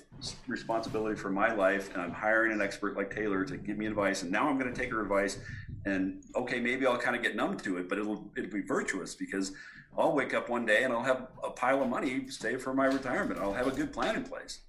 responsibility 0.46 1.16
for 1.16 1.30
my 1.30 1.54
life 1.54 1.92
and 1.92 2.02
i'm 2.02 2.12
hiring 2.12 2.52
an 2.52 2.60
expert 2.60 2.96
like 2.96 3.14
taylor 3.14 3.44
to 3.44 3.56
give 3.56 3.78
me 3.78 3.86
advice 3.86 4.22
and 4.22 4.30
now 4.30 4.48
i'm 4.48 4.58
going 4.58 4.72
to 4.72 4.78
take 4.78 4.90
her 4.90 5.00
advice 5.00 5.38
and 5.86 6.22
okay 6.36 6.60
maybe 6.60 6.86
i'll 6.86 6.98
kind 6.98 7.16
of 7.16 7.22
get 7.22 7.34
numb 7.34 7.56
to 7.56 7.78
it 7.78 7.88
but 7.88 7.98
it'll 7.98 8.30
it'll 8.36 8.50
be 8.50 8.60
virtuous 8.60 9.14
because 9.14 9.52
I'll 9.96 10.14
wake 10.14 10.32
up 10.32 10.48
one 10.48 10.64
day 10.64 10.84
and 10.84 10.92
I'll 10.92 11.02
have 11.02 11.28
a 11.44 11.50
pile 11.50 11.82
of 11.82 11.88
money 11.88 12.28
saved 12.28 12.62
for 12.62 12.72
my 12.72 12.86
retirement. 12.86 13.38
I'll 13.40 13.52
have 13.52 13.66
a 13.66 13.70
good 13.70 13.92
plan 13.92 14.16
in 14.16 14.24
place. 14.24 14.60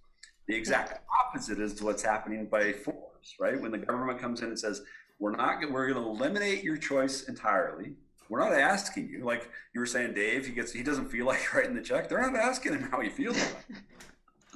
The 0.47 0.55
exact 0.55 0.99
opposite 1.25 1.59
is 1.59 1.73
to 1.75 1.85
what's 1.85 2.03
happening 2.03 2.45
by 2.47 2.73
force, 2.73 3.35
right? 3.39 3.59
When 3.59 3.71
the 3.71 3.77
government 3.77 4.19
comes 4.19 4.41
in 4.41 4.49
and 4.49 4.59
says, 4.59 4.81
we're 5.19 5.35
not, 5.35 5.61
we're 5.71 5.93
going 5.93 6.03
to 6.03 6.09
eliminate 6.09 6.63
your 6.63 6.75
choice 6.75 7.23
entirely. 7.23 7.93
We're 8.33 8.39
not 8.39 8.53
asking 8.53 9.09
you, 9.09 9.23
like 9.23 9.47
you 9.75 9.79
were 9.79 9.85
saying, 9.85 10.15
Dave, 10.15 10.47
he 10.47 10.53
gets, 10.53 10.71
he 10.71 10.81
doesn't 10.81 11.11
feel 11.11 11.27
like 11.27 11.53
writing 11.53 11.75
the 11.75 11.83
check. 11.83 12.09
They're 12.09 12.19
not 12.19 12.35
asking 12.35 12.73
him 12.73 12.89
how 12.89 12.99
he 12.99 13.07
feels 13.07 13.37
about 13.37 13.63
it. 13.69 13.75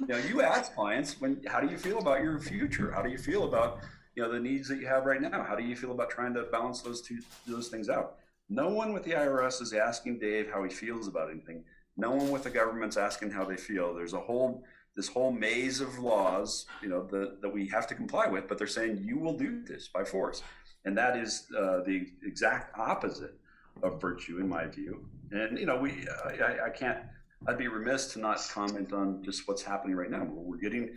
you 0.00 0.06
know, 0.08 0.16
you 0.16 0.42
ask 0.42 0.74
clients 0.74 1.20
when, 1.20 1.40
how 1.46 1.60
do 1.60 1.70
you 1.70 1.78
feel 1.78 2.00
about 2.00 2.20
your 2.20 2.40
future? 2.40 2.90
How 2.90 3.02
do 3.02 3.08
you 3.08 3.18
feel 3.18 3.44
about, 3.44 3.78
you 4.16 4.24
know, 4.24 4.32
the 4.32 4.40
needs 4.40 4.66
that 4.66 4.80
you 4.80 4.88
have 4.88 5.06
right 5.06 5.22
now? 5.22 5.44
How 5.44 5.54
do 5.54 5.62
you 5.62 5.76
feel 5.76 5.92
about 5.92 6.10
trying 6.10 6.34
to 6.34 6.42
balance 6.50 6.82
those 6.82 7.00
two, 7.00 7.20
those 7.46 7.68
things 7.68 7.88
out? 7.88 8.16
No 8.50 8.68
one 8.68 8.92
with 8.92 9.04
the 9.04 9.12
IRS 9.12 9.62
is 9.62 9.72
asking 9.72 10.18
Dave 10.18 10.50
how 10.50 10.64
he 10.64 10.70
feels 10.70 11.06
about 11.06 11.30
anything. 11.30 11.62
No 11.96 12.10
one 12.10 12.32
with 12.32 12.42
the 12.42 12.50
government's 12.50 12.96
asking 12.96 13.30
how 13.30 13.44
they 13.44 13.56
feel. 13.56 13.94
There's 13.94 14.14
a 14.14 14.20
whole 14.20 14.64
this 14.96 15.06
whole 15.06 15.30
maze 15.30 15.80
of 15.80 16.00
laws, 16.00 16.66
you 16.82 16.88
know, 16.88 17.04
the, 17.04 17.36
that 17.40 17.48
we 17.48 17.68
have 17.68 17.86
to 17.86 17.94
comply 17.94 18.26
with, 18.26 18.48
but 18.48 18.58
they're 18.58 18.66
saying 18.66 19.00
you 19.04 19.16
will 19.16 19.38
do 19.38 19.62
this 19.62 19.86
by 19.86 20.02
force, 20.02 20.42
and 20.84 20.98
that 20.98 21.16
is 21.16 21.46
uh, 21.56 21.84
the 21.86 22.04
exact 22.24 22.76
opposite 22.76 23.38
of 23.82 24.00
virtue, 24.00 24.38
in 24.38 24.48
my 24.48 24.66
view. 24.66 25.06
And 25.30 25.58
you 25.58 25.66
know, 25.66 25.76
we 25.76 26.06
I, 26.24 26.66
I 26.66 26.70
can't. 26.70 26.98
I'd 27.46 27.58
be 27.58 27.68
remiss 27.68 28.12
to 28.14 28.18
not 28.18 28.40
comment 28.52 28.92
on 28.92 29.22
just 29.22 29.46
what's 29.46 29.62
happening 29.62 29.94
right 29.94 30.10
now. 30.10 30.24
We're 30.24 30.56
getting 30.56 30.90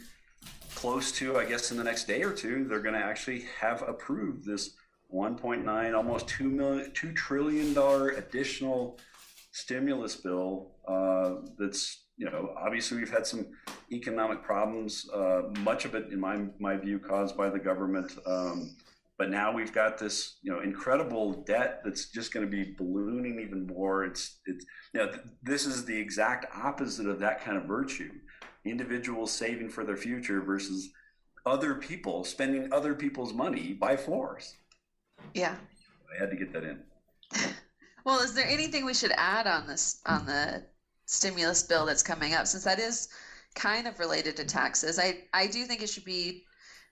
close 0.75 1.11
to, 1.13 1.37
I 1.37 1.45
guess, 1.45 1.71
in 1.71 1.77
the 1.77 1.83
next 1.83 2.05
day 2.05 2.23
or 2.23 2.33
two, 2.33 2.65
they're 2.65 2.79
going 2.79 2.95
to 2.95 3.05
actually 3.05 3.45
have 3.59 3.83
approved 3.87 4.45
this 4.45 4.71
1.9, 5.13 5.95
almost 5.95 6.27
two 6.27 6.49
million, 6.49 6.91
two 6.93 7.11
trillion 7.13 7.73
dollar 7.73 8.09
additional 8.09 8.97
stimulus 9.51 10.15
bill. 10.15 10.71
Uh, 10.87 11.35
that's 11.57 12.05
you 12.17 12.25
know 12.25 12.53
obviously 12.57 12.97
we've 12.97 13.11
had 13.11 13.27
some 13.27 13.47
economic 13.91 14.41
problems. 14.41 15.09
Uh, 15.13 15.41
much 15.59 15.85
of 15.85 15.95
it, 15.95 16.11
in 16.11 16.19
my 16.19 16.45
my 16.59 16.77
view, 16.77 16.97
caused 16.99 17.35
by 17.35 17.49
the 17.49 17.59
government. 17.59 18.17
Um, 18.25 18.75
but 19.21 19.29
now 19.29 19.53
we've 19.53 19.71
got 19.71 19.99
this 19.99 20.39
you 20.41 20.51
know 20.51 20.61
incredible 20.61 21.43
debt 21.43 21.81
that's 21.85 22.09
just 22.09 22.33
going 22.33 22.43
to 22.43 22.49
be 22.49 22.73
ballooning 22.75 23.39
even 23.39 23.67
more. 23.67 24.03
It's 24.03 24.39
it's 24.47 24.65
you 24.95 24.99
know 24.99 25.11
th- 25.11 25.21
this 25.43 25.67
is 25.67 25.85
the 25.85 25.95
exact 25.95 26.47
opposite 26.57 27.05
of 27.05 27.19
that 27.19 27.45
kind 27.45 27.55
of 27.55 27.65
virtue. 27.65 28.09
Individuals 28.65 29.31
saving 29.31 29.69
for 29.69 29.83
their 29.83 29.95
future 29.95 30.41
versus 30.41 30.89
other 31.45 31.75
people 31.75 32.23
spending 32.23 32.73
other 32.73 32.95
people's 32.95 33.31
money 33.31 33.73
by 33.73 33.95
force. 33.95 34.55
Yeah. 35.35 35.53
I 36.11 36.19
had 36.19 36.31
to 36.31 36.35
get 36.35 36.51
that 36.53 36.63
in. 36.63 36.79
well, 38.03 38.21
is 38.21 38.33
there 38.33 38.47
anything 38.47 38.85
we 38.85 38.95
should 38.95 39.13
add 39.17 39.45
on 39.45 39.67
this 39.67 40.01
on 40.07 40.25
the 40.25 40.63
stimulus 41.05 41.61
bill 41.61 41.85
that's 41.85 42.01
coming 42.01 42.33
up 42.33 42.47
since 42.47 42.63
that 42.63 42.79
is 42.79 43.09
kind 43.53 43.87
of 43.87 43.99
related 43.99 44.35
to 44.37 44.45
taxes? 44.45 44.97
I 44.97 45.25
I 45.31 45.45
do 45.45 45.65
think 45.65 45.83
it 45.83 45.89
should 45.91 46.05
be 46.05 46.45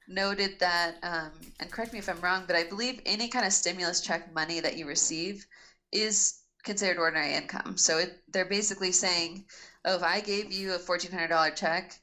noted 0.09 0.59
that 0.59 0.95
um, 1.03 1.31
and 1.59 1.71
correct 1.71 1.93
me 1.93 1.99
if 1.99 2.09
I'm 2.09 2.19
wrong, 2.21 2.43
but 2.47 2.55
I 2.55 2.63
believe 2.63 3.01
any 3.05 3.29
kind 3.29 3.45
of 3.45 3.53
stimulus 3.53 4.01
check 4.01 4.33
money 4.33 4.59
that 4.59 4.75
you 4.77 4.87
receive 4.87 5.45
is 5.91 6.41
considered 6.63 6.97
ordinary 6.99 7.35
income. 7.35 7.77
So 7.77 7.99
it, 7.99 8.17
they're 8.33 8.45
basically 8.45 8.91
saying, 8.91 9.45
oh, 9.85 9.95
if 9.95 10.03
I 10.03 10.19
gave 10.19 10.51
you 10.51 10.73
a 10.73 10.79
fourteen 10.79 11.11
hundred 11.11 11.29
dollar 11.29 11.51
check, 11.51 11.93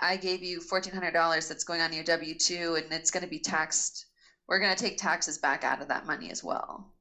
I 0.00 0.16
gave 0.16 0.42
you 0.42 0.60
fourteen 0.60 0.94
hundred 0.94 1.12
dollars 1.12 1.48
that's 1.48 1.64
going 1.64 1.80
on 1.80 1.92
your 1.92 2.04
W 2.04 2.34
two, 2.38 2.76
and 2.76 2.90
it's 2.92 3.10
going 3.10 3.24
to 3.24 3.28
be 3.30 3.40
taxed 3.40 4.06
we're 4.48 4.58
going 4.58 4.74
to 4.74 4.82
take 4.82 4.98
taxes 4.98 5.38
back 5.38 5.64
out 5.64 5.80
of 5.80 5.88
that 5.88 6.06
money 6.06 6.30
as 6.30 6.42
well. 6.44 6.92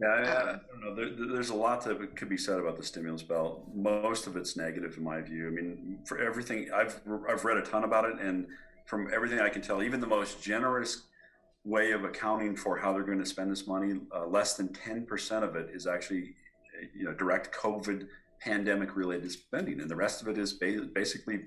Yeah, 0.00 0.08
I, 0.08 0.20
I 0.20 0.52
um, 0.52 0.60
don't 0.70 0.80
know. 0.80 0.94
There, 0.94 1.34
there's 1.34 1.50
a 1.50 1.54
lot 1.54 1.84
that 1.84 2.16
could 2.16 2.28
be 2.28 2.36
said 2.36 2.58
about 2.58 2.76
the 2.76 2.82
stimulus 2.82 3.22
bill. 3.22 3.64
Most 3.74 4.26
of 4.26 4.36
it's 4.36 4.56
negative, 4.56 4.96
in 4.96 5.02
my 5.02 5.20
view. 5.20 5.48
I 5.48 5.50
mean, 5.50 5.98
for 6.06 6.18
everything 6.18 6.70
I've 6.72 7.00
I've 7.28 7.44
read 7.44 7.58
a 7.58 7.62
ton 7.62 7.84
about 7.84 8.04
it, 8.04 8.20
and 8.20 8.46
from 8.90 9.08
everything 9.14 9.38
I 9.38 9.48
can 9.48 9.62
tell, 9.62 9.84
even 9.84 10.00
the 10.00 10.06
most 10.08 10.42
generous 10.42 11.04
way 11.64 11.92
of 11.92 12.02
accounting 12.02 12.56
for 12.56 12.76
how 12.76 12.92
they're 12.92 13.04
going 13.04 13.20
to 13.20 13.24
spend 13.24 13.52
this 13.52 13.68
money, 13.68 14.00
uh, 14.12 14.26
less 14.26 14.54
than 14.54 14.68
10% 14.68 15.44
of 15.44 15.54
it 15.54 15.70
is 15.72 15.86
actually, 15.86 16.34
you 16.92 17.04
know, 17.04 17.14
direct 17.14 17.54
COVID 17.54 18.08
pandemic 18.40 18.96
related 18.96 19.30
spending, 19.30 19.80
and 19.80 19.88
the 19.88 19.94
rest 19.94 20.20
of 20.20 20.26
it 20.26 20.36
is 20.36 20.52
basically 20.52 21.42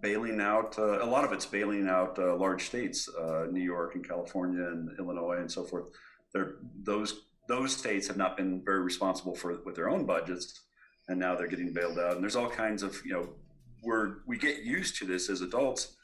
bailing 0.00 0.40
out 0.40 0.78
uh, 0.78 1.04
a 1.04 1.04
lot 1.04 1.24
of 1.24 1.32
it's 1.32 1.44
bailing 1.44 1.88
out 1.88 2.18
uh, 2.18 2.34
large 2.36 2.64
states, 2.64 3.06
uh, 3.20 3.46
New 3.50 3.60
York 3.60 3.94
and 3.94 4.08
California 4.08 4.64
and 4.68 4.98
Illinois 4.98 5.40
and 5.40 5.50
so 5.52 5.64
forth. 5.64 5.90
They're, 6.32 6.54
those 6.84 7.24
those 7.48 7.76
states 7.76 8.06
have 8.06 8.16
not 8.16 8.36
been 8.36 8.62
very 8.64 8.80
responsible 8.80 9.34
for 9.34 9.58
with 9.64 9.74
their 9.74 9.90
own 9.90 10.06
budgets, 10.06 10.60
and 11.08 11.18
now 11.18 11.34
they're 11.34 11.48
getting 11.48 11.72
bailed 11.72 11.98
out. 11.98 12.14
And 12.14 12.22
there's 12.22 12.36
all 12.36 12.48
kinds 12.48 12.82
of 12.82 12.96
you 13.04 13.12
know 13.12 13.28
we're 13.82 14.18
we 14.26 14.38
get 14.38 14.62
used 14.62 14.96
to 14.98 15.04
this 15.04 15.28
as 15.28 15.42
adults. 15.42 15.97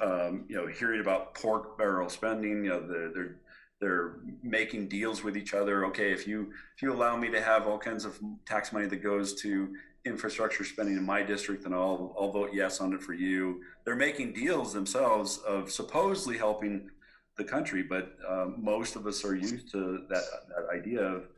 Um, 0.00 0.44
you 0.48 0.56
know, 0.56 0.66
hearing 0.66 1.00
about 1.00 1.34
pork 1.34 1.78
barrel 1.78 2.08
spending. 2.08 2.64
You 2.64 2.70
know, 2.70 3.10
they're, 3.14 3.36
they're 3.80 4.16
making 4.42 4.88
deals 4.88 5.22
with 5.22 5.36
each 5.36 5.54
other. 5.54 5.86
Okay, 5.86 6.12
if 6.12 6.26
you 6.26 6.52
if 6.76 6.82
you 6.82 6.92
allow 6.92 7.16
me 7.16 7.30
to 7.30 7.40
have 7.40 7.66
all 7.66 7.78
kinds 7.78 8.04
of 8.04 8.18
tax 8.46 8.72
money 8.72 8.86
that 8.86 9.02
goes 9.02 9.34
to 9.42 9.74
infrastructure 10.04 10.64
spending 10.64 10.96
in 10.96 11.04
my 11.04 11.22
district 11.22 11.64
and 11.64 11.74
I'll, 11.74 12.14
I'll 12.18 12.30
vote 12.30 12.50
yes 12.52 12.80
on 12.80 12.92
it 12.92 13.02
for 13.02 13.14
you. 13.14 13.62
They're 13.84 13.96
making 13.96 14.34
deals 14.34 14.72
themselves 14.72 15.38
of 15.38 15.70
supposedly 15.70 16.36
helping 16.36 16.90
the 17.36 17.44
country, 17.44 17.82
but 17.82 18.16
um, 18.28 18.56
most 18.58 18.96
of 18.96 19.06
us 19.06 19.24
are 19.24 19.34
used 19.34 19.70
to 19.72 20.04
that, 20.08 20.22
that 20.48 20.78
idea 20.78 21.00
of 21.00 21.28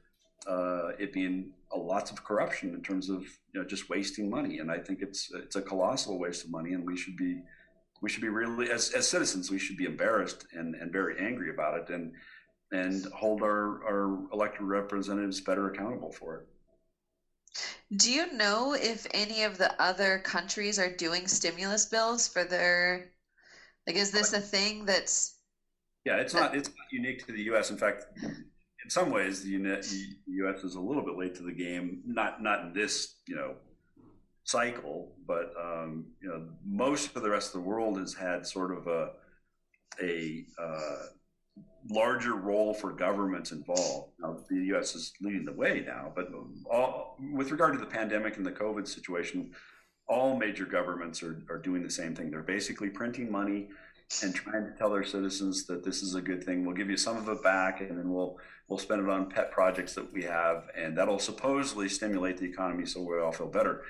uh, 0.49 0.89
it 0.99 1.13
being 1.13 1.53
a 1.73 1.79
lots 1.79 2.11
of 2.11 2.23
corruption 2.23 2.75
in 2.75 2.83
terms 2.83 3.09
of 3.09 3.23
you 3.23 3.61
know 3.61 3.65
just 3.65 3.89
wasting 3.89 4.29
money. 4.29 4.59
And 4.59 4.71
I 4.71 4.79
think 4.79 5.01
it's 5.01 5.31
it's 5.35 5.57
a 5.57 5.63
colossal 5.63 6.19
waste 6.19 6.45
of 6.45 6.51
money, 6.51 6.75
and 6.75 6.85
we 6.85 6.97
should 6.97 7.17
be 7.17 7.41
we 8.03 8.11
should 8.11 8.23
be 8.23 8.29
really 8.29 8.71
as, 8.71 8.91
as 8.91 9.09
citizens 9.09 9.51
we 9.51 9.59
should 9.59 9.77
be 9.77 9.85
embarrassed 9.85 10.47
and, 10.53 10.75
and 10.75 10.93
very 10.93 11.19
angry 11.19 11.51
about 11.51 11.79
it 11.79 11.91
and 11.91 12.13
and 12.73 13.07
hold 13.15 13.43
our, 13.43 13.85
our 13.85 14.33
elected 14.33 14.63
representatives 14.63 15.41
better 15.41 15.71
accountable 15.71 16.11
for 16.11 16.39
it. 16.39 16.49
Do 17.97 18.11
you 18.13 18.33
know 18.33 18.75
if 18.75 19.07
any 19.15 19.45
of 19.45 19.57
the 19.57 19.81
other 19.81 20.19
countries 20.19 20.79
are 20.79 20.91
doing 20.91 21.29
stimulus 21.29 21.87
bills 21.87 22.27
for 22.27 22.45
their 22.45 23.13
like 23.87 23.97
is 23.97 24.11
this 24.11 24.33
a 24.33 24.41
thing 24.41 24.85
that's 24.85 25.39
Yeah, 26.05 26.17
it's 26.17 26.35
not 26.35 26.57
it's 26.57 26.69
not 26.69 26.87
unique 26.91 27.25
to 27.27 27.33
the 27.33 27.43
US. 27.53 27.71
In 27.71 27.79
fact, 27.79 28.07
in 28.23 28.91
some 28.91 29.11
ways 29.11 29.43
the 29.43 29.51
US 30.27 30.65
is 30.65 30.75
a 30.75 30.81
little 30.81 31.05
bit 31.05 31.17
late 31.17 31.35
to 31.37 31.43
the 31.43 31.53
game, 31.53 32.03
not 32.05 32.43
not 32.43 32.63
in 32.63 32.73
this, 32.73 33.17
you 33.29 33.37
know, 33.37 33.55
cycle, 34.47 35.13
but 35.27 35.53
um, 35.61 36.07
you 36.23 36.29
know, 36.29 36.45
most 36.65 37.15
of 37.17 37.23
the 37.23 37.31
rest 37.31 37.49
of 37.49 37.63
the 37.63 37.69
world 37.69 37.99
has 37.99 38.15
had 38.15 38.47
sort 38.47 38.71
of 38.77 38.87
a 38.87 39.11
a 40.01 40.45
uh, 40.59 41.07
larger 41.91 42.35
role 42.35 42.73
for 42.73 42.93
governments 42.93 43.53
involved. 43.53 44.13
Now, 44.21 44.39
the 44.49 44.57
U.S. 44.67 44.95
is 44.95 45.13
leading 45.21 45.45
the 45.45 45.53
way 45.53 45.85
now, 45.87 46.13
but 46.15 46.29
all, 46.71 47.17
with 47.33 47.51
regard 47.51 47.73
to 47.75 47.79
the 47.79 47.87
pandemic 47.87 48.37
and 48.37 48.47
the 48.47 48.53
COVID 48.53 48.87
situation, 48.87 49.53
all 50.09 50.37
major 50.37 50.65
governments 50.65 51.23
are, 51.23 51.43
are 51.51 51.59
doing 51.59 51.83
the 51.83 51.91
same 51.91 52.15
thing. 52.15 52.31
They're 52.31 52.43
basically 52.43 52.91
printing 52.91 53.31
money 53.31 53.69
and 54.23 54.33
trying 54.35 54.65
to 54.65 54.73
tell 54.79 54.91
their 54.91 55.05
citizens 55.05 55.67
that 55.67 55.85
this 55.85 56.03
is 56.03 56.15
a 56.15 56.21
good 56.21 56.45
thing. 56.45 56.65
We'll 56.65 56.77
give 56.77 56.91
you 56.91 56.97
some 56.97 57.17
of 57.17 57.29
it 57.29 57.43
back, 57.43 57.81
and 57.81 57.99
then 57.99 58.13
we'll 58.13 58.39
we'll 58.69 58.79
spend 58.79 59.03
it 59.03 59.09
on 59.09 59.29
pet 59.29 59.51
projects 59.51 59.95
that 59.95 60.13
we 60.13 60.23
have, 60.23 60.69
and 60.77 60.97
that'll 60.97 61.19
supposedly 61.19 61.89
stimulate 61.89 62.39
the 62.39 62.45
economy 62.45 62.87
so 62.87 63.03
we 63.03 63.19
all 63.19 63.33
feel 63.33 63.49
better. 63.49 63.83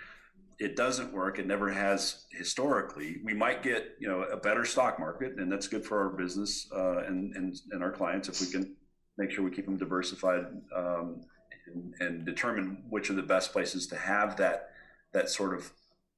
It 0.58 0.74
doesn't 0.74 1.12
work. 1.12 1.38
It 1.38 1.46
never 1.46 1.70
has 1.70 2.24
historically. 2.30 3.18
We 3.22 3.34
might 3.34 3.62
get 3.62 3.96
you 3.98 4.08
know 4.08 4.22
a 4.22 4.36
better 4.36 4.64
stock 4.64 4.98
market, 4.98 5.34
and 5.38 5.50
that's 5.52 5.68
good 5.68 5.84
for 5.84 6.00
our 6.00 6.08
business 6.10 6.66
uh, 6.74 6.98
and, 6.98 7.34
and 7.36 7.56
and 7.72 7.82
our 7.82 7.92
clients 7.92 8.28
if 8.28 8.40
we 8.40 8.46
can 8.46 8.74
make 9.18 9.30
sure 9.30 9.44
we 9.44 9.50
keep 9.50 9.64
them 9.66 9.76
diversified 9.76 10.46
um, 10.74 11.22
and, 11.66 11.94
and, 12.00 12.26
determine 12.26 12.84
which 12.90 13.08
are 13.08 13.14
the 13.14 13.22
best 13.22 13.50
places 13.50 13.86
to 13.86 13.96
have 13.96 14.36
that 14.36 14.70
that 15.12 15.30
sort 15.30 15.54
of 15.54 15.72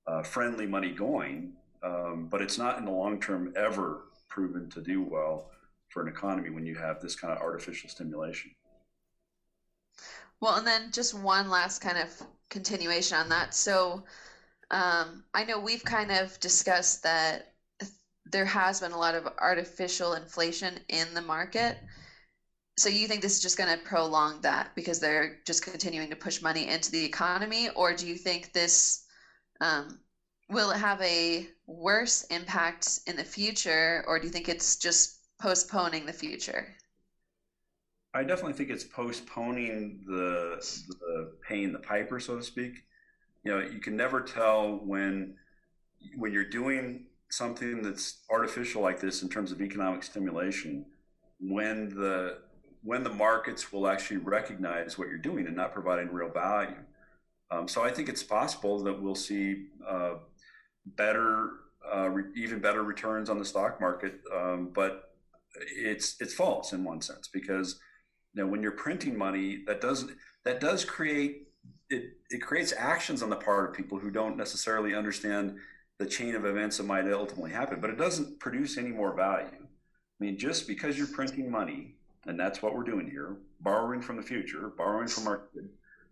uh, 0.08 0.22
friendly 0.22 0.66
money 0.66 0.90
going 0.90 1.52
um, 1.82 2.28
but 2.30 2.42
it's 2.42 2.58
not 2.58 2.78
in 2.78 2.84
the 2.84 2.90
long 2.90 3.20
term 3.20 3.52
ever 3.56 4.04
proven 4.28 4.68
to 4.70 4.80
do 4.80 5.02
well 5.02 5.50
for 5.88 6.02
an 6.02 6.08
economy 6.08 6.50
when 6.50 6.66
you 6.66 6.74
have 6.74 7.00
this 7.00 7.14
kind 7.14 7.32
of 7.32 7.40
artificial 7.40 7.88
stimulation. 7.88 8.50
Well, 10.40 10.56
and 10.56 10.66
then 10.66 10.90
just 10.92 11.14
one 11.14 11.48
last 11.48 11.80
kind 11.80 11.98
of 11.98 12.10
continuation 12.50 13.18
on 13.18 13.28
that. 13.30 13.54
So 13.54 14.04
um, 14.70 15.24
I 15.34 15.44
know 15.44 15.58
we've 15.58 15.84
kind 15.84 16.10
of 16.10 16.38
discussed 16.40 17.02
that 17.02 17.54
there 18.30 18.44
has 18.44 18.80
been 18.80 18.92
a 18.92 18.98
lot 18.98 19.14
of 19.14 19.26
artificial 19.38 20.14
inflation 20.14 20.78
in 20.88 21.14
the 21.14 21.22
market. 21.22 21.78
So 22.76 22.88
you 22.88 23.08
think 23.08 23.22
this 23.22 23.34
is 23.36 23.42
just 23.42 23.58
going 23.58 23.76
to 23.76 23.84
prolong 23.84 24.40
that 24.42 24.70
because 24.74 25.00
they're 25.00 25.38
just 25.46 25.64
continuing 25.64 26.10
to 26.10 26.16
push 26.16 26.42
money 26.42 26.68
into 26.68 26.92
the 26.92 27.04
economy, 27.04 27.70
or 27.70 27.94
do 27.94 28.06
you 28.06 28.16
think 28.16 28.52
this 28.52 29.04
um, 29.60 29.98
will 30.48 30.70
it 30.70 30.78
have 30.78 31.00
a 31.02 31.48
worse 31.66 32.24
impact 32.24 33.00
in 33.06 33.16
the 33.16 33.24
future, 33.24 34.04
or 34.06 34.18
do 34.18 34.26
you 34.26 34.32
think 34.32 34.48
it's 34.48 34.76
just 34.76 35.18
postponing 35.40 36.06
the 36.06 36.12
future? 36.12 36.74
I 38.14 38.22
definitely 38.24 38.54
think 38.54 38.70
it's 38.70 38.84
postponing 38.84 40.02
the 40.06 40.64
the 41.00 41.32
paying 41.46 41.72
the 41.72 41.78
piper, 41.78 42.20
so 42.20 42.36
to 42.36 42.42
speak. 42.42 42.74
You 43.44 43.52
know, 43.52 43.60
you 43.60 43.80
can 43.80 43.96
never 43.96 44.20
tell 44.20 44.80
when 44.84 45.34
when 46.16 46.32
you're 46.32 46.48
doing 46.48 47.06
something 47.30 47.82
that's 47.82 48.20
artificial 48.30 48.82
like 48.82 49.00
this 49.00 49.22
in 49.22 49.28
terms 49.28 49.52
of 49.52 49.60
economic 49.60 50.02
stimulation, 50.02 50.86
when 51.40 51.88
the 51.90 52.38
when 52.82 53.02
the 53.02 53.10
markets 53.10 53.72
will 53.72 53.88
actually 53.88 54.18
recognize 54.18 54.98
what 54.98 55.08
you're 55.08 55.18
doing 55.18 55.46
and 55.46 55.56
not 55.56 55.72
providing 55.72 56.12
real 56.12 56.30
value. 56.30 56.76
Um, 57.50 57.66
so 57.66 57.82
I 57.82 57.90
think 57.90 58.08
it's 58.08 58.22
possible 58.22 58.82
that 58.84 59.02
we'll 59.02 59.14
see 59.14 59.66
uh, 59.86 60.14
better, 60.84 61.50
uh, 61.92 62.08
re- 62.08 62.30
even 62.36 62.60
better 62.60 62.82
returns 62.82 63.30
on 63.30 63.38
the 63.38 63.44
stock 63.44 63.80
market. 63.80 64.20
Um, 64.34 64.70
but 64.74 65.14
it's 65.54 66.16
it's 66.20 66.34
false 66.34 66.72
in 66.72 66.84
one 66.84 67.00
sense 67.00 67.28
because 67.28 67.80
you 68.34 68.42
know 68.42 68.48
when 68.48 68.62
you're 68.62 68.72
printing 68.72 69.16
money, 69.16 69.64
that 69.66 69.80
doesn't 69.80 70.12
that 70.44 70.60
does 70.60 70.84
create 70.84 71.47
it 71.90 72.16
it 72.30 72.42
creates 72.42 72.72
actions 72.76 73.22
on 73.22 73.30
the 73.30 73.36
part 73.36 73.68
of 73.68 73.76
people 73.76 73.98
who 73.98 74.10
don't 74.10 74.36
necessarily 74.36 74.94
understand 74.94 75.56
the 75.98 76.06
chain 76.06 76.34
of 76.34 76.44
events 76.44 76.76
that 76.76 76.84
might 76.84 77.10
ultimately 77.10 77.50
happen, 77.50 77.80
but 77.80 77.90
it 77.90 77.98
doesn't 77.98 78.38
produce 78.38 78.78
any 78.78 78.90
more 78.90 79.14
value. 79.14 79.48
I 79.50 80.24
mean, 80.24 80.38
just 80.38 80.68
because 80.68 80.96
you're 80.96 81.08
printing 81.08 81.50
money, 81.50 81.94
and 82.26 82.38
that's 82.38 82.62
what 82.62 82.74
we're 82.74 82.84
doing 82.84 83.10
here, 83.10 83.36
borrowing 83.60 84.00
from 84.00 84.16
the 84.16 84.22
future, 84.22 84.72
borrowing 84.76 85.08
from 85.08 85.26
our 85.26 85.48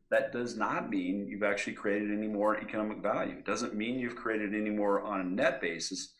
that 0.09 0.33
does 0.33 0.57
not 0.57 0.89
mean 0.89 1.27
you've 1.27 1.43
actually 1.43 1.73
created 1.73 2.13
any 2.13 2.29
more 2.29 2.59
economic 2.59 2.99
value. 2.99 3.33
It 3.33 3.45
doesn't 3.45 3.75
mean 3.75 3.99
you've 3.99 4.15
created 4.15 4.55
any 4.55 4.71
more 4.71 5.03
on 5.03 5.21
a 5.21 5.25
net 5.25 5.61
basis, 5.61 6.15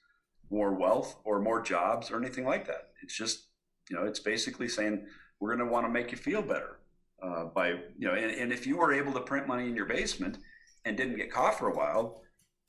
more 0.51 0.73
wealth 0.75 1.17
or 1.25 1.41
more 1.41 1.63
jobs 1.63 2.11
or 2.11 2.17
anything 2.17 2.45
like 2.45 2.67
that. 2.67 2.89
It's 3.03 3.17
just, 3.17 3.45
you 3.89 3.97
know, 3.97 4.05
it's 4.05 4.19
basically 4.19 4.69
saying 4.69 5.07
we're 5.39 5.55
going 5.55 5.67
to 5.67 5.73
want 5.73 5.87
to 5.87 5.91
make 5.91 6.11
you 6.11 6.19
feel 6.19 6.43
better 6.43 6.79
uh, 7.23 7.45
by, 7.47 7.69
you 7.99 8.07
know, 8.07 8.15
and, 8.15 8.31
and 8.31 8.53
if 8.53 8.67
you 8.67 8.77
were 8.77 8.93
able 8.93 9.13
to 9.13 9.21
print 9.21 9.47
money 9.47 9.69
in 9.69 9.75
your 9.75 9.87
basement 9.87 10.39
and 10.85 10.97
didn't 10.97 11.17
get 11.17 11.33
caught 11.33 11.59
for 11.59 11.69
a 11.69 11.75
while, 11.75 12.23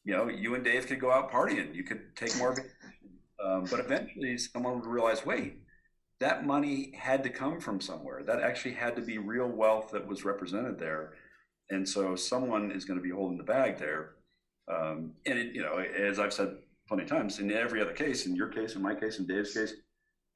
you 0.04 0.14
know, 0.16 0.30
you 0.30 0.56
and 0.56 0.64
Dave 0.64 0.88
could 0.88 1.00
go 1.00 1.12
out 1.12 1.32
partying. 1.32 1.76
You 1.76 1.84
could 1.84 2.16
take 2.16 2.36
more. 2.38 2.56
Um, 3.44 3.66
but 3.70 3.80
eventually, 3.80 4.38
someone 4.38 4.76
would 4.80 4.86
realize, 4.86 5.26
wait, 5.26 5.60
that 6.20 6.46
money 6.46 6.94
had 6.98 7.24
to 7.24 7.30
come 7.30 7.60
from 7.60 7.82
somewhere. 7.82 8.24
That 8.24 8.42
actually 8.42 8.74
had 8.74 8.96
to 8.96 9.02
be 9.02 9.18
real 9.18 9.48
wealth 9.48 9.92
that 9.92 10.08
was 10.08 10.26
represented 10.26 10.80
there. 10.80 11.14
And 11.70 11.88
so 11.88 12.16
someone 12.16 12.72
is 12.72 12.86
going 12.86 12.98
to 12.98 13.04
be 13.04 13.12
holding 13.12 13.38
the 13.38 13.44
bag 13.44 13.78
there. 13.78 14.12
Um, 14.74 15.14
and 15.26 15.38
it, 15.38 15.54
you 15.54 15.62
know, 15.62 15.78
as 15.78 16.20
I've 16.20 16.34
said 16.34 16.58
plenty 16.88 17.04
of 17.04 17.10
times, 17.10 17.40
in 17.40 17.52
every 17.52 17.82
other 17.82 17.94
case, 17.94 18.26
in 18.26 18.36
your 18.36 18.48
case, 18.48 18.76
in 18.76 18.82
my 18.82 18.96
case, 18.96 19.20
in 19.20 19.28
Dave's 19.28 19.54
case, 19.54 19.74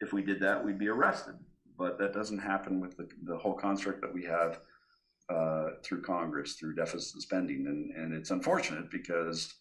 if 0.01 0.11
we 0.11 0.21
did 0.21 0.39
that, 0.41 0.63
we'd 0.63 0.79
be 0.79 0.89
arrested. 0.89 1.35
But 1.81 1.97
that 1.97 2.13
doesn't 2.13 2.37
happen 2.37 2.79
with 2.79 2.95
the, 2.95 3.09
the 3.23 3.35
whole 3.35 3.55
construct 3.55 4.01
that 4.01 4.13
we 4.13 4.23
have 4.25 4.59
uh, 5.29 5.69
through 5.81 6.03
Congress, 6.03 6.53
through 6.53 6.75
deficit 6.75 7.19
spending. 7.23 7.65
And, 7.65 7.89
and 7.95 8.13
it's 8.13 8.29
unfortunate 8.29 8.91
because 8.91 9.55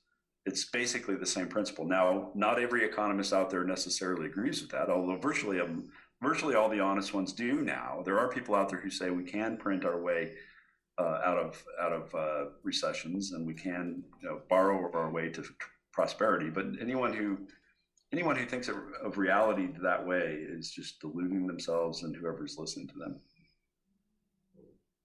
it's 0.44 0.66
basically 0.66 1.14
the 1.14 1.24
same 1.24 1.48
principle. 1.48 1.86
Now, 1.86 2.30
not 2.34 2.60
every 2.60 2.84
economist 2.84 3.32
out 3.32 3.48
there 3.48 3.64
necessarily 3.64 4.26
agrees 4.26 4.60
with 4.60 4.70
that, 4.72 4.90
although 4.90 5.16
virtually 5.16 5.60
um, 5.60 5.88
virtually 6.20 6.56
all 6.56 6.68
the 6.68 6.80
honest 6.80 7.14
ones 7.14 7.32
do 7.32 7.62
now. 7.62 8.02
There 8.04 8.18
are 8.18 8.28
people 8.28 8.54
out 8.54 8.68
there 8.68 8.80
who 8.80 8.90
say 8.90 9.08
we 9.08 9.24
can 9.24 9.56
print 9.56 9.86
our 9.86 9.98
way 9.98 10.34
uh, 10.98 11.20
out 11.24 11.38
of 11.38 11.64
out 11.80 11.92
of 11.92 12.14
uh, 12.14 12.50
recessions 12.62 13.32
and 13.32 13.46
we 13.46 13.54
can 13.54 14.04
you 14.22 14.28
know, 14.28 14.40
borrow 14.50 14.90
our 14.92 15.10
way 15.10 15.30
to 15.30 15.42
prosperity. 15.90 16.50
But 16.50 16.66
anyone 16.82 17.14
who 17.14 17.38
anyone 18.12 18.36
who 18.36 18.46
thinks 18.46 18.68
of, 18.68 18.76
of 19.02 19.18
reality 19.18 19.68
that 19.82 20.06
way 20.06 20.44
is 20.48 20.70
just 20.70 21.00
deluding 21.00 21.46
themselves 21.46 22.02
and 22.02 22.14
whoever's 22.14 22.56
listening 22.58 22.88
to 22.88 22.98
them. 22.98 23.20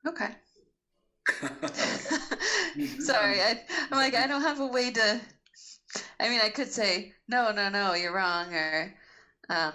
Okay. 0.07 0.29
Sorry, 2.99 3.41
I, 3.41 3.61
I'm 3.91 3.97
like 3.97 4.15
I 4.15 4.27
don't 4.27 4.41
have 4.41 4.59
a 4.59 4.67
way 4.67 4.91
to. 4.91 5.21
I 6.19 6.29
mean, 6.29 6.41
I 6.41 6.49
could 6.49 6.71
say 6.71 7.13
no, 7.27 7.51
no, 7.51 7.69
no, 7.69 7.93
you're 7.93 8.13
wrong, 8.13 8.53
or 8.53 8.93
um, 9.49 9.73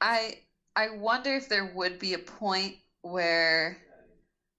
I 0.00 0.38
I 0.76 0.90
wonder 0.90 1.34
if 1.34 1.48
there 1.48 1.72
would 1.74 1.98
be 1.98 2.14
a 2.14 2.18
point 2.18 2.76
where 3.02 3.78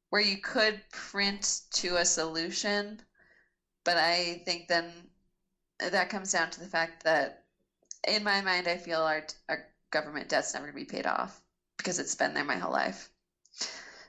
where 0.10 0.22
you 0.22 0.38
could 0.38 0.82
print 0.92 1.62
to 1.72 1.96
a 1.98 2.06
solution, 2.06 3.02
but 3.84 3.98
I 3.98 4.42
think 4.46 4.68
then 4.68 4.92
that 5.80 6.10
comes 6.10 6.32
down 6.32 6.52
to 6.52 6.60
the 6.60 6.68
fact 6.68 7.04
that 7.04 7.43
in 8.08 8.24
my 8.24 8.42
mind 8.42 8.68
I 8.68 8.78
feel 8.78 9.02
our 9.02 9.24
our 9.50 9.66
government 9.92 10.30
debt's 10.30 10.54
never 10.54 10.68
gonna 10.68 10.78
be 10.78 10.86
paid 10.86 11.06
off 11.06 11.42
because 11.78 12.00
it's 12.00 12.16
been 12.16 12.34
there 12.34 12.44
my 12.44 12.58
whole 12.58 12.72
life. 12.72 13.10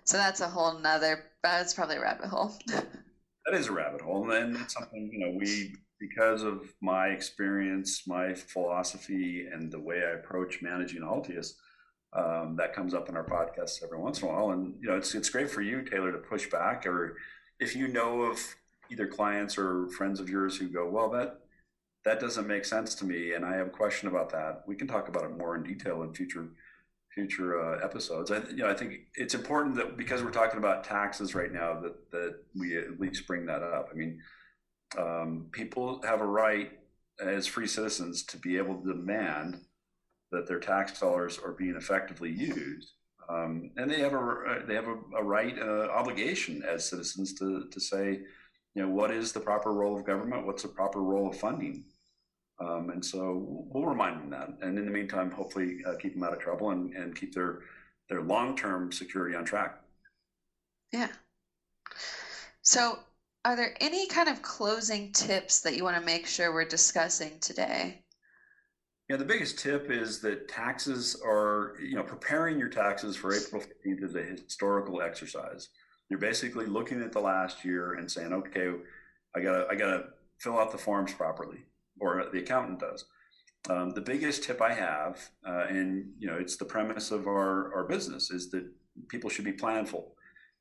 So 0.05 0.17
that's 0.19 0.41
a 0.41 0.49
whole 0.49 0.79
nother 0.79 1.25
that's 1.43 1.75
probably 1.75 1.97
a 1.97 2.01
rabbit 2.01 2.27
hole. 2.27 2.55
that 2.67 3.55
is 3.55 3.69
a 3.69 3.73
rabbit 3.73 4.01
hole. 4.01 4.23
And 4.23 4.55
then 4.55 4.63
it's 4.63 4.75
something, 4.75 5.11
you 5.13 5.21
know, 5.21 5.37
we 5.39 5.75
because 6.01 6.43
of 6.43 6.75
my 6.81 7.09
experience, 7.09 8.03
my 8.07 8.35
philosophy, 8.35 9.47
and 9.51 9.71
the 9.71 9.81
way 9.81 10.03
I 10.05 10.19
approach 10.19 10.61
managing 10.61 11.03
Altius, 11.03 11.53
um, 12.13 12.57
that 12.57 12.75
comes 12.75 12.95
up 12.95 13.09
in 13.09 13.17
our 13.17 13.25
podcasts 13.25 13.83
every 13.83 13.99
once 13.99 14.21
in 14.21 14.29
a 14.29 14.33
while. 14.33 14.51
And 14.51 14.75
you 14.81 14.89
know, 14.89 14.97
it's 14.97 15.15
it's 15.15 15.31
great 15.31 15.51
for 15.51 15.63
you, 15.63 15.83
Taylor, 15.83 16.13
to 16.13 16.19
push 16.19 16.51
back, 16.51 16.87
or 16.87 17.17
if 17.61 17.77
you 17.77 17.89
know 17.89 18.23
of 18.23 18.41
either 18.91 19.07
clients 19.07 19.57
or 19.57 19.89
friends 19.91 20.21
of 20.21 20.29
yours 20.29 20.57
who 20.57 20.69
go, 20.69 20.89
well, 20.89 21.11
that 21.11 21.41
that 22.05 22.21
doesn't 22.21 22.47
make 22.47 22.65
sense 22.65 22.95
to 22.97 23.05
me, 23.05 23.33
and 23.33 23.45
I 23.45 23.57
have 23.57 23.69
a 23.69 23.71
question 23.71 24.09
about 24.09 24.31
that. 24.31 24.63
We 24.67 24.77
can 24.77 24.87
talk 24.87 25.09
about 25.09 25.25
it 25.25 25.37
more 25.37 25.57
in 25.57 25.63
detail 25.63 26.03
in 26.03 26.13
future 26.13 26.49
future 27.15 27.61
uh, 27.61 27.85
episodes. 27.85 28.31
I, 28.31 28.39
you 28.51 28.57
know, 28.57 28.69
I 28.69 28.75
think 28.75 28.95
it's 29.15 29.35
important 29.35 29.77
that 29.77 29.97
because 29.97 30.23
we're 30.23 30.31
talking 30.31 30.59
about 30.59 30.85
taxes 30.85 31.35
right 31.35 31.53
now, 31.53 31.81
that 31.81 32.11
that 32.11 32.37
we 32.55 32.77
at 32.77 33.01
least 33.01 33.27
bring 33.27 33.47
that 33.47 33.63
up. 33.63 33.89
I 33.91 33.95
mean, 33.97 34.21
um, 34.99 35.47
people 35.53 36.03
have 36.05 36.21
a 36.21 36.27
right 36.27 36.73
as 37.21 37.47
free 37.47 37.67
citizens 37.67 38.25
to 38.25 38.37
be 38.37 38.59
able 38.59 38.75
to 38.77 38.93
demand 38.93 39.61
that 40.33 40.47
their 40.47 40.59
tax 40.59 40.99
dollars 40.99 41.39
are 41.39 41.53
being 41.53 41.77
effectively 41.77 42.31
used. 42.31 42.93
Um, 43.29 43.71
and 43.77 43.91
they 43.91 44.01
have 44.01 44.13
a 44.13 44.63
they 44.67 44.75
have 44.75 44.89
a, 44.89 44.97
a 45.17 45.23
right 45.23 45.59
uh, 45.59 45.89
obligation 45.89 46.63
as 46.69 46.89
citizens 46.89 47.33
to 47.35 47.69
to 47.71 47.81
say, 47.81 48.21
you 48.75 48.83
know, 48.83 48.89
what 48.89 49.11
is 49.11 49.33
the 49.33 49.41
proper 49.41 49.73
role 49.73 49.97
of 49.97 50.05
government? 50.05 50.45
What's 50.45 50.63
the 50.63 50.69
proper 50.69 51.01
role 51.01 51.31
of 51.31 51.39
funding? 51.39 51.85
Um, 52.65 52.91
and 52.91 53.05
so 53.05 53.67
we'll 53.71 53.85
remind 53.85 54.21
them 54.21 54.31
that. 54.31 54.67
And 54.67 54.79
in 54.79 54.85
the 54.85 54.91
meantime, 54.91 55.31
hopefully 55.31 55.79
uh, 55.87 55.95
keep 56.01 56.15
them 56.15 56.23
out 56.23 56.33
of 56.33 56.39
trouble 56.39 56.71
and, 56.71 56.95
and 56.95 57.15
keep 57.15 57.35
their 57.35 57.61
their 58.09 58.23
long 58.23 58.57
term 58.57 58.93
security 58.93 59.37
on 59.37 59.45
track. 59.45 59.81
Yeah. 60.93 61.09
So 62.63 62.99
are 63.45 63.57
there 63.57 63.75
any 63.81 64.07
kind 64.07 64.29
of 64.29 64.41
closing 64.43 65.13
tips 65.13 65.61
that 65.61 65.77
you 65.77 65.85
want 65.85 65.99
to 65.99 66.05
make 66.05 66.27
sure 66.27 66.53
we're 66.53 66.65
discussing 66.65 67.39
today? 67.41 68.03
Yeah, 69.11 69.17
the 69.17 69.25
biggest 69.25 69.59
tip 69.59 69.91
is 69.91 70.21
that 70.21 70.49
taxes 70.49 71.21
are, 71.23 71.75
you 71.79 71.95
know, 71.95 72.03
preparing 72.03 72.59
your 72.59 72.71
taxes 72.71 73.17
for 73.17 73.35
April 73.35 73.61
15th 73.61 74.03
is 74.03 74.15
a 74.15 74.23
historical 74.23 75.03
exercise. 75.03 75.69
You're 76.09 76.19
basically 76.19 76.65
looking 76.65 77.03
at 77.03 77.13
the 77.13 77.21
last 77.21 77.67
year 77.67 77.95
and 77.95 78.11
saying, 78.11 78.33
okay, 78.33 78.73
I 79.37 79.41
gotta, 79.41 79.67
I 79.71 79.75
gotta 79.75 80.05
fill 80.39 80.59
out 80.59 80.73
the 80.73 80.79
forms 80.79 81.13
properly, 81.13 81.67
or 82.01 82.27
the 82.33 82.39
accountant 82.39 82.81
does. 82.81 83.05
Um, 83.71 83.91
the 83.91 84.01
biggest 84.01 84.45
tip 84.45 84.61
I 84.61 84.75
have, 84.75 85.31
uh, 85.47 85.67
and 85.69 86.07
you 86.19 86.27
know, 86.27 86.37
it's 86.37 86.57
the 86.57 86.65
premise 86.65 87.11
of 87.11 87.27
our, 87.27 87.75
our 87.75 87.85
business, 87.85 88.31
is 88.31 88.51
that 88.51 88.67
people 89.09 89.31
should 89.31 89.45
be 89.45 89.53
planful. 89.53 90.05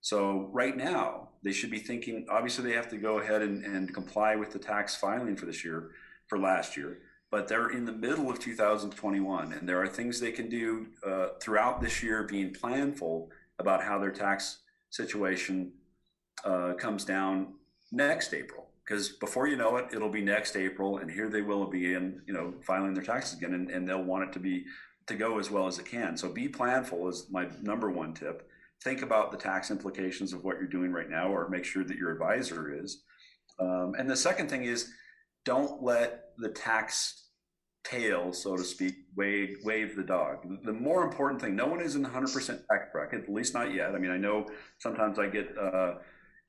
So 0.01 0.49
right 0.51 0.75
now, 0.75 1.29
they 1.43 1.51
should 1.51 1.71
be 1.71 1.79
thinking, 1.79 2.25
obviously 2.29 2.63
they 2.63 2.75
have 2.75 2.89
to 2.89 2.97
go 2.97 3.19
ahead 3.19 3.41
and, 3.41 3.63
and 3.65 3.93
comply 3.93 4.35
with 4.35 4.51
the 4.51 4.59
tax 4.59 4.95
filing 4.95 5.35
for 5.35 5.45
this 5.45 5.63
year, 5.63 5.91
for 6.27 6.39
last 6.39 6.77
year, 6.77 6.99
but 7.29 7.47
they're 7.47 7.69
in 7.69 7.85
the 7.85 7.91
middle 7.91 8.29
of 8.29 8.39
2021 8.39 9.53
and 9.53 9.67
there 9.67 9.81
are 9.81 9.87
things 9.87 10.19
they 10.19 10.31
can 10.31 10.49
do 10.49 10.87
uh, 11.05 11.29
throughout 11.41 11.81
this 11.81 12.03
year 12.03 12.23
being 12.23 12.53
planful 12.53 13.27
about 13.59 13.83
how 13.83 13.97
their 13.97 14.11
tax 14.11 14.59
situation 14.89 15.71
uh, 16.45 16.73
comes 16.73 17.05
down 17.05 17.53
next 17.91 18.33
April. 18.33 18.67
Because 18.85 19.09
before 19.09 19.47
you 19.47 19.55
know 19.55 19.77
it, 19.77 19.87
it'll 19.93 20.09
be 20.09 20.21
next 20.21 20.57
April, 20.57 20.97
and 20.97 21.09
here 21.09 21.29
they 21.29 21.41
will 21.41 21.65
be 21.67 21.93
in, 21.93 22.21
you 22.27 22.33
know, 22.33 22.53
filing 22.65 22.93
their 22.93 23.03
taxes 23.03 23.37
again, 23.37 23.53
and, 23.53 23.69
and 23.69 23.87
they'll 23.87 24.03
want 24.03 24.23
it 24.23 24.33
to 24.33 24.39
be 24.39 24.65
to 25.07 25.15
go 25.15 25.39
as 25.39 25.49
well 25.49 25.67
as 25.67 25.79
it 25.79 25.85
can. 25.85 26.17
So 26.17 26.29
be 26.29 26.47
planful 26.47 27.09
is 27.09 27.27
my 27.31 27.47
number 27.61 27.89
one 27.89 28.13
tip 28.13 28.49
think 28.83 29.01
about 29.01 29.31
the 29.31 29.37
tax 29.37 29.71
implications 29.71 30.33
of 30.33 30.43
what 30.43 30.57
you're 30.57 30.67
doing 30.67 30.91
right 30.91 31.09
now, 31.09 31.29
or 31.29 31.47
make 31.49 31.63
sure 31.63 31.83
that 31.83 31.97
your 31.97 32.11
advisor 32.11 32.83
is. 32.83 33.03
Um, 33.59 33.93
and 33.97 34.09
the 34.09 34.15
second 34.15 34.49
thing 34.49 34.65
is, 34.65 34.91
don't 35.45 35.81
let 35.81 36.31
the 36.37 36.49
tax 36.49 37.27
tail, 37.83 38.33
so 38.33 38.55
to 38.55 38.63
speak, 38.63 38.95
wave 39.15 39.57
wave 39.63 39.95
the 39.95 40.03
dog. 40.03 40.47
The 40.63 40.73
more 40.73 41.03
important 41.03 41.41
thing, 41.41 41.55
no 41.55 41.65
one 41.65 41.81
is 41.81 41.95
in 41.95 42.05
100% 42.05 42.47
tax 42.47 42.87
bracket, 42.91 43.23
at 43.23 43.29
least 43.29 43.53
not 43.53 43.73
yet. 43.73 43.93
I 43.95 43.99
mean, 43.99 44.11
I 44.11 44.17
know 44.17 44.47
sometimes 44.79 45.19
I 45.19 45.27
get 45.27 45.55
uh, 45.57 45.95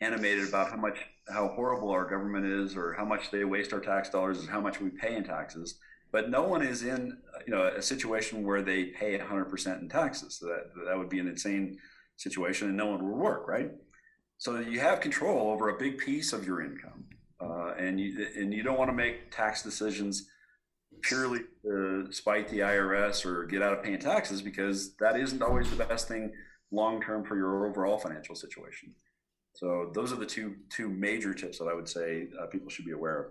animated 0.00 0.48
about 0.48 0.70
how 0.70 0.76
much 0.76 0.98
how 1.28 1.48
horrible 1.48 1.90
our 1.90 2.08
government 2.08 2.46
is, 2.46 2.76
or 2.76 2.92
how 2.94 3.04
much 3.04 3.30
they 3.30 3.44
waste 3.44 3.72
our 3.72 3.80
tax 3.80 4.10
dollars, 4.10 4.40
and 4.40 4.48
how 4.48 4.60
much 4.60 4.80
we 4.80 4.90
pay 4.90 5.16
in 5.16 5.24
taxes. 5.24 5.78
But 6.12 6.30
no 6.30 6.42
one 6.42 6.62
is 6.62 6.82
in 6.82 7.18
you 7.46 7.52
know 7.52 7.66
a 7.66 7.82
situation 7.82 8.44
where 8.44 8.62
they 8.62 8.86
pay 8.86 9.18
100% 9.18 9.80
in 9.80 9.88
taxes. 9.88 10.36
So 10.38 10.46
that 10.46 10.70
that 10.86 10.98
would 10.98 11.08
be 11.08 11.18
an 11.18 11.28
insane 11.28 11.78
situation 12.16 12.68
and 12.68 12.76
no 12.76 12.86
one 12.86 13.04
would 13.04 13.16
work, 13.16 13.48
right? 13.48 13.70
So 14.38 14.58
you 14.58 14.80
have 14.80 15.00
control 15.00 15.50
over 15.50 15.70
a 15.70 15.78
big 15.78 15.98
piece 15.98 16.32
of 16.32 16.46
your 16.46 16.62
income, 16.62 17.04
uh, 17.40 17.74
and 17.78 17.98
you 17.98 18.26
and 18.36 18.52
you 18.52 18.62
don't 18.62 18.78
want 18.78 18.90
to 18.90 18.96
make 18.96 19.30
tax 19.30 19.62
decisions 19.62 20.28
purely 21.02 21.40
to 21.62 22.08
spite 22.12 22.48
the 22.48 22.60
IRS 22.60 23.26
or 23.26 23.44
get 23.44 23.62
out 23.62 23.72
of 23.72 23.82
paying 23.82 23.98
taxes 23.98 24.40
because 24.40 24.94
that 24.96 25.18
isn't 25.18 25.42
always 25.42 25.68
the 25.70 25.84
best 25.84 26.08
thing 26.08 26.32
long 26.70 27.00
term 27.00 27.24
for 27.24 27.36
your 27.36 27.66
overall 27.66 27.98
financial 27.98 28.34
situation. 28.34 28.94
So 29.54 29.90
those 29.94 30.12
are 30.12 30.16
the 30.16 30.26
two 30.26 30.56
two 30.68 30.88
major 30.88 31.32
tips 31.32 31.58
that 31.58 31.66
I 31.66 31.74
would 31.74 31.88
say 31.88 32.28
uh, 32.40 32.46
people 32.46 32.68
should 32.68 32.84
be 32.84 32.92
aware 32.92 33.20
of. 33.20 33.26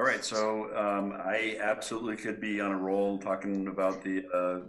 All 0.00 0.06
right, 0.06 0.24
so 0.24 0.76
um, 0.76 1.12
I 1.24 1.58
absolutely 1.60 2.16
could 2.16 2.40
be 2.40 2.60
on 2.60 2.70
a 2.70 2.76
roll 2.76 3.18
talking 3.18 3.66
about 3.66 4.02
the 4.04 4.24
uh, 4.32 4.60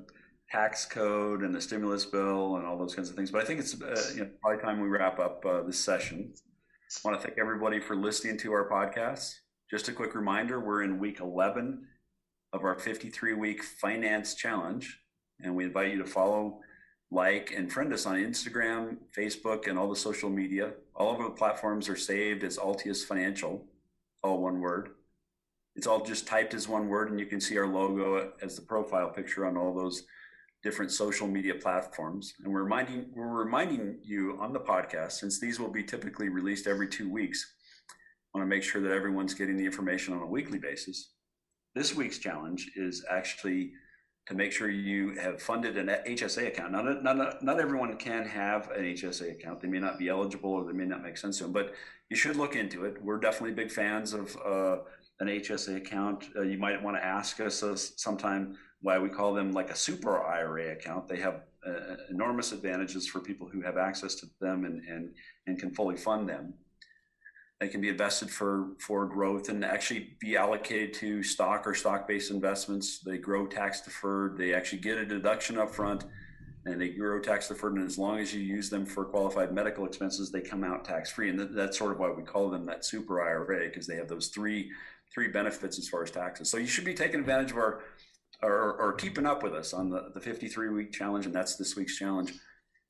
tax 0.49 0.85
code 0.85 1.43
and 1.43 1.53
the 1.53 1.61
stimulus 1.61 2.05
bill 2.05 2.55
and 2.55 2.65
all 2.65 2.77
those 2.77 2.95
kinds 2.95 3.09
of 3.09 3.15
things. 3.15 3.29
But 3.29 3.43
I 3.43 3.45
think 3.45 3.59
it's 3.59 3.79
uh, 3.79 4.11
you 4.15 4.21
know, 4.21 4.29
probably 4.41 4.61
time 4.63 4.79
we 4.79 4.87
wrap 4.87 5.19
up 5.19 5.45
uh, 5.45 5.61
this 5.61 5.79
session. 5.79 6.33
I 6.33 7.07
want 7.07 7.19
to 7.19 7.27
thank 7.27 7.37
everybody 7.37 7.79
for 7.79 7.95
listening 7.95 8.37
to 8.39 8.51
our 8.53 8.67
podcast. 8.67 9.35
Just 9.69 9.87
a 9.89 9.91
quick 9.91 10.15
reminder 10.15 10.59
we're 10.59 10.81
in 10.81 10.97
week 10.97 11.19
11 11.19 11.85
of 12.53 12.63
our 12.63 12.79
53 12.79 13.33
week 13.33 13.63
finance 13.63 14.33
challenge. 14.33 14.99
And 15.41 15.55
we 15.55 15.65
invite 15.65 15.91
you 15.91 15.99
to 15.99 16.09
follow, 16.09 16.59
like, 17.11 17.53
and 17.55 17.71
friend 17.71 17.91
us 17.93 18.05
on 18.05 18.15
Instagram, 18.15 18.97
Facebook, 19.17 19.67
and 19.67 19.77
all 19.79 19.89
the 19.89 19.95
social 19.95 20.29
media. 20.29 20.73
All 20.95 21.13
of 21.13 21.19
our 21.19 21.31
platforms 21.31 21.89
are 21.89 21.95
saved 21.95 22.43
as 22.43 22.57
Altius 22.57 23.03
Financial, 23.05 23.63
all 24.23 24.41
one 24.41 24.59
word. 24.59 24.89
It's 25.75 25.87
all 25.87 26.03
just 26.03 26.27
typed 26.27 26.53
as 26.53 26.67
one 26.67 26.87
word, 26.87 27.09
and 27.09 27.19
you 27.19 27.25
can 27.25 27.41
see 27.41 27.57
our 27.57 27.67
logo 27.67 28.31
as 28.41 28.55
the 28.55 28.61
profile 28.61 29.09
picture 29.09 29.45
on 29.45 29.57
all 29.57 29.73
those 29.73 30.03
different 30.61 30.91
social 30.91 31.27
media 31.27 31.55
platforms. 31.55 32.33
And 32.43 32.53
we're 32.53 32.63
reminding 32.63 33.11
we're 33.15 33.27
reminding 33.27 33.99
you 34.03 34.37
on 34.41 34.53
the 34.53 34.59
podcast, 34.59 35.13
since 35.13 35.39
these 35.39 35.59
will 35.59 35.71
be 35.71 35.83
typically 35.83 36.29
released 36.29 36.67
every 36.67 36.87
two 36.87 37.09
weeks, 37.09 37.55
want 38.33 38.43
to 38.43 38.55
make 38.55 38.63
sure 38.63 38.81
that 38.81 38.91
everyone's 38.91 39.33
getting 39.33 39.57
the 39.57 39.65
information 39.65 40.13
on 40.13 40.21
a 40.21 40.27
weekly 40.27 40.59
basis. 40.59 41.11
This 41.75 41.95
week's 41.95 42.17
challenge 42.17 42.71
is 42.75 43.05
actually 43.09 43.71
to 44.29 44.35
make 44.35 44.51
sure 44.51 44.69
you 44.69 45.15
have 45.15 45.41
funded 45.41 45.75
an 45.75 45.87
HSA 45.87 46.49
account. 46.49 46.71
Not, 46.71 47.03
not, 47.03 47.43
not 47.43 47.59
everyone 47.59 47.97
can 47.97 48.25
have 48.25 48.69
an 48.69 48.83
HSA 48.83 49.31
account. 49.31 49.59
They 49.59 49.67
may 49.67 49.79
not 49.79 49.97
be 49.97 50.07
eligible 50.07 50.51
or 50.51 50.63
they 50.63 50.71
may 50.71 50.85
not 50.85 51.01
make 51.01 51.17
sense 51.17 51.39
to 51.39 51.45
them, 51.45 51.51
but 51.51 51.73
you 52.11 52.15
should 52.15 52.35
look 52.35 52.55
into 52.55 52.85
it. 52.85 53.01
We're 53.01 53.19
definitely 53.19 53.55
big 53.55 53.71
fans 53.71 54.13
of 54.13 54.37
uh, 54.45 54.77
an 55.19 55.29
HSA 55.29 55.77
account. 55.77 56.25
Uh, 56.35 56.43
you 56.43 56.59
might 56.59 56.79
want 56.81 56.95
to 56.95 57.03
ask 57.03 57.39
us 57.39 57.63
uh, 57.63 57.75
sometime 57.75 58.55
why 58.81 58.99
we 58.99 59.09
call 59.09 59.33
them 59.33 59.51
like 59.51 59.71
a 59.71 59.75
super 59.75 60.23
IRA 60.23 60.73
account. 60.73 61.07
They 61.07 61.19
have 61.19 61.41
uh, 61.65 61.95
enormous 62.11 62.51
advantages 62.51 63.07
for 63.07 63.21
people 63.21 63.49
who 63.51 63.61
have 63.61 63.77
access 63.77 64.13
to 64.15 64.27
them 64.39 64.63
and, 64.63 64.83
and, 64.87 65.09
and 65.47 65.57
can 65.57 65.71
fully 65.73 65.97
fund 65.97 66.29
them. 66.29 66.53
They 67.59 67.67
can 67.67 67.81
be 67.81 67.89
invested 67.89 68.29
for, 68.29 68.69
for 68.79 69.05
growth 69.05 69.49
and 69.49 69.65
actually 69.65 70.15
be 70.19 70.37
allocated 70.37 70.93
to 70.95 71.21
stock 71.23 71.67
or 71.67 71.75
stock 71.75 72.07
based 72.07 72.31
investments. 72.31 72.99
They 72.99 73.17
grow 73.17 73.47
tax 73.47 73.81
deferred. 73.81 74.37
They 74.37 74.53
actually 74.53 74.79
get 74.79 74.97
a 74.97 75.05
deduction 75.05 75.57
up 75.57 75.69
front 75.69 76.05
and 76.65 76.79
they 76.79 76.89
grow 76.89 77.19
tax 77.19 77.49
deferred. 77.49 77.73
And 77.73 77.85
as 77.85 77.97
long 77.97 78.19
as 78.19 78.33
you 78.33 78.41
use 78.41 78.69
them 78.69 78.85
for 78.85 79.03
qualified 79.03 79.51
medical 79.51 79.85
expenses, 79.85 80.31
they 80.31 80.41
come 80.41 80.63
out 80.63 80.85
tax 80.85 81.11
free. 81.11 81.29
And 81.29 81.39
that's 81.53 81.77
sort 81.77 81.91
of 81.91 81.99
why 81.99 82.09
we 82.09 82.23
call 82.23 82.49
them 82.49 82.65
that 82.67 82.85
super 82.85 83.21
IRA 83.21 83.67
because 83.67 83.87
they 83.87 83.95
have 83.95 84.07
those 84.07 84.29
three 84.29 84.71
three 85.13 85.27
benefits 85.27 85.79
as 85.79 85.89
far 85.89 86.03
as 86.03 86.11
taxes. 86.11 86.49
So 86.51 86.57
you 86.57 86.67
should 86.67 86.85
be 86.85 86.93
taking 86.93 87.19
advantage 87.19 87.51
of 87.51 87.57
our 87.57 87.81
or, 88.41 88.73
or 88.79 88.93
keeping 88.93 89.25
up 89.25 89.43
with 89.43 89.53
us 89.53 89.73
on 89.73 89.89
the, 89.89 90.11
the 90.13 90.21
53 90.21 90.69
week 90.69 90.91
challenge, 90.93 91.25
and 91.25 91.35
that's 91.35 91.55
this 91.55 91.75
week's 91.75 91.97
challenge. 91.97 92.33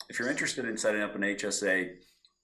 If 0.09 0.19
you're 0.19 0.29
interested 0.29 0.65
in 0.65 0.77
setting 0.77 1.01
up 1.01 1.15
an 1.15 1.21
HSA, 1.21 1.95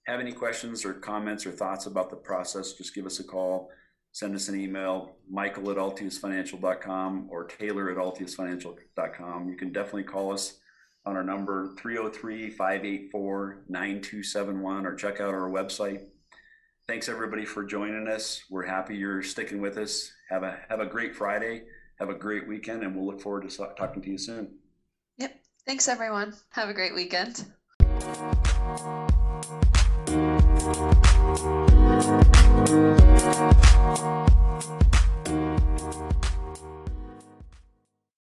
have 0.05 0.19
any 0.19 0.31
questions 0.31 0.85
or 0.85 0.93
comments 0.93 1.45
or 1.45 1.51
thoughts 1.51 1.85
about 1.85 2.09
the 2.09 2.15
process, 2.15 2.73
just 2.73 2.93
give 2.93 3.05
us 3.05 3.19
a 3.19 3.23
call, 3.23 3.69
send 4.11 4.35
us 4.35 4.49
an 4.49 4.59
email, 4.59 5.17
michael 5.29 5.69
at 5.71 5.77
altiusfinancial.com 5.77 7.27
or 7.29 7.45
taylor 7.45 7.89
at 7.89 7.97
altiusfinancial.com. 7.97 9.49
You 9.49 9.55
can 9.57 9.71
definitely 9.71 10.03
call 10.03 10.31
us 10.31 10.59
on 11.05 11.15
our 11.15 11.23
number 11.23 11.75
303 11.77 12.49
584 12.49 13.63
9271 13.69 14.85
or 14.85 14.95
check 14.95 15.19
out 15.19 15.33
our 15.33 15.49
website. 15.49 16.01
Thanks 16.87 17.09
everybody 17.09 17.45
for 17.45 17.63
joining 17.63 18.07
us. 18.07 18.43
We're 18.49 18.65
happy 18.65 18.95
you're 18.95 19.23
sticking 19.23 19.59
with 19.59 19.77
us. 19.77 20.11
Have 20.29 20.43
a 20.43 20.59
have 20.69 20.79
a 20.79 20.85
great 20.85 21.15
Friday 21.15 21.63
have 21.99 22.09
a 22.09 22.13
great 22.13 22.47
weekend, 22.47 22.83
and 22.83 22.95
we'll 22.95 23.05
look 23.05 23.21
forward 23.21 23.49
to 23.49 23.57
talking 23.77 24.01
to 24.01 24.09
you 24.09 24.17
soon. 24.17 24.55
Yep. 25.17 25.39
Thanks, 25.65 25.87
everyone. 25.87 26.33
Have 26.51 26.69
a 26.69 26.73
great 26.73 26.93
weekend. 26.93 27.45
Thank 30.65 30.95
you. 32.69 33.94